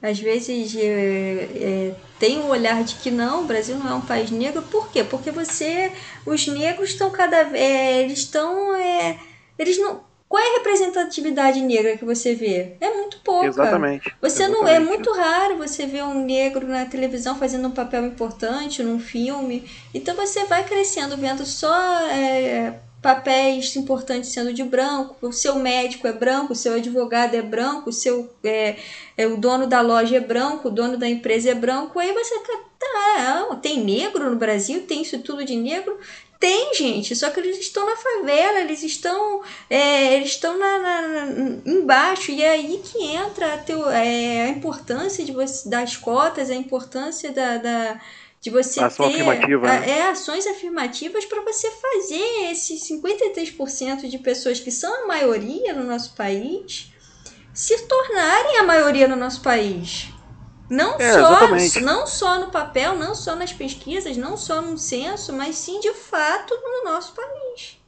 Às 0.00 0.20
vezes 0.20 0.76
é, 0.76 0.80
é, 0.80 1.94
tem 2.20 2.38
o 2.38 2.44
um 2.44 2.48
olhar 2.50 2.84
de 2.84 2.94
que 2.96 3.10
não, 3.10 3.42
o 3.42 3.46
Brasil 3.46 3.76
não 3.76 3.90
é 3.90 3.94
um 3.94 4.00
país 4.00 4.30
negro. 4.30 4.62
Por 4.62 4.90
quê? 4.92 5.02
Porque 5.02 5.32
você. 5.32 5.90
Os 6.24 6.46
negros 6.46 6.90
estão 6.90 7.10
cada 7.10 7.42
vez. 7.42 7.60
É, 7.60 8.02
eles 8.02 8.20
estão. 8.20 8.74
É, 8.76 9.18
eles 9.58 9.76
não 9.78 10.11
qual 10.32 10.42
é 10.42 10.48
a 10.48 10.58
representatividade 10.60 11.60
negra 11.60 11.94
que 11.94 12.06
você 12.06 12.34
vê? 12.34 12.74
É 12.80 12.90
muito 12.90 13.18
pouca. 13.18 13.48
Exatamente. 13.48 14.14
Você 14.18 14.44
Exatamente. 14.44 14.62
não 14.62 14.66
é 14.66 14.80
muito 14.80 15.12
raro 15.12 15.58
você 15.58 15.84
ver 15.84 16.04
um 16.04 16.24
negro 16.24 16.66
na 16.66 16.86
televisão 16.86 17.36
fazendo 17.36 17.68
um 17.68 17.70
papel 17.70 18.06
importante 18.06 18.82
num 18.82 18.98
filme. 18.98 19.70
Então 19.92 20.16
você 20.16 20.46
vai 20.46 20.64
crescendo 20.64 21.18
vendo 21.18 21.44
só 21.44 21.74
é, 22.08 22.80
papéis 23.02 23.76
importantes 23.76 24.32
sendo 24.32 24.54
de 24.54 24.64
branco. 24.64 25.16
O 25.20 25.32
seu 25.32 25.56
médico 25.56 26.06
é 26.06 26.12
branco, 26.14 26.54
o 26.54 26.56
seu 26.56 26.76
advogado 26.76 27.34
é 27.34 27.42
branco, 27.42 27.90
o 27.90 27.92
seu 27.92 28.34
é, 28.42 28.76
é 29.18 29.26
o 29.26 29.36
dono 29.36 29.66
da 29.66 29.82
loja 29.82 30.16
é 30.16 30.20
branco, 30.20 30.68
o 30.68 30.70
dono 30.70 30.96
da 30.96 31.06
empresa 31.06 31.50
é 31.50 31.54
branco. 31.54 31.98
Aí 31.98 32.10
você 32.14 32.38
tá, 32.38 33.56
tem 33.60 33.84
negro 33.84 34.30
no 34.30 34.36
Brasil, 34.36 34.86
tem 34.86 35.02
isso 35.02 35.18
tudo 35.20 35.44
de 35.44 35.56
negro. 35.56 35.98
Tem, 36.42 36.74
gente, 36.74 37.14
só 37.14 37.30
que 37.30 37.38
eles 37.38 37.56
estão 37.56 37.86
na 37.86 37.94
favela, 37.94 38.58
eles 38.58 38.82
estão, 38.82 39.42
é, 39.70 40.16
eles 40.16 40.30
estão 40.30 40.58
na, 40.58 40.78
na, 40.80 41.26
embaixo, 41.64 42.32
e 42.32 42.42
é 42.42 42.50
aí 42.50 42.82
que 42.82 43.00
entra 43.00 43.54
a, 43.54 43.58
teu, 43.58 43.88
é, 43.88 44.42
a 44.42 44.48
importância 44.48 45.24
de 45.24 45.30
você, 45.30 45.68
das 45.68 45.96
cotas, 45.96 46.50
a 46.50 46.54
importância 46.56 47.30
da, 47.30 47.58
da 47.58 48.00
de 48.40 48.50
você 48.50 48.82
Ação 48.82 49.06
ter 49.08 49.20
afirmativa, 49.22 49.68
né? 49.68 49.88
é, 49.88 50.08
ações 50.08 50.44
afirmativas 50.48 51.24
para 51.26 51.42
você 51.42 51.70
fazer 51.70 52.50
esses 52.50 52.82
53% 52.90 54.08
de 54.08 54.18
pessoas 54.18 54.58
que 54.58 54.72
são 54.72 55.04
a 55.04 55.06
maioria 55.06 55.72
no 55.72 55.84
nosso 55.84 56.16
país 56.16 56.92
se 57.54 57.86
tornarem 57.86 58.56
a 58.56 58.64
maioria 58.64 59.06
no 59.06 59.14
nosso 59.14 59.42
país. 59.42 60.11
Não, 60.72 60.96
é, 60.98 61.12
só, 61.12 61.80
não 61.82 62.06
só 62.06 62.40
no 62.40 62.50
papel, 62.50 62.96
não 62.96 63.14
só 63.14 63.36
nas 63.36 63.52
pesquisas, 63.52 64.16
não 64.16 64.38
só 64.38 64.62
no 64.62 64.78
censo, 64.78 65.30
mas 65.30 65.56
sim 65.56 65.78
de 65.80 65.92
fato 65.92 66.54
no 66.54 66.90
nosso 66.90 67.14
país. 67.14 67.78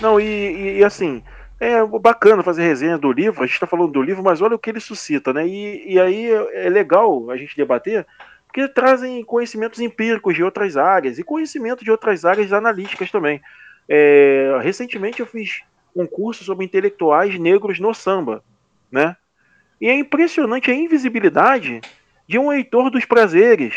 Não, 0.00 0.20
e, 0.20 0.24
e, 0.24 0.78
e 0.78 0.84
assim, 0.84 1.24
é 1.58 1.84
bacana 1.84 2.44
fazer 2.44 2.62
resenha 2.62 2.96
do 2.96 3.10
livro, 3.10 3.42
a 3.42 3.46
gente 3.46 3.54
está 3.54 3.66
falando 3.66 3.90
do 3.90 4.00
livro, 4.00 4.22
mas 4.22 4.40
olha 4.40 4.54
o 4.54 4.58
que 4.60 4.70
ele 4.70 4.78
suscita, 4.78 5.32
né? 5.32 5.44
E, 5.44 5.94
e 5.94 6.00
aí 6.00 6.30
é 6.52 6.70
legal 6.70 7.28
a 7.32 7.36
gente 7.36 7.56
debater, 7.56 8.06
porque 8.46 8.68
trazem 8.68 9.24
conhecimentos 9.24 9.80
empíricos 9.80 10.36
de 10.36 10.44
outras 10.44 10.76
áreas 10.76 11.18
e 11.18 11.24
conhecimento 11.24 11.82
de 11.82 11.90
outras 11.90 12.24
áreas 12.24 12.52
analíticas 12.52 13.10
também. 13.10 13.42
É, 13.88 14.56
recentemente 14.62 15.18
eu 15.18 15.26
fiz 15.26 15.62
um 15.96 16.06
curso 16.06 16.44
sobre 16.44 16.64
intelectuais 16.64 17.36
negros 17.40 17.80
no 17.80 17.92
samba, 17.92 18.40
né? 18.88 19.16
E 19.80 19.88
é 19.88 19.98
impressionante 19.98 20.70
a 20.70 20.74
invisibilidade 20.74 21.80
de 22.26 22.38
um 22.38 22.52
Heitor 22.52 22.90
dos 22.90 23.04
Prazeres, 23.04 23.74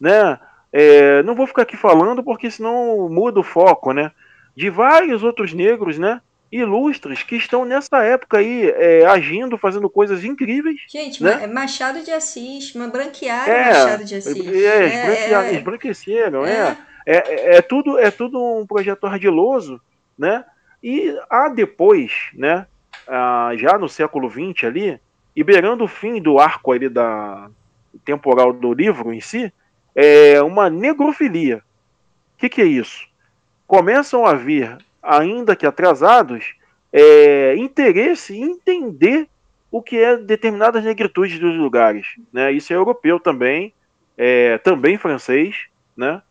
né? 0.00 0.38
É, 0.72 1.22
não 1.24 1.34
vou 1.34 1.46
ficar 1.46 1.62
aqui 1.62 1.76
falando 1.76 2.22
porque 2.22 2.50
senão 2.50 3.08
muda 3.08 3.40
o 3.40 3.44
foco, 3.44 3.92
né? 3.92 4.12
De 4.56 4.70
vários 4.70 5.22
outros 5.22 5.52
negros, 5.52 5.98
né? 5.98 6.20
ilustres 6.52 7.22
que 7.22 7.36
estão 7.36 7.64
nessa 7.64 8.02
época 8.02 8.38
aí 8.38 8.68
é, 8.70 9.06
agindo, 9.06 9.56
fazendo 9.56 9.88
coisas 9.88 10.24
incríveis. 10.24 10.80
Gente, 10.88 11.22
né? 11.22 11.46
Machado 11.46 12.02
de 12.02 12.10
Assis, 12.10 12.74
uma 12.74 12.88
branqueada 12.88 13.50
é, 13.50 13.66
Machado 13.66 14.04
de 14.04 14.16
Assis. 14.16 14.46
É, 14.46 15.32
é, 15.32 15.54
esbranqueceram, 15.54 16.44
é. 16.44 16.76
É, 17.06 17.16
é, 17.16 17.56
é, 17.56 17.62
tudo, 17.62 17.98
é 17.98 18.10
tudo 18.10 18.42
um 18.42 18.66
projeto 18.66 19.06
ardiloso, 19.06 19.80
né? 20.18 20.44
E 20.82 21.16
há 21.28 21.48
depois, 21.48 22.30
né, 22.34 22.66
ah, 23.06 23.52
já 23.56 23.78
no 23.78 23.88
século 23.88 24.30
XX 24.30 24.64
ali, 24.64 25.00
e 25.34 25.44
beirando 25.44 25.84
o 25.84 25.88
fim 25.88 26.20
do 26.20 26.38
arco 26.38 26.72
ali 26.72 26.88
da 26.88 27.48
temporal 28.04 28.52
do 28.52 28.72
livro 28.72 29.12
em 29.12 29.20
si, 29.20 29.52
é 29.94 30.40
uma 30.42 30.70
negrofilia. 30.70 31.62
O 32.34 32.38
que, 32.38 32.48
que 32.48 32.62
é 32.62 32.66
isso? 32.66 33.08
Começam 33.66 34.26
a 34.26 34.34
vir, 34.34 34.78
ainda 35.02 35.54
que 35.54 35.66
atrasados, 35.66 36.54
é, 36.92 37.54
interesse 37.56 38.36
em 38.36 38.52
entender 38.52 39.28
o 39.70 39.80
que 39.80 39.96
é 39.96 40.16
determinadas 40.16 40.84
negritudes 40.84 41.38
dos 41.38 41.56
lugares. 41.56 42.06
Né? 42.32 42.52
Isso 42.52 42.72
é 42.72 42.76
europeu 42.76 43.20
também, 43.20 43.72
é, 44.16 44.58
também 44.58 44.98
francês, 44.98 45.56
né? 45.96 46.22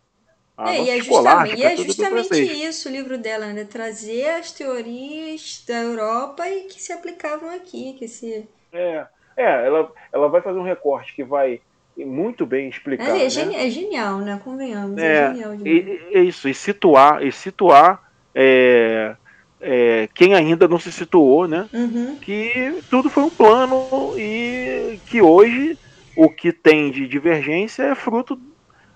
É, 0.57 0.83
e 0.83 0.89
é 0.89 1.01
justamente, 1.01 1.63
é 1.63 1.77
justamente 1.77 2.35
isso 2.35 2.89
o 2.89 2.91
livro 2.91 3.17
dela, 3.17 3.53
né? 3.53 3.63
Trazer 3.63 4.29
as 4.31 4.51
teorias 4.51 5.63
da 5.65 5.77
Europa 5.77 6.49
e 6.49 6.63
que 6.63 6.81
se 6.81 6.91
aplicavam 6.91 7.49
aqui. 7.49 7.93
Que 7.93 8.09
se... 8.09 8.45
É, 8.73 9.07
é 9.41 9.65
ela, 9.65 9.91
ela 10.11 10.27
vai 10.27 10.41
fazer 10.41 10.59
um 10.59 10.63
recorte 10.63 11.15
que 11.15 11.23
vai 11.23 11.61
muito 12.05 12.45
bem 12.45 12.69
explicar. 12.69 13.09
É, 13.09 13.25
é, 13.25 13.45
né? 13.45 13.67
é 13.67 13.69
genial, 13.69 14.19
né? 14.19 14.39
Convenhamos, 14.43 14.97
é, 14.97 15.13
é 15.13 15.33
genial. 15.33 15.55
E, 15.65 16.01
é 16.13 16.21
isso, 16.21 16.47
e 16.47 16.53
situar, 16.53 17.23
e 17.23 17.31
situar 17.31 18.01
é, 18.33 19.15
é, 19.61 20.09
quem 20.13 20.33
ainda 20.33 20.67
não 20.67 20.79
se 20.79 20.91
situou, 20.91 21.47
né? 21.47 21.67
Uhum. 21.73 22.15
Que 22.21 22.81
tudo 22.89 23.09
foi 23.09 23.23
um 23.23 23.29
plano 23.29 24.13
e 24.17 24.99
que 25.07 25.21
hoje 25.21 25.77
o 26.15 26.29
que 26.29 26.51
tem 26.51 26.91
de 26.91 27.07
divergência 27.07 27.83
é 27.83 27.95
fruto 27.95 28.39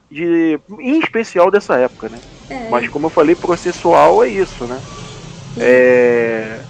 de, 0.09 0.59
em 0.79 0.99
especial 0.99 1.49
dessa 1.49 1.77
época, 1.77 2.09
né? 2.09 2.19
É. 2.49 2.69
Mas 2.69 2.87
como 2.87 3.07
eu 3.07 3.09
falei, 3.09 3.35
processual 3.35 4.23
é 4.23 4.29
isso, 4.29 4.65
né? 4.65 4.79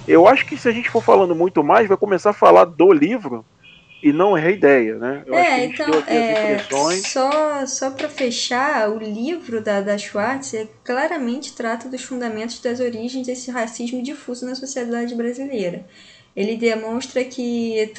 Eu 0.07 0.28
acho 0.28 0.45
que 0.45 0.57
se 0.57 0.67
a 0.67 0.71
gente 0.71 0.89
for 0.89 1.01
falando 1.01 1.34
muito 1.34 1.63
mais, 1.63 1.88
vai 1.88 1.95
começar 1.95 2.32
a 2.32 2.34
falar 2.34 2.65
do 2.65 2.91
livro 2.91 3.45
e 4.04 4.12
não 4.12 4.38
é 4.38 4.47
a 4.47 4.51
ideia, 4.51 4.95
né? 4.97 5.24
Eu 5.26 5.34
é, 5.34 5.64
então, 5.64 5.88
é, 6.08 6.58
só, 7.06 7.66
só 7.66 7.89
para 7.89 8.10
fechar, 8.10 8.89
o 8.89 8.99
livro 8.99 9.62
da, 9.62 9.80
da 9.80 9.97
Schwartz 9.97 10.54
é, 10.54 10.68
claramente 10.84 11.54
trata 11.54 11.88
dos 11.88 12.04
fundamentos 12.04 12.60
das 12.60 12.82
origens 12.82 13.26
desse 13.26 13.49
racismo 13.49 14.04
difuso 14.04 14.45
na 14.45 14.56
sociedade 14.56 15.16
brasileira. 15.16 15.86
Ele 16.36 16.58
demonstra 16.58 17.24
que 17.24 17.93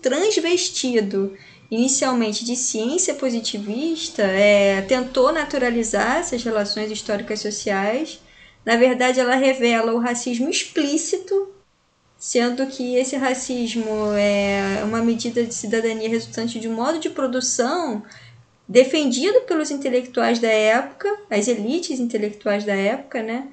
transvestido 0.00 1.32
inicialmente 1.68 2.44
de 2.44 2.54
ciência 2.54 3.14
positivista, 3.14 4.22
é, 4.22 4.82
tentou 4.82 5.32
naturalizar 5.32 6.18
essas 6.18 6.44
relações 6.44 6.92
históricas 6.92 7.40
sociais. 7.40 8.20
Na 8.64 8.76
verdade, 8.76 9.18
ela 9.18 9.34
revela 9.34 9.92
o 9.92 9.98
racismo 9.98 10.48
explícito, 10.48 11.55
sendo 12.26 12.66
que 12.66 12.96
esse 12.96 13.14
racismo 13.14 14.10
é 14.18 14.82
uma 14.82 15.00
medida 15.00 15.44
de 15.44 15.54
cidadania 15.54 16.08
resultante 16.08 16.58
de 16.58 16.68
um 16.68 16.74
modo 16.74 16.98
de 16.98 17.08
produção 17.08 18.02
defendido 18.68 19.42
pelos 19.42 19.70
intelectuais 19.70 20.40
da 20.40 20.48
época, 20.48 21.08
as 21.30 21.46
elites 21.46 22.00
intelectuais 22.00 22.64
da 22.64 22.74
época, 22.74 23.22
né? 23.22 23.46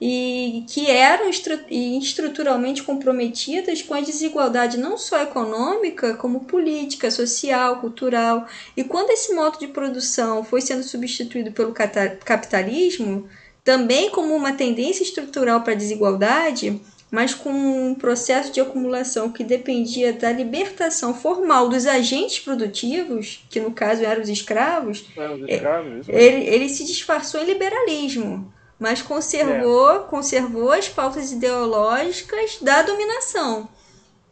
e 0.00 0.64
que 0.68 0.90
eram 0.90 1.30
estruturalmente 1.30 2.82
comprometidas 2.82 3.80
com 3.80 3.94
a 3.94 4.00
desigualdade 4.00 4.76
não 4.76 4.98
só 4.98 5.22
econômica, 5.22 6.14
como 6.14 6.46
política, 6.46 7.12
social, 7.12 7.80
cultural. 7.80 8.44
E 8.76 8.82
quando 8.82 9.10
esse 9.10 9.32
modo 9.34 9.56
de 9.56 9.68
produção 9.68 10.42
foi 10.42 10.60
sendo 10.60 10.82
substituído 10.82 11.52
pelo 11.52 11.72
capitalismo, 11.72 13.28
também 13.62 14.10
como 14.10 14.34
uma 14.34 14.52
tendência 14.52 15.04
estrutural 15.04 15.60
para 15.60 15.74
a 15.74 15.76
desigualdade, 15.76 16.82
mas 17.16 17.32
com 17.32 17.48
um 17.50 17.94
processo 17.94 18.52
de 18.52 18.60
acumulação 18.60 19.32
que 19.32 19.42
dependia 19.42 20.12
da 20.12 20.30
libertação 20.30 21.14
formal 21.14 21.66
dos 21.66 21.86
agentes 21.86 22.40
produtivos, 22.40 23.42
que 23.48 23.58
no 23.58 23.70
caso 23.70 24.04
eram 24.04 24.20
os 24.20 24.28
escravos, 24.28 25.08
é, 25.16 25.30
os 25.30 25.48
escravos 25.48 26.08
ele, 26.10 26.46
ele 26.46 26.68
se 26.68 26.84
disfarçou 26.84 27.40
em 27.40 27.46
liberalismo 27.46 28.52
mas 28.78 29.00
conservou, 29.00 29.92
é. 29.92 29.98
conservou 30.00 30.70
as 30.70 30.86
pautas 30.90 31.32
ideológicas 31.32 32.58
da 32.60 32.82
dominação. 32.82 33.66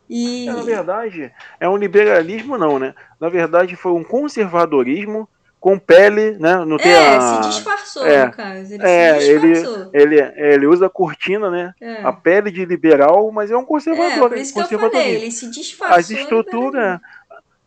E... 0.07 0.47
É, 0.47 0.53
na 0.53 0.61
verdade, 0.61 1.33
é 1.59 1.67
um 1.67 1.79
liberalismo 1.79 2.59
não, 2.59 2.79
né? 2.79 2.95
Na 3.19 3.31
verdade, 3.31 3.75
foi 3.75 3.93
um 3.93 4.05
conservadorismo 4.05 5.27
com 5.65 5.79
pele, 5.79 6.33
né? 6.33 6.63
Não 6.63 6.77
tem 6.77 6.93
é, 6.93 7.17
a... 7.17 7.21
se 7.43 7.49
disfarçou, 7.49 8.07
é, 8.07 8.27
no 8.27 8.33
caso. 8.33 8.75
Ele 8.75 8.87
é, 8.87 9.19
se 9.19 9.41
disfarçou. 9.41 9.91
Ele, 9.95 10.21
ele, 10.21 10.33
ele 10.37 10.67
usa 10.67 10.85
a 10.85 10.91
cortina, 10.91 11.51
né? 11.51 11.73
É. 11.81 12.03
A 12.03 12.13
pele 12.13 12.51
de 12.51 12.67
liberal, 12.67 13.33
mas 13.33 13.51
é 13.51 13.57
um 13.57 13.65
conservador. 13.65 14.27
É, 14.27 14.29
por 14.29 14.37
isso 14.37 14.53
que 14.53 14.75
eu 14.75 14.79
falei, 14.79 15.15
ele 15.15 15.31
se 15.31 15.51
disfarçou. 15.51 15.99
As 15.99 16.11
estruturas... 16.11 17.01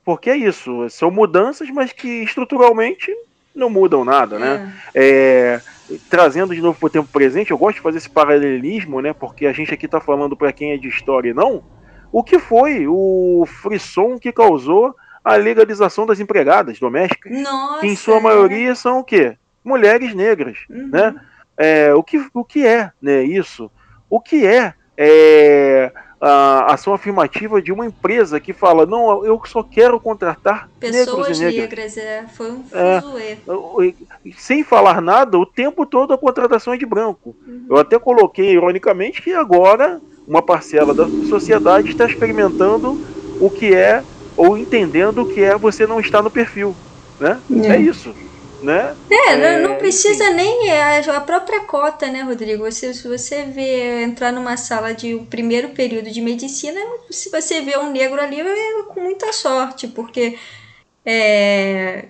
Porque 0.06 0.30
é 0.30 0.38
isso, 0.38 0.88
são 0.92 1.10
mudanças, 1.10 1.72
mas 1.72 1.92
que 1.92 2.22
estruturalmente 2.22 3.12
não 3.54 3.68
mudam 3.68 4.06
nada, 4.06 4.38
né? 4.38 4.72
É. 4.94 5.60
é 5.90 5.98
trazendo 6.08 6.54
de 6.54 6.62
novo 6.62 6.78
para 6.78 6.88
o 6.88 6.92
tempo 6.92 7.10
presente, 7.12 7.50
eu 7.50 7.58
gosto 7.58 7.78
de 7.78 7.82
fazer 7.82 7.98
esse 7.98 8.10
paralelismo, 8.10 9.02
né? 9.02 9.12
Porque 9.12 9.48
a 9.48 9.52
gente 9.54 9.74
aqui 9.74 9.88
está 9.88 10.00
falando 10.00 10.38
para 10.38 10.54
quem 10.54 10.72
é 10.72 10.78
de 10.78 10.88
história 10.88 11.32
e 11.32 11.34
não. 11.34 11.64
O 12.12 12.24
que 12.24 12.38
foi 12.38 12.86
o 12.88 13.44
frisson 13.48 14.20
que 14.20 14.32
causou 14.32 14.96
a 15.28 15.36
legalização 15.36 16.06
das 16.06 16.22
empregadas 16.22 16.80
domésticas? 16.80 17.32
Nossa, 17.42 17.82
que 17.82 17.88
em 17.88 17.96
sua 17.98 18.22
maioria 18.22 18.74
são 18.74 19.00
o 19.00 19.04
quê? 19.04 19.36
Mulheres 19.62 20.16
negras, 20.16 20.60
uhum. 20.70 20.88
né? 20.88 21.16
É, 21.58 21.94
o, 21.94 22.02
que, 22.02 22.26
o 22.34 22.46
que 22.46 22.66
é 22.66 22.92
né, 23.02 23.24
isso? 23.24 23.70
O 24.10 24.22
que 24.22 24.46
é, 24.46 24.74
é 24.96 25.92
a 26.22 26.74
ação 26.74 26.94
afirmativa 26.94 27.62
de 27.62 27.74
uma 27.74 27.86
empresa 27.86 28.40
que 28.40 28.54
fala, 28.54 28.86
não, 28.86 29.26
eu 29.26 29.42
só 29.46 29.62
quero 29.62 30.00
contratar 30.00 30.70
pessoas 30.80 31.40
negros 31.40 31.56
e 31.56 31.60
negras. 31.60 31.98
É, 31.98 32.26
foi 32.34 32.52
um 32.52 32.64
é, 32.72 33.94
sem 34.38 34.64
falar 34.64 35.02
nada, 35.02 35.38
o 35.38 35.46
tempo 35.46 35.86
todo 35.86 36.14
a 36.14 36.18
contratação 36.18 36.74
é 36.74 36.78
de 36.78 36.86
branco. 36.86 37.36
Uhum. 37.46 37.66
Eu 37.70 37.78
até 37.78 38.00
coloquei 38.00 38.54
ironicamente 38.54 39.22
que 39.22 39.34
agora 39.34 40.00
uma 40.26 40.42
parcela 40.42 40.94
da 40.94 41.06
sociedade 41.28 41.90
está 41.90 42.06
experimentando 42.06 42.98
o 43.42 43.50
que 43.50 43.76
é 43.76 44.04
ou 44.38 44.58
entendendo 44.58 45.24
o 45.24 45.28
que 45.28 45.42
é 45.42 45.58
você 45.58 45.86
não 45.86 46.00
estar 46.00 46.22
no 46.22 46.32
perfil, 46.32 46.76
né? 47.20 47.42
É, 47.64 47.76
é 47.76 47.80
isso 47.82 48.14
né? 48.62 48.98
É, 49.10 49.34
é 49.34 49.60
não 49.60 49.78
precisa 49.78 50.26
enfim. 50.26 50.36
nem 50.36 50.70
é, 50.70 51.00
a 51.00 51.22
própria 51.22 51.62
cota, 51.62 52.08
né, 52.08 52.22
Rodrigo? 52.22 52.64
Você, 52.64 52.94
se 52.94 53.08
você 53.08 53.46
vê 53.46 54.04
entrar 54.04 54.32
numa 54.32 54.58
sala 54.58 54.94
de 54.94 55.14
um 55.16 55.26
primeiro 55.26 55.70
período 55.70 56.10
de 56.10 56.22
medicina, 56.22 56.80
se 57.10 57.30
você 57.30 57.62
vê 57.62 57.78
um 57.78 57.92
negro 57.92 58.20
ali, 58.20 58.40
é 58.40 58.84
com 58.84 59.02
muita 59.02 59.32
sorte, 59.32 59.88
porque 59.88 60.38
é, 61.06 62.06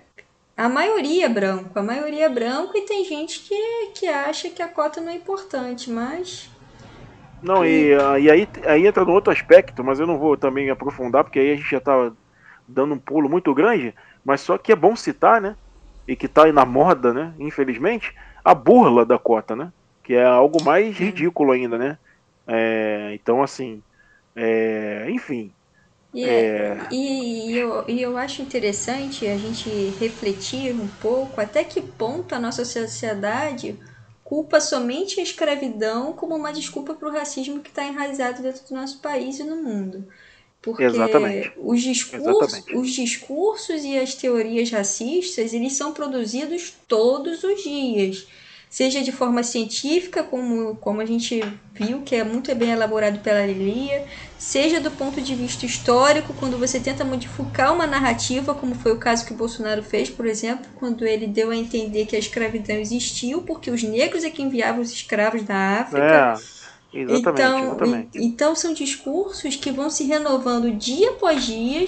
a 0.56 0.70
maioria 0.70 1.26
é 1.26 1.30
branco, 1.30 1.78
a 1.78 1.84
maioria 1.84 2.26
é 2.26 2.30
branco 2.30 2.78
e 2.78 2.86
tem 2.86 3.04
gente 3.04 3.42
que, 3.42 3.92
que 3.96 4.08
acha 4.08 4.50
que 4.50 4.62
a 4.62 4.68
cota 4.68 5.02
não 5.02 5.12
é 5.12 5.16
importante, 5.16 5.90
mas 5.90 6.50
não, 7.42 7.66
e, 7.66 7.90
e 8.22 8.32
aí, 8.32 8.48
aí 8.66 8.88
entra 8.88 9.06
no 9.06 9.12
outro 9.12 9.32
aspecto, 9.32 9.84
mas 9.84 10.00
eu 10.00 10.08
não 10.08 10.18
vou 10.18 10.36
também 10.38 10.70
aprofundar, 10.70 11.24
porque 11.24 11.40
aí 11.40 11.52
a 11.52 11.56
gente 11.56 11.70
já 11.70 11.80
tá 11.80 12.12
dando 12.68 12.94
um 12.94 13.00
pulo 13.00 13.30
muito 13.30 13.54
grande, 13.54 13.94
mas 14.26 14.42
só 14.42 14.58
que 14.58 14.72
é 14.72 14.76
bom 14.76 14.96
citar, 14.96 15.40
né? 15.42 15.56
e 16.08 16.16
que 16.16 16.26
está 16.26 16.52
na 16.52 16.66
moda, 16.66 17.14
né? 17.14 17.34
Infelizmente, 17.38 18.14
a 18.44 18.56
burla 18.56 19.06
da 19.06 19.20
cota, 19.20 19.56
né? 19.56 19.72
Que 20.04 20.14
é 20.14 20.24
algo 20.24 20.64
mais 20.64 20.98
ridículo 20.98 21.52
ainda, 21.52 21.78
né? 21.78 21.98
É, 22.48 23.12
então, 23.14 23.44
assim, 23.44 23.82
é, 24.36 25.08
enfim. 25.10 25.52
E, 26.14 26.24
é... 26.24 26.80
e, 26.90 27.52
e, 27.52 27.58
eu, 27.58 27.84
e 27.88 28.02
eu 28.02 28.18
acho 28.18 28.42
interessante 28.42 29.28
a 29.28 29.38
gente 29.38 29.70
refletir 30.00 30.74
um 30.74 30.88
pouco 31.02 31.42
até 31.42 31.64
que 31.66 31.82
ponto 31.82 32.34
a 32.34 32.40
nossa 32.40 32.64
sociedade 32.64 33.78
culpa 34.28 34.60
somente 34.60 35.22
a 35.22 35.24
escravidão 35.24 36.12
como 36.12 36.36
uma 36.36 36.52
desculpa 36.52 36.94
para 36.94 37.08
o 37.08 37.12
racismo 37.14 37.62
que 37.62 37.70
está 37.70 37.86
enraizado 37.86 38.42
dentro 38.42 38.62
do 38.68 38.76
nosso 38.76 39.00
país 39.00 39.40
e 39.40 39.44
no 39.46 39.56
mundo. 39.64 40.06
Porque 40.62 40.84
Exatamente. 40.84 41.54
Os, 41.56 41.82
discursos, 41.82 42.28
Exatamente. 42.28 42.76
os 42.76 42.92
discursos 42.92 43.86
e 43.86 43.98
as 43.98 44.16
teorias 44.16 44.70
racistas, 44.70 45.54
eles 45.54 45.78
são 45.78 45.94
produzidos 45.94 46.74
todos 46.90 47.42
os 47.42 47.64
dias. 47.64 48.28
Seja 48.70 49.02
de 49.02 49.12
forma 49.12 49.44
científica, 49.44 50.24
como, 50.24 50.76
como 50.76 51.00
a 51.02 51.06
gente 51.06 51.42
viu, 51.74 52.02
que 52.02 52.16
é 52.16 52.24
muito 52.24 52.54
bem 52.54 52.72
elaborado 52.72 53.20
pela 53.20 53.46
Lilia, 53.46 54.06
seja 54.38 54.80
do 54.80 54.92
ponto 54.92 55.22
de 55.22 55.34
vista 55.36 55.66
histórico, 55.66 56.34
quando 56.34 56.58
você 56.58 56.80
tenta 56.80 57.06
modificar 57.06 57.74
uma 57.74 57.88
narrativa, 57.88 58.54
como 58.54 58.76
foi 58.76 58.92
o 58.92 58.98
caso 58.98 59.26
que 59.26 59.34
o 59.34 59.38
Bolsonaro 59.38 59.82
fez, 59.82 60.10
por 60.10 60.26
exemplo, 60.26 60.66
quando 60.76 61.06
ele 61.06 61.28
deu 61.28 61.50
a 61.50 61.56
entender 61.56 62.06
que 62.06 62.16
a 62.16 62.20
escravidão 62.20 62.76
existiu, 62.76 63.42
porque 63.44 63.72
os 63.72 63.82
negros 63.84 64.24
é 64.24 64.30
que 64.30 64.44
enviavam 64.44 64.82
os 64.82 64.92
escravos 64.92 65.44
da 65.44 65.80
África. 65.80 66.38
É 66.38 66.58
Exatamente, 66.94 67.30
então, 67.30 67.60
exatamente. 67.60 68.18
então 68.18 68.56
são 68.56 68.74
discursos 68.74 69.56
que 69.56 69.72
vão 69.72 69.90
se 69.90 70.06
renovando 70.06 70.72
dia 70.72 71.12
após 71.12 71.46
dia, 71.46 71.86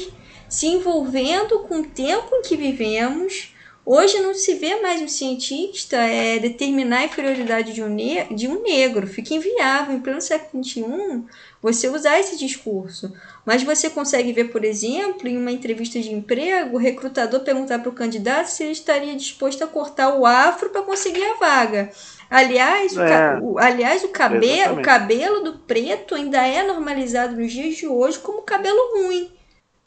se 0.48 0.68
envolvendo 0.68 1.60
com 1.60 1.80
o 1.80 1.86
tempo 1.86 2.36
em 2.36 2.42
que 2.42 2.58
vivemos. 2.58 3.54
Hoje 3.92 4.20
não 4.20 4.36
se 4.36 4.54
vê 4.54 4.80
mais 4.80 5.02
um 5.02 5.08
cientista 5.08 5.98
é, 5.98 6.38
determinar 6.38 7.00
a 7.00 7.06
inferioridade 7.06 7.74
de 7.74 7.82
um, 7.82 7.96
de 8.36 8.48
um 8.48 8.62
negro. 8.62 9.08
Fica 9.08 9.34
inviável. 9.34 9.96
Em 9.96 10.00
pleno 10.00 10.22
século 10.22 10.64
XXI, 10.64 11.24
você 11.60 11.90
usar 11.90 12.20
esse 12.20 12.38
discurso. 12.38 13.12
Mas 13.44 13.64
você 13.64 13.90
consegue 13.90 14.32
ver, 14.32 14.52
por 14.52 14.64
exemplo, 14.64 15.28
em 15.28 15.36
uma 15.36 15.52
entrevista 15.52 16.00
de 16.00 16.14
emprego, 16.14 16.76
o 16.76 16.80
recrutador 16.80 17.40
perguntar 17.40 17.80
para 17.80 17.90
o 17.90 17.94
candidato 17.94 18.46
se 18.46 18.62
ele 18.62 18.74
estaria 18.74 19.16
disposto 19.16 19.64
a 19.64 19.68
cortar 19.68 20.16
o 20.16 20.24
afro 20.24 20.70
para 20.70 20.84
conseguir 20.84 21.24
a 21.24 21.40
vaga. 21.40 21.90
Aliás, 22.30 22.96
é, 22.96 23.40
o, 23.42 23.58
aliás, 23.58 24.04
o, 24.04 24.10
cabe 24.10 24.38
o 24.72 24.84
cabelo 24.84 25.44
do 25.44 25.54
preto 25.58 26.14
ainda 26.14 26.46
é 26.46 26.62
normalizado 26.62 27.36
nos 27.36 27.52
dias 27.52 27.78
de 27.78 27.88
hoje 27.88 28.20
como 28.20 28.44
cabelo 28.44 28.78
ruim. 28.94 29.32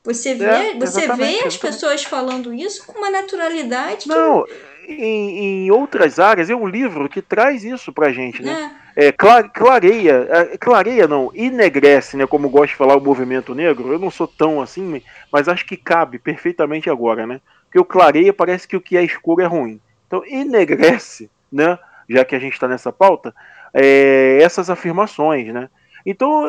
Você 0.05 0.35
vê, 0.35 0.45
é, 0.45 0.75
você 0.75 1.07
vê 1.15 1.45
as 1.47 1.57
pessoas 1.57 2.03
falando 2.03 2.53
isso 2.53 2.85
com 2.87 2.99
uma 2.99 3.11
naturalidade. 3.11 4.09
Não, 4.09 4.45
que... 4.45 4.93
em, 4.93 5.67
em 5.67 5.71
outras 5.71 6.19
áreas 6.19 6.51
é 6.51 6.57
um 6.57 6.67
livro 6.67 7.09
que 7.09 7.23
traz 7.23 7.63
isso 7.63 7.93
pra 7.93 8.13
gente, 8.13 8.43
né? 8.43 8.75
É. 8.97 9.07
é 9.07 9.13
clareia, 9.13 10.27
é, 10.29 10.59
clareia 10.59 11.07
não, 11.07 11.31
enegrece, 11.33 12.17
né? 12.17 12.27
Como 12.27 12.49
gosta 12.49 12.69
de 12.69 12.77
falar 12.77 12.97
o 12.97 13.01
movimento 13.01 13.55
negro. 13.55 13.93
Eu 13.93 13.99
não 13.99 14.11
sou 14.11 14.27
tão 14.27 14.61
assim, 14.61 15.01
mas 15.31 15.47
acho 15.47 15.65
que 15.65 15.77
cabe 15.77 16.19
perfeitamente 16.19 16.91
agora, 16.91 17.25
né? 17.25 17.41
Porque 17.67 17.79
o 17.79 17.85
clareia 17.85 18.33
parece 18.33 18.67
que 18.67 18.77
o 18.77 18.81
que 18.81 18.97
é 18.97 19.05
escuro 19.05 19.41
é 19.41 19.47
ruim. 19.47 19.81
Então 20.09 20.25
enegrece, 20.27 21.31
né? 21.51 21.79
Já 22.09 22.25
que 22.25 22.35
a 22.35 22.41
gente 22.41 22.55
está 22.55 22.67
nessa 22.67 22.93
pauta, 22.93 23.33
é, 23.73 24.39
essas 24.43 24.69
afirmações, 24.69 25.47
né? 25.55 25.71
Então, 26.05 26.45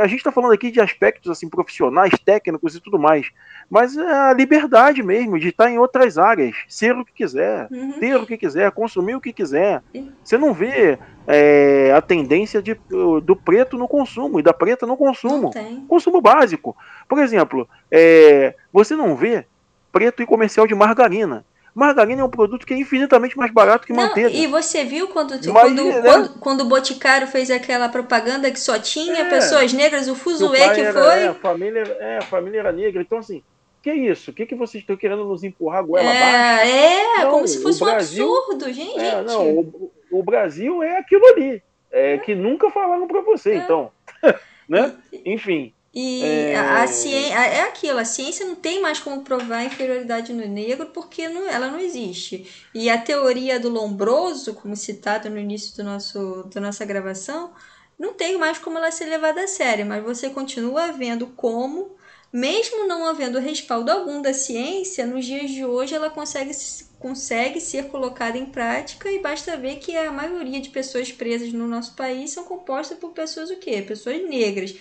a 0.00 0.06
gente 0.06 0.18
está 0.18 0.32
falando 0.32 0.52
aqui 0.52 0.70
de 0.70 0.80
aspectos 0.80 1.30
assim 1.30 1.48
profissionais, 1.48 2.12
técnicos 2.24 2.74
e 2.74 2.80
tudo 2.80 2.98
mais, 2.98 3.30
mas 3.68 3.96
é 3.96 4.12
a 4.12 4.32
liberdade 4.32 5.02
mesmo 5.02 5.38
de 5.38 5.48
estar 5.48 5.70
em 5.70 5.78
outras 5.78 6.18
áreas, 6.18 6.56
ser 6.68 6.96
o 6.96 7.04
que 7.04 7.12
quiser, 7.12 7.68
uhum. 7.70 7.92
ter 7.98 8.16
o 8.16 8.26
que 8.26 8.36
quiser, 8.36 8.70
consumir 8.72 9.14
o 9.14 9.20
que 9.20 9.32
quiser. 9.32 9.82
Você 10.22 10.38
não 10.38 10.52
vê 10.52 10.98
é, 11.26 11.92
a 11.92 12.00
tendência 12.00 12.62
de, 12.62 12.78
do 13.22 13.36
preto 13.36 13.76
no 13.78 13.88
consumo 13.88 14.38
e 14.38 14.42
da 14.42 14.52
preta 14.52 14.86
no 14.86 14.96
consumo. 14.96 15.50
Consumo 15.88 16.20
básico. 16.20 16.76
Por 17.08 17.18
exemplo, 17.18 17.68
é, 17.90 18.54
você 18.72 18.94
não 18.94 19.14
vê 19.16 19.46
preto 19.92 20.22
em 20.22 20.26
comercial 20.26 20.66
de 20.66 20.74
margarina. 20.74 21.44
Margarina 21.74 22.22
é 22.22 22.24
um 22.24 22.30
produto 22.30 22.64
que 22.64 22.72
é 22.72 22.78
infinitamente 22.78 23.36
mais 23.36 23.52
barato 23.52 23.86
que 23.86 23.92
não, 23.92 24.04
manteiga. 24.04 24.30
E 24.30 24.46
você 24.46 24.84
viu 24.84 25.08
quando, 25.08 25.30
quando, 25.50 25.84
né? 25.84 26.02
quando, 26.02 26.38
quando, 26.38 26.60
o 26.60 26.64
Boticário 26.66 27.26
fez 27.26 27.50
aquela 27.50 27.88
propaganda 27.88 28.50
que 28.50 28.60
só 28.60 28.78
tinha 28.78 29.22
é, 29.22 29.30
pessoas 29.30 29.72
negras, 29.72 30.08
o 30.08 30.14
fuzuê 30.14 30.68
que 30.72 30.92
foi. 30.92 31.18
É, 31.20 31.26
a 31.26 31.34
família, 31.34 31.82
é, 31.98 32.18
a 32.18 32.22
família 32.22 32.60
era 32.60 32.70
negra. 32.70 33.02
Então, 33.02 33.18
assim, 33.18 33.42
que 33.82 33.92
isso? 33.92 34.30
O 34.30 34.34
que, 34.34 34.46
que 34.46 34.54
vocês 34.54 34.82
estão 34.82 34.96
querendo 34.96 35.24
nos 35.24 35.42
empurrar 35.42 35.84
goela 35.84 36.08
é, 36.08 36.18
abaixo? 36.18 36.70
É, 36.70 37.24
não, 37.24 37.30
como 37.32 37.48
se 37.48 37.60
fosse 37.60 37.80
Brasil, 37.80 38.26
um 38.26 38.38
absurdo, 38.38 38.72
gente. 38.72 38.98
É, 38.98 39.20
não, 39.20 39.50
o, 39.50 39.92
o, 40.10 40.22
Brasil 40.22 40.82
é 40.82 40.98
aquilo 40.98 41.26
ali. 41.26 41.62
É, 41.92 42.14
é. 42.14 42.18
que 42.18 42.34
nunca 42.34 42.70
falaram 42.70 43.06
para 43.06 43.20
você, 43.20 43.50
é. 43.50 43.56
então. 43.56 43.90
né? 44.66 44.94
Enfim. 45.26 45.74
E 45.94 46.22
é... 46.22 46.56
a 46.56 46.86
ciência 46.88 47.34
é 47.34 47.60
aquilo, 47.62 48.00
a 48.00 48.04
ciência 48.04 48.44
não 48.44 48.56
tem 48.56 48.82
mais 48.82 48.98
como 48.98 49.22
provar 49.22 49.58
a 49.58 49.64
inferioridade 49.64 50.32
no 50.32 50.44
negro 50.46 50.86
porque 50.86 51.28
não, 51.28 51.48
ela 51.48 51.68
não 51.68 51.78
existe. 51.78 52.50
E 52.74 52.90
a 52.90 52.98
teoria 53.00 53.60
do 53.60 53.68
lombroso, 53.68 54.54
como 54.54 54.74
citado 54.74 55.30
no 55.30 55.38
início 55.38 55.76
do 55.76 55.84
nosso, 55.84 56.50
da 56.52 56.60
nossa 56.60 56.84
gravação, 56.84 57.52
não 57.96 58.12
tem 58.14 58.36
mais 58.36 58.58
como 58.58 58.76
ela 58.76 58.90
ser 58.90 59.04
levada 59.04 59.44
a 59.44 59.46
sério, 59.46 59.86
mas 59.86 60.02
você 60.02 60.30
continua 60.30 60.90
vendo 60.90 61.28
como, 61.28 61.94
mesmo 62.32 62.88
não 62.88 63.06
havendo 63.06 63.38
respaldo 63.38 63.92
algum 63.92 64.20
da 64.20 64.34
ciência, 64.34 65.06
nos 65.06 65.24
dias 65.24 65.48
de 65.48 65.64
hoje 65.64 65.94
ela 65.94 66.10
consegue, 66.10 66.50
consegue 66.98 67.60
ser 67.60 67.86
colocada 67.86 68.36
em 68.36 68.46
prática 68.46 69.08
e 69.08 69.20
basta 69.20 69.56
ver 69.56 69.76
que 69.76 69.96
a 69.96 70.10
maioria 70.10 70.60
de 70.60 70.70
pessoas 70.70 71.12
presas 71.12 71.52
no 71.52 71.68
nosso 71.68 71.94
país 71.94 72.32
são 72.32 72.42
compostas 72.42 72.98
por 72.98 73.12
pessoas 73.12 73.48
o 73.50 73.56
quê? 73.58 73.80
Pessoas 73.80 74.20
negras 74.28 74.74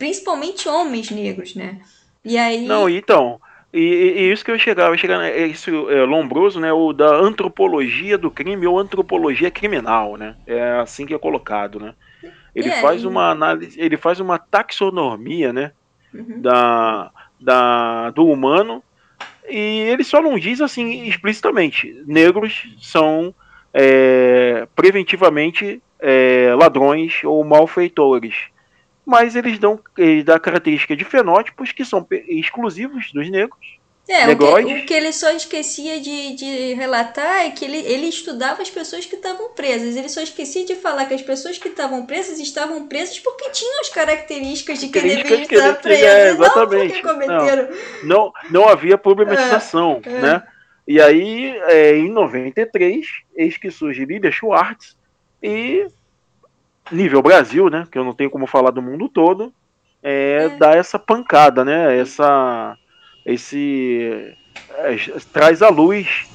principalmente 0.00 0.66
homens 0.66 1.10
negros, 1.10 1.54
né? 1.54 1.78
E 2.24 2.38
aí. 2.38 2.66
Não, 2.66 2.88
então. 2.88 3.38
E, 3.72 3.78
e 3.78 4.32
isso 4.32 4.44
que 4.44 4.50
eu 4.50 4.58
chegava, 4.58 4.96
chegar 4.96 5.22
é 5.22 5.46
isso 5.46 5.88
é, 5.90 6.02
lombroso, 6.04 6.58
né? 6.58 6.72
O 6.72 6.92
da 6.92 7.14
antropologia 7.14 8.18
do 8.18 8.30
crime 8.30 8.66
ou 8.66 8.78
antropologia 8.78 9.50
criminal, 9.50 10.16
né? 10.16 10.34
É 10.46 10.80
assim 10.80 11.06
que 11.06 11.14
é 11.14 11.18
colocado, 11.18 11.78
né? 11.78 11.94
Ele 12.52 12.70
é, 12.70 12.80
faz 12.80 13.04
uma 13.04 13.30
análise, 13.30 13.80
ele 13.80 13.96
faz 13.96 14.18
uma 14.18 14.38
taxonomia, 14.38 15.52
né? 15.52 15.70
Uhum. 16.12 16.40
Da, 16.40 17.12
da, 17.38 18.10
do 18.10 18.26
humano 18.26 18.82
e 19.48 19.56
ele 19.56 20.02
só 20.02 20.20
não 20.20 20.38
diz 20.38 20.60
assim 20.60 21.04
explicitamente: 21.04 22.02
negros 22.06 22.74
são 22.80 23.32
é, 23.72 24.66
preventivamente 24.74 25.80
é, 26.00 26.52
ladrões 26.56 27.22
ou 27.22 27.44
malfeitores 27.44 28.50
mas 29.10 29.34
eles 29.34 29.58
dão, 29.58 29.80
eles 29.98 30.24
característica 30.40 30.94
de 30.94 31.04
fenótipos 31.04 31.72
que 31.72 31.84
são 31.84 32.06
exclusivos 32.28 33.10
dos 33.12 33.28
negros. 33.28 33.80
É, 34.08 34.28
o 34.28 34.36
que, 34.36 34.74
o 34.74 34.86
que, 34.86 34.94
ele 34.94 35.12
só 35.12 35.30
esquecia 35.30 36.00
de, 36.00 36.34
de 36.34 36.74
relatar 36.74 37.42
é 37.42 37.50
que 37.50 37.64
ele, 37.64 37.76
ele 37.76 38.06
estudava 38.06 38.60
as 38.60 38.70
pessoas 38.70 39.06
que 39.06 39.14
estavam 39.14 39.50
presas. 39.50 39.94
Ele 39.94 40.08
só 40.08 40.20
esquecia 40.20 40.64
de 40.64 40.74
falar 40.74 41.06
que 41.06 41.14
as 41.14 41.22
pessoas 41.22 41.58
que 41.58 41.68
estavam 41.68 42.04
presas 42.06 42.40
estavam 42.40 42.88
presas 42.88 43.20
porque 43.20 43.50
tinham 43.50 43.80
as 43.80 43.88
características 43.88 44.80
de 44.80 44.88
que 44.88 45.00
deveriam 45.00 45.42
estar 45.42 45.74
presas, 45.74 46.04
é, 46.04 46.34
não 46.34 46.50
porque 46.50 47.02
cometeram. 47.02 47.68
Não, 48.02 48.08
não, 48.08 48.32
não 48.50 48.68
havia 48.68 48.98
problematização, 48.98 50.00
é, 50.04 50.10
é. 50.10 50.20
né? 50.20 50.42
E 50.88 51.00
aí, 51.00 51.56
é, 51.66 51.96
em 51.96 52.10
93, 52.10 53.06
eis 53.36 53.56
que 53.56 53.70
surge 53.70 54.04
Lilia 54.04 54.32
Schwartz 54.32 54.96
e 55.40 55.86
nível 56.90 57.22
Brasil, 57.22 57.68
né? 57.68 57.86
Que 57.90 57.98
eu 57.98 58.04
não 58.04 58.14
tenho 58.14 58.30
como 58.30 58.46
falar 58.46 58.70
do 58.70 58.82
mundo 58.82 59.08
todo, 59.08 59.52
é, 60.02 60.44
é. 60.44 60.48
dar 60.56 60.76
essa 60.76 60.98
pancada, 60.98 61.64
né? 61.64 61.98
Essa, 61.98 62.76
esse 63.24 64.34
é, 64.70 64.96
traz 65.32 65.62
à 65.62 65.68
luz 65.68 66.28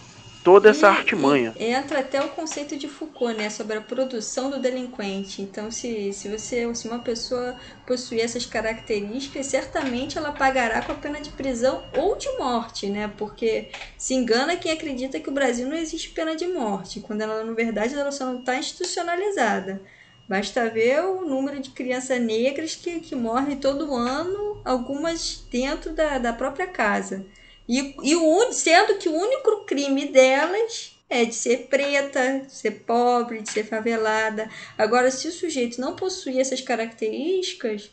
toda 0.45 0.69
essa 0.69 0.85
e, 0.85 0.89
artimanha. 0.91 1.53
Entra 1.59 2.01
até 2.01 2.21
o 2.21 2.29
conceito 2.29 2.77
de 2.77 2.87
Foucault, 2.87 3.35
né, 3.35 3.49
sobre 3.49 3.77
a 3.77 3.81
produção 3.81 4.51
do 4.51 4.59
delinquente. 4.59 5.41
Então, 5.41 5.71
se, 5.71 6.13
se 6.13 6.29
você, 6.29 6.73
se 6.75 6.87
uma 6.87 6.99
pessoa 6.99 7.55
possuir 7.87 8.21
essas 8.21 8.45
características, 8.45 9.47
certamente 9.47 10.19
ela 10.19 10.31
pagará 10.31 10.83
com 10.83 10.91
a 10.91 10.95
pena 10.95 11.19
de 11.19 11.31
prisão 11.31 11.83
ou 11.97 12.15
de 12.15 12.29
morte, 12.37 12.87
né? 12.87 13.11
Porque 13.17 13.71
se 13.97 14.13
engana 14.13 14.55
quem 14.55 14.71
acredita 14.71 15.19
que 15.19 15.29
o 15.29 15.33
Brasil 15.33 15.67
não 15.67 15.75
existe 15.75 16.11
pena 16.11 16.35
de 16.35 16.45
morte, 16.47 16.99
quando 16.99 17.21
ela 17.21 17.43
na 17.43 17.53
verdade 17.53 17.95
ela 17.95 18.11
só 18.11 18.25
não 18.25 18.39
está 18.39 18.55
institucionalizada. 18.55 19.81
Basta 20.27 20.69
ver 20.69 21.01
o 21.01 21.21
número 21.21 21.59
de 21.59 21.69
crianças 21.69 22.19
negras 22.19 22.75
que, 22.75 22.99
que 22.99 23.15
morrem 23.15 23.57
todo 23.57 23.93
ano, 23.93 24.59
algumas 24.65 25.45
dentro 25.51 25.93
da, 25.93 26.17
da 26.17 26.33
própria 26.33 26.65
casa. 26.65 27.25
E, 27.67 27.95
e 28.03 28.15
o, 28.15 28.51
sendo 28.51 28.97
que 28.97 29.09
o 29.09 29.15
único 29.15 29.65
crime 29.65 30.07
delas 30.07 30.95
é 31.09 31.25
de 31.25 31.35
ser 31.35 31.67
preta, 31.67 32.39
de 32.39 32.51
ser 32.51 32.71
pobre, 32.85 33.41
de 33.41 33.51
ser 33.51 33.65
favelada. 33.65 34.49
Agora, 34.77 35.11
se 35.11 35.27
o 35.27 35.31
sujeito 35.31 35.79
não 35.79 35.95
possuir 35.95 36.39
essas 36.39 36.61
características, 36.61 37.91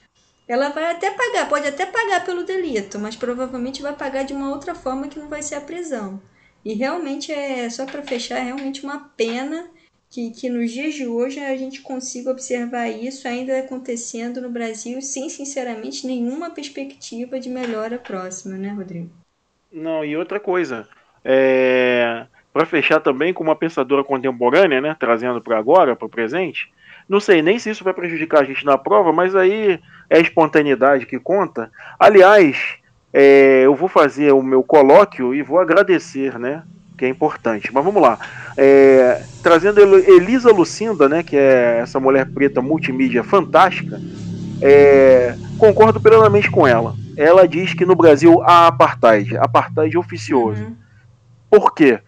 ela 0.48 0.70
vai 0.70 0.90
até 0.90 1.10
pagar, 1.10 1.48
pode 1.48 1.68
até 1.68 1.86
pagar 1.86 2.24
pelo 2.24 2.44
delito, 2.44 2.98
mas 2.98 3.16
provavelmente 3.16 3.82
vai 3.82 3.94
pagar 3.94 4.24
de 4.24 4.32
uma 4.32 4.50
outra 4.50 4.74
forma 4.74 5.08
que 5.08 5.18
não 5.18 5.28
vai 5.28 5.42
ser 5.42 5.56
a 5.56 5.60
prisão. 5.60 6.20
E 6.64 6.74
realmente 6.74 7.32
é 7.32 7.68
só 7.68 7.86
para 7.86 8.02
fechar, 8.02 8.38
é 8.38 8.42
realmente 8.42 8.84
uma 8.84 9.10
pena 9.16 9.68
que, 10.12 10.30
que 10.30 10.50
nos 10.50 10.70
dias 10.70 10.92
de 10.92 11.06
hoje 11.06 11.40
a 11.40 11.56
gente 11.56 11.80
consiga 11.80 12.30
observar 12.30 12.86
isso 12.90 13.26
ainda 13.26 13.58
acontecendo 13.58 14.42
no 14.42 14.50
Brasil 14.50 15.00
sem, 15.00 15.30
sinceramente, 15.30 16.06
nenhuma 16.06 16.50
perspectiva 16.50 17.40
de 17.40 17.48
melhora 17.48 17.96
próxima, 17.96 18.58
né, 18.58 18.68
Rodrigo? 18.68 19.08
Não, 19.72 20.04
e 20.04 20.14
outra 20.14 20.38
coisa, 20.38 20.86
é... 21.24 22.26
para 22.52 22.66
fechar 22.66 23.00
também 23.00 23.32
com 23.32 23.42
uma 23.42 23.56
pensadora 23.56 24.04
contemporânea, 24.04 24.82
né, 24.82 24.94
trazendo 25.00 25.40
para 25.40 25.58
agora, 25.58 25.96
para 25.96 26.06
o 26.06 26.10
presente, 26.10 26.70
não 27.08 27.18
sei 27.18 27.40
nem 27.40 27.58
se 27.58 27.70
isso 27.70 27.82
vai 27.82 27.94
prejudicar 27.94 28.42
a 28.42 28.44
gente 28.44 28.66
na 28.66 28.76
prova, 28.76 29.14
mas 29.14 29.34
aí 29.34 29.80
é 30.10 30.18
a 30.18 30.20
espontaneidade 30.20 31.06
que 31.06 31.18
conta. 31.18 31.72
Aliás, 31.98 32.76
é, 33.14 33.62
eu 33.64 33.74
vou 33.74 33.88
fazer 33.88 34.32
o 34.32 34.42
meu 34.42 34.62
colóquio 34.62 35.34
e 35.34 35.42
vou 35.42 35.58
agradecer, 35.58 36.38
né, 36.38 36.62
que 37.02 37.06
é 37.06 37.08
importante. 37.08 37.74
Mas 37.74 37.84
vamos 37.84 38.00
lá. 38.00 38.16
É, 38.56 39.24
trazendo 39.42 39.80
Elisa 39.80 40.52
Lucinda, 40.52 41.08
né, 41.08 41.24
que 41.24 41.36
é 41.36 41.80
essa 41.80 41.98
mulher 41.98 42.30
preta 42.30 42.62
multimídia 42.62 43.24
fantástica, 43.24 44.00
é, 44.60 45.34
concordo 45.58 46.00
plenamente 46.00 46.48
com 46.48 46.64
ela. 46.64 46.94
Ela 47.16 47.48
diz 47.48 47.74
que 47.74 47.84
no 47.84 47.96
Brasil 47.96 48.40
há 48.44 48.68
apartheid, 48.68 49.36
apartheid 49.36 49.98
oficioso. 49.98 50.62
Uhum. 50.62 50.76
Por 51.50 51.74
quê? 51.74 51.98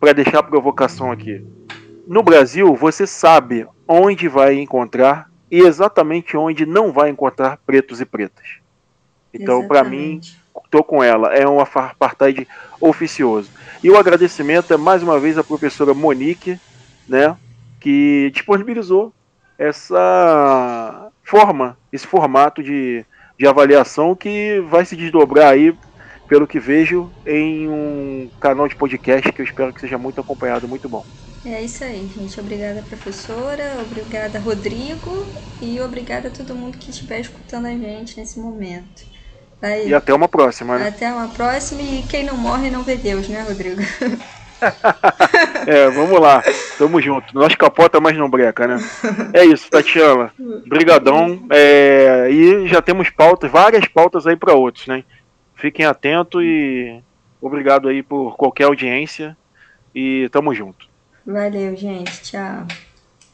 Para 0.00 0.12
deixar 0.12 0.40
a 0.40 0.42
provocação 0.42 1.12
aqui. 1.12 1.46
No 2.04 2.20
Brasil, 2.20 2.74
você 2.74 3.06
sabe 3.06 3.64
onde 3.86 4.26
vai 4.26 4.58
encontrar 4.58 5.30
e 5.48 5.60
exatamente 5.60 6.36
onde 6.36 6.66
não 6.66 6.90
vai 6.90 7.08
encontrar 7.08 7.56
pretos 7.64 8.00
e 8.00 8.04
pretas. 8.04 8.44
Então, 9.32 9.68
para 9.68 9.84
mim, 9.84 10.20
estou 10.64 10.82
com 10.82 11.04
ela. 11.04 11.32
É 11.32 11.48
um 11.48 11.60
apartheid 11.60 12.48
oficioso. 12.80 13.48
E 13.84 13.90
o 13.90 13.98
agradecimento 13.98 14.72
é 14.72 14.78
mais 14.78 15.02
uma 15.02 15.20
vez 15.20 15.36
à 15.36 15.44
professora 15.44 15.92
Monique, 15.92 16.58
né, 17.06 17.36
que 17.78 18.30
disponibilizou 18.32 19.12
essa 19.58 21.12
forma, 21.22 21.76
esse 21.92 22.06
formato 22.06 22.62
de, 22.62 23.04
de 23.38 23.46
avaliação 23.46 24.16
que 24.16 24.58
vai 24.70 24.86
se 24.86 24.96
desdobrar 24.96 25.52
aí, 25.52 25.76
pelo 26.26 26.46
que 26.46 26.58
vejo, 26.58 27.10
em 27.26 27.68
um 27.68 28.30
canal 28.40 28.66
de 28.66 28.74
podcast 28.74 29.30
que 29.30 29.42
eu 29.42 29.44
espero 29.44 29.70
que 29.70 29.82
seja 29.82 29.98
muito 29.98 30.18
acompanhado, 30.18 30.66
muito 30.66 30.88
bom. 30.88 31.04
É 31.44 31.62
isso 31.62 31.84
aí, 31.84 32.10
gente. 32.16 32.40
Obrigada, 32.40 32.82
professora. 32.88 33.76
Obrigada, 33.82 34.38
Rodrigo. 34.38 35.26
E 35.60 35.78
obrigada 35.82 36.28
a 36.28 36.30
todo 36.30 36.54
mundo 36.54 36.78
que 36.78 36.88
estiver 36.88 37.20
escutando 37.20 37.66
a 37.66 37.72
gente 37.72 38.16
nesse 38.16 38.40
momento. 38.40 39.04
Vai... 39.64 39.86
E 39.86 39.94
até 39.94 40.12
uma 40.12 40.28
próxima, 40.28 40.76
né? 40.76 40.88
Até 40.88 41.10
uma 41.10 41.26
próxima. 41.28 41.80
E 41.80 42.02
quem 42.02 42.22
não 42.22 42.36
morre 42.36 42.68
não 42.68 42.82
vê 42.82 42.96
Deus, 42.96 43.26
né, 43.30 43.46
Rodrigo? 43.48 43.80
é, 45.66 45.88
vamos 45.88 46.20
lá. 46.20 46.42
Tamo 46.76 47.00
junto. 47.00 47.34
Nós 47.34 47.54
capota, 47.54 47.98
mas 47.98 48.14
não 48.14 48.28
breca, 48.28 48.66
né? 48.66 48.76
É 49.32 49.42
isso, 49.42 49.70
Tatiana. 49.70 50.30
Brigadão. 50.66 51.46
É, 51.48 52.28
e 52.30 52.68
já 52.68 52.82
temos 52.82 53.08
pautas, 53.08 53.50
várias 53.50 53.88
pautas 53.88 54.26
aí 54.26 54.36
para 54.36 54.52
outros, 54.52 54.86
né? 54.86 55.02
Fiquem 55.54 55.86
atentos 55.86 56.42
e 56.44 57.00
obrigado 57.40 57.88
aí 57.88 58.02
por 58.02 58.36
qualquer 58.36 58.64
audiência. 58.64 59.34
E 59.94 60.28
tamo 60.28 60.54
junto. 60.54 60.86
Valeu, 61.24 61.74
gente. 61.74 62.20
Tchau. 62.20 62.66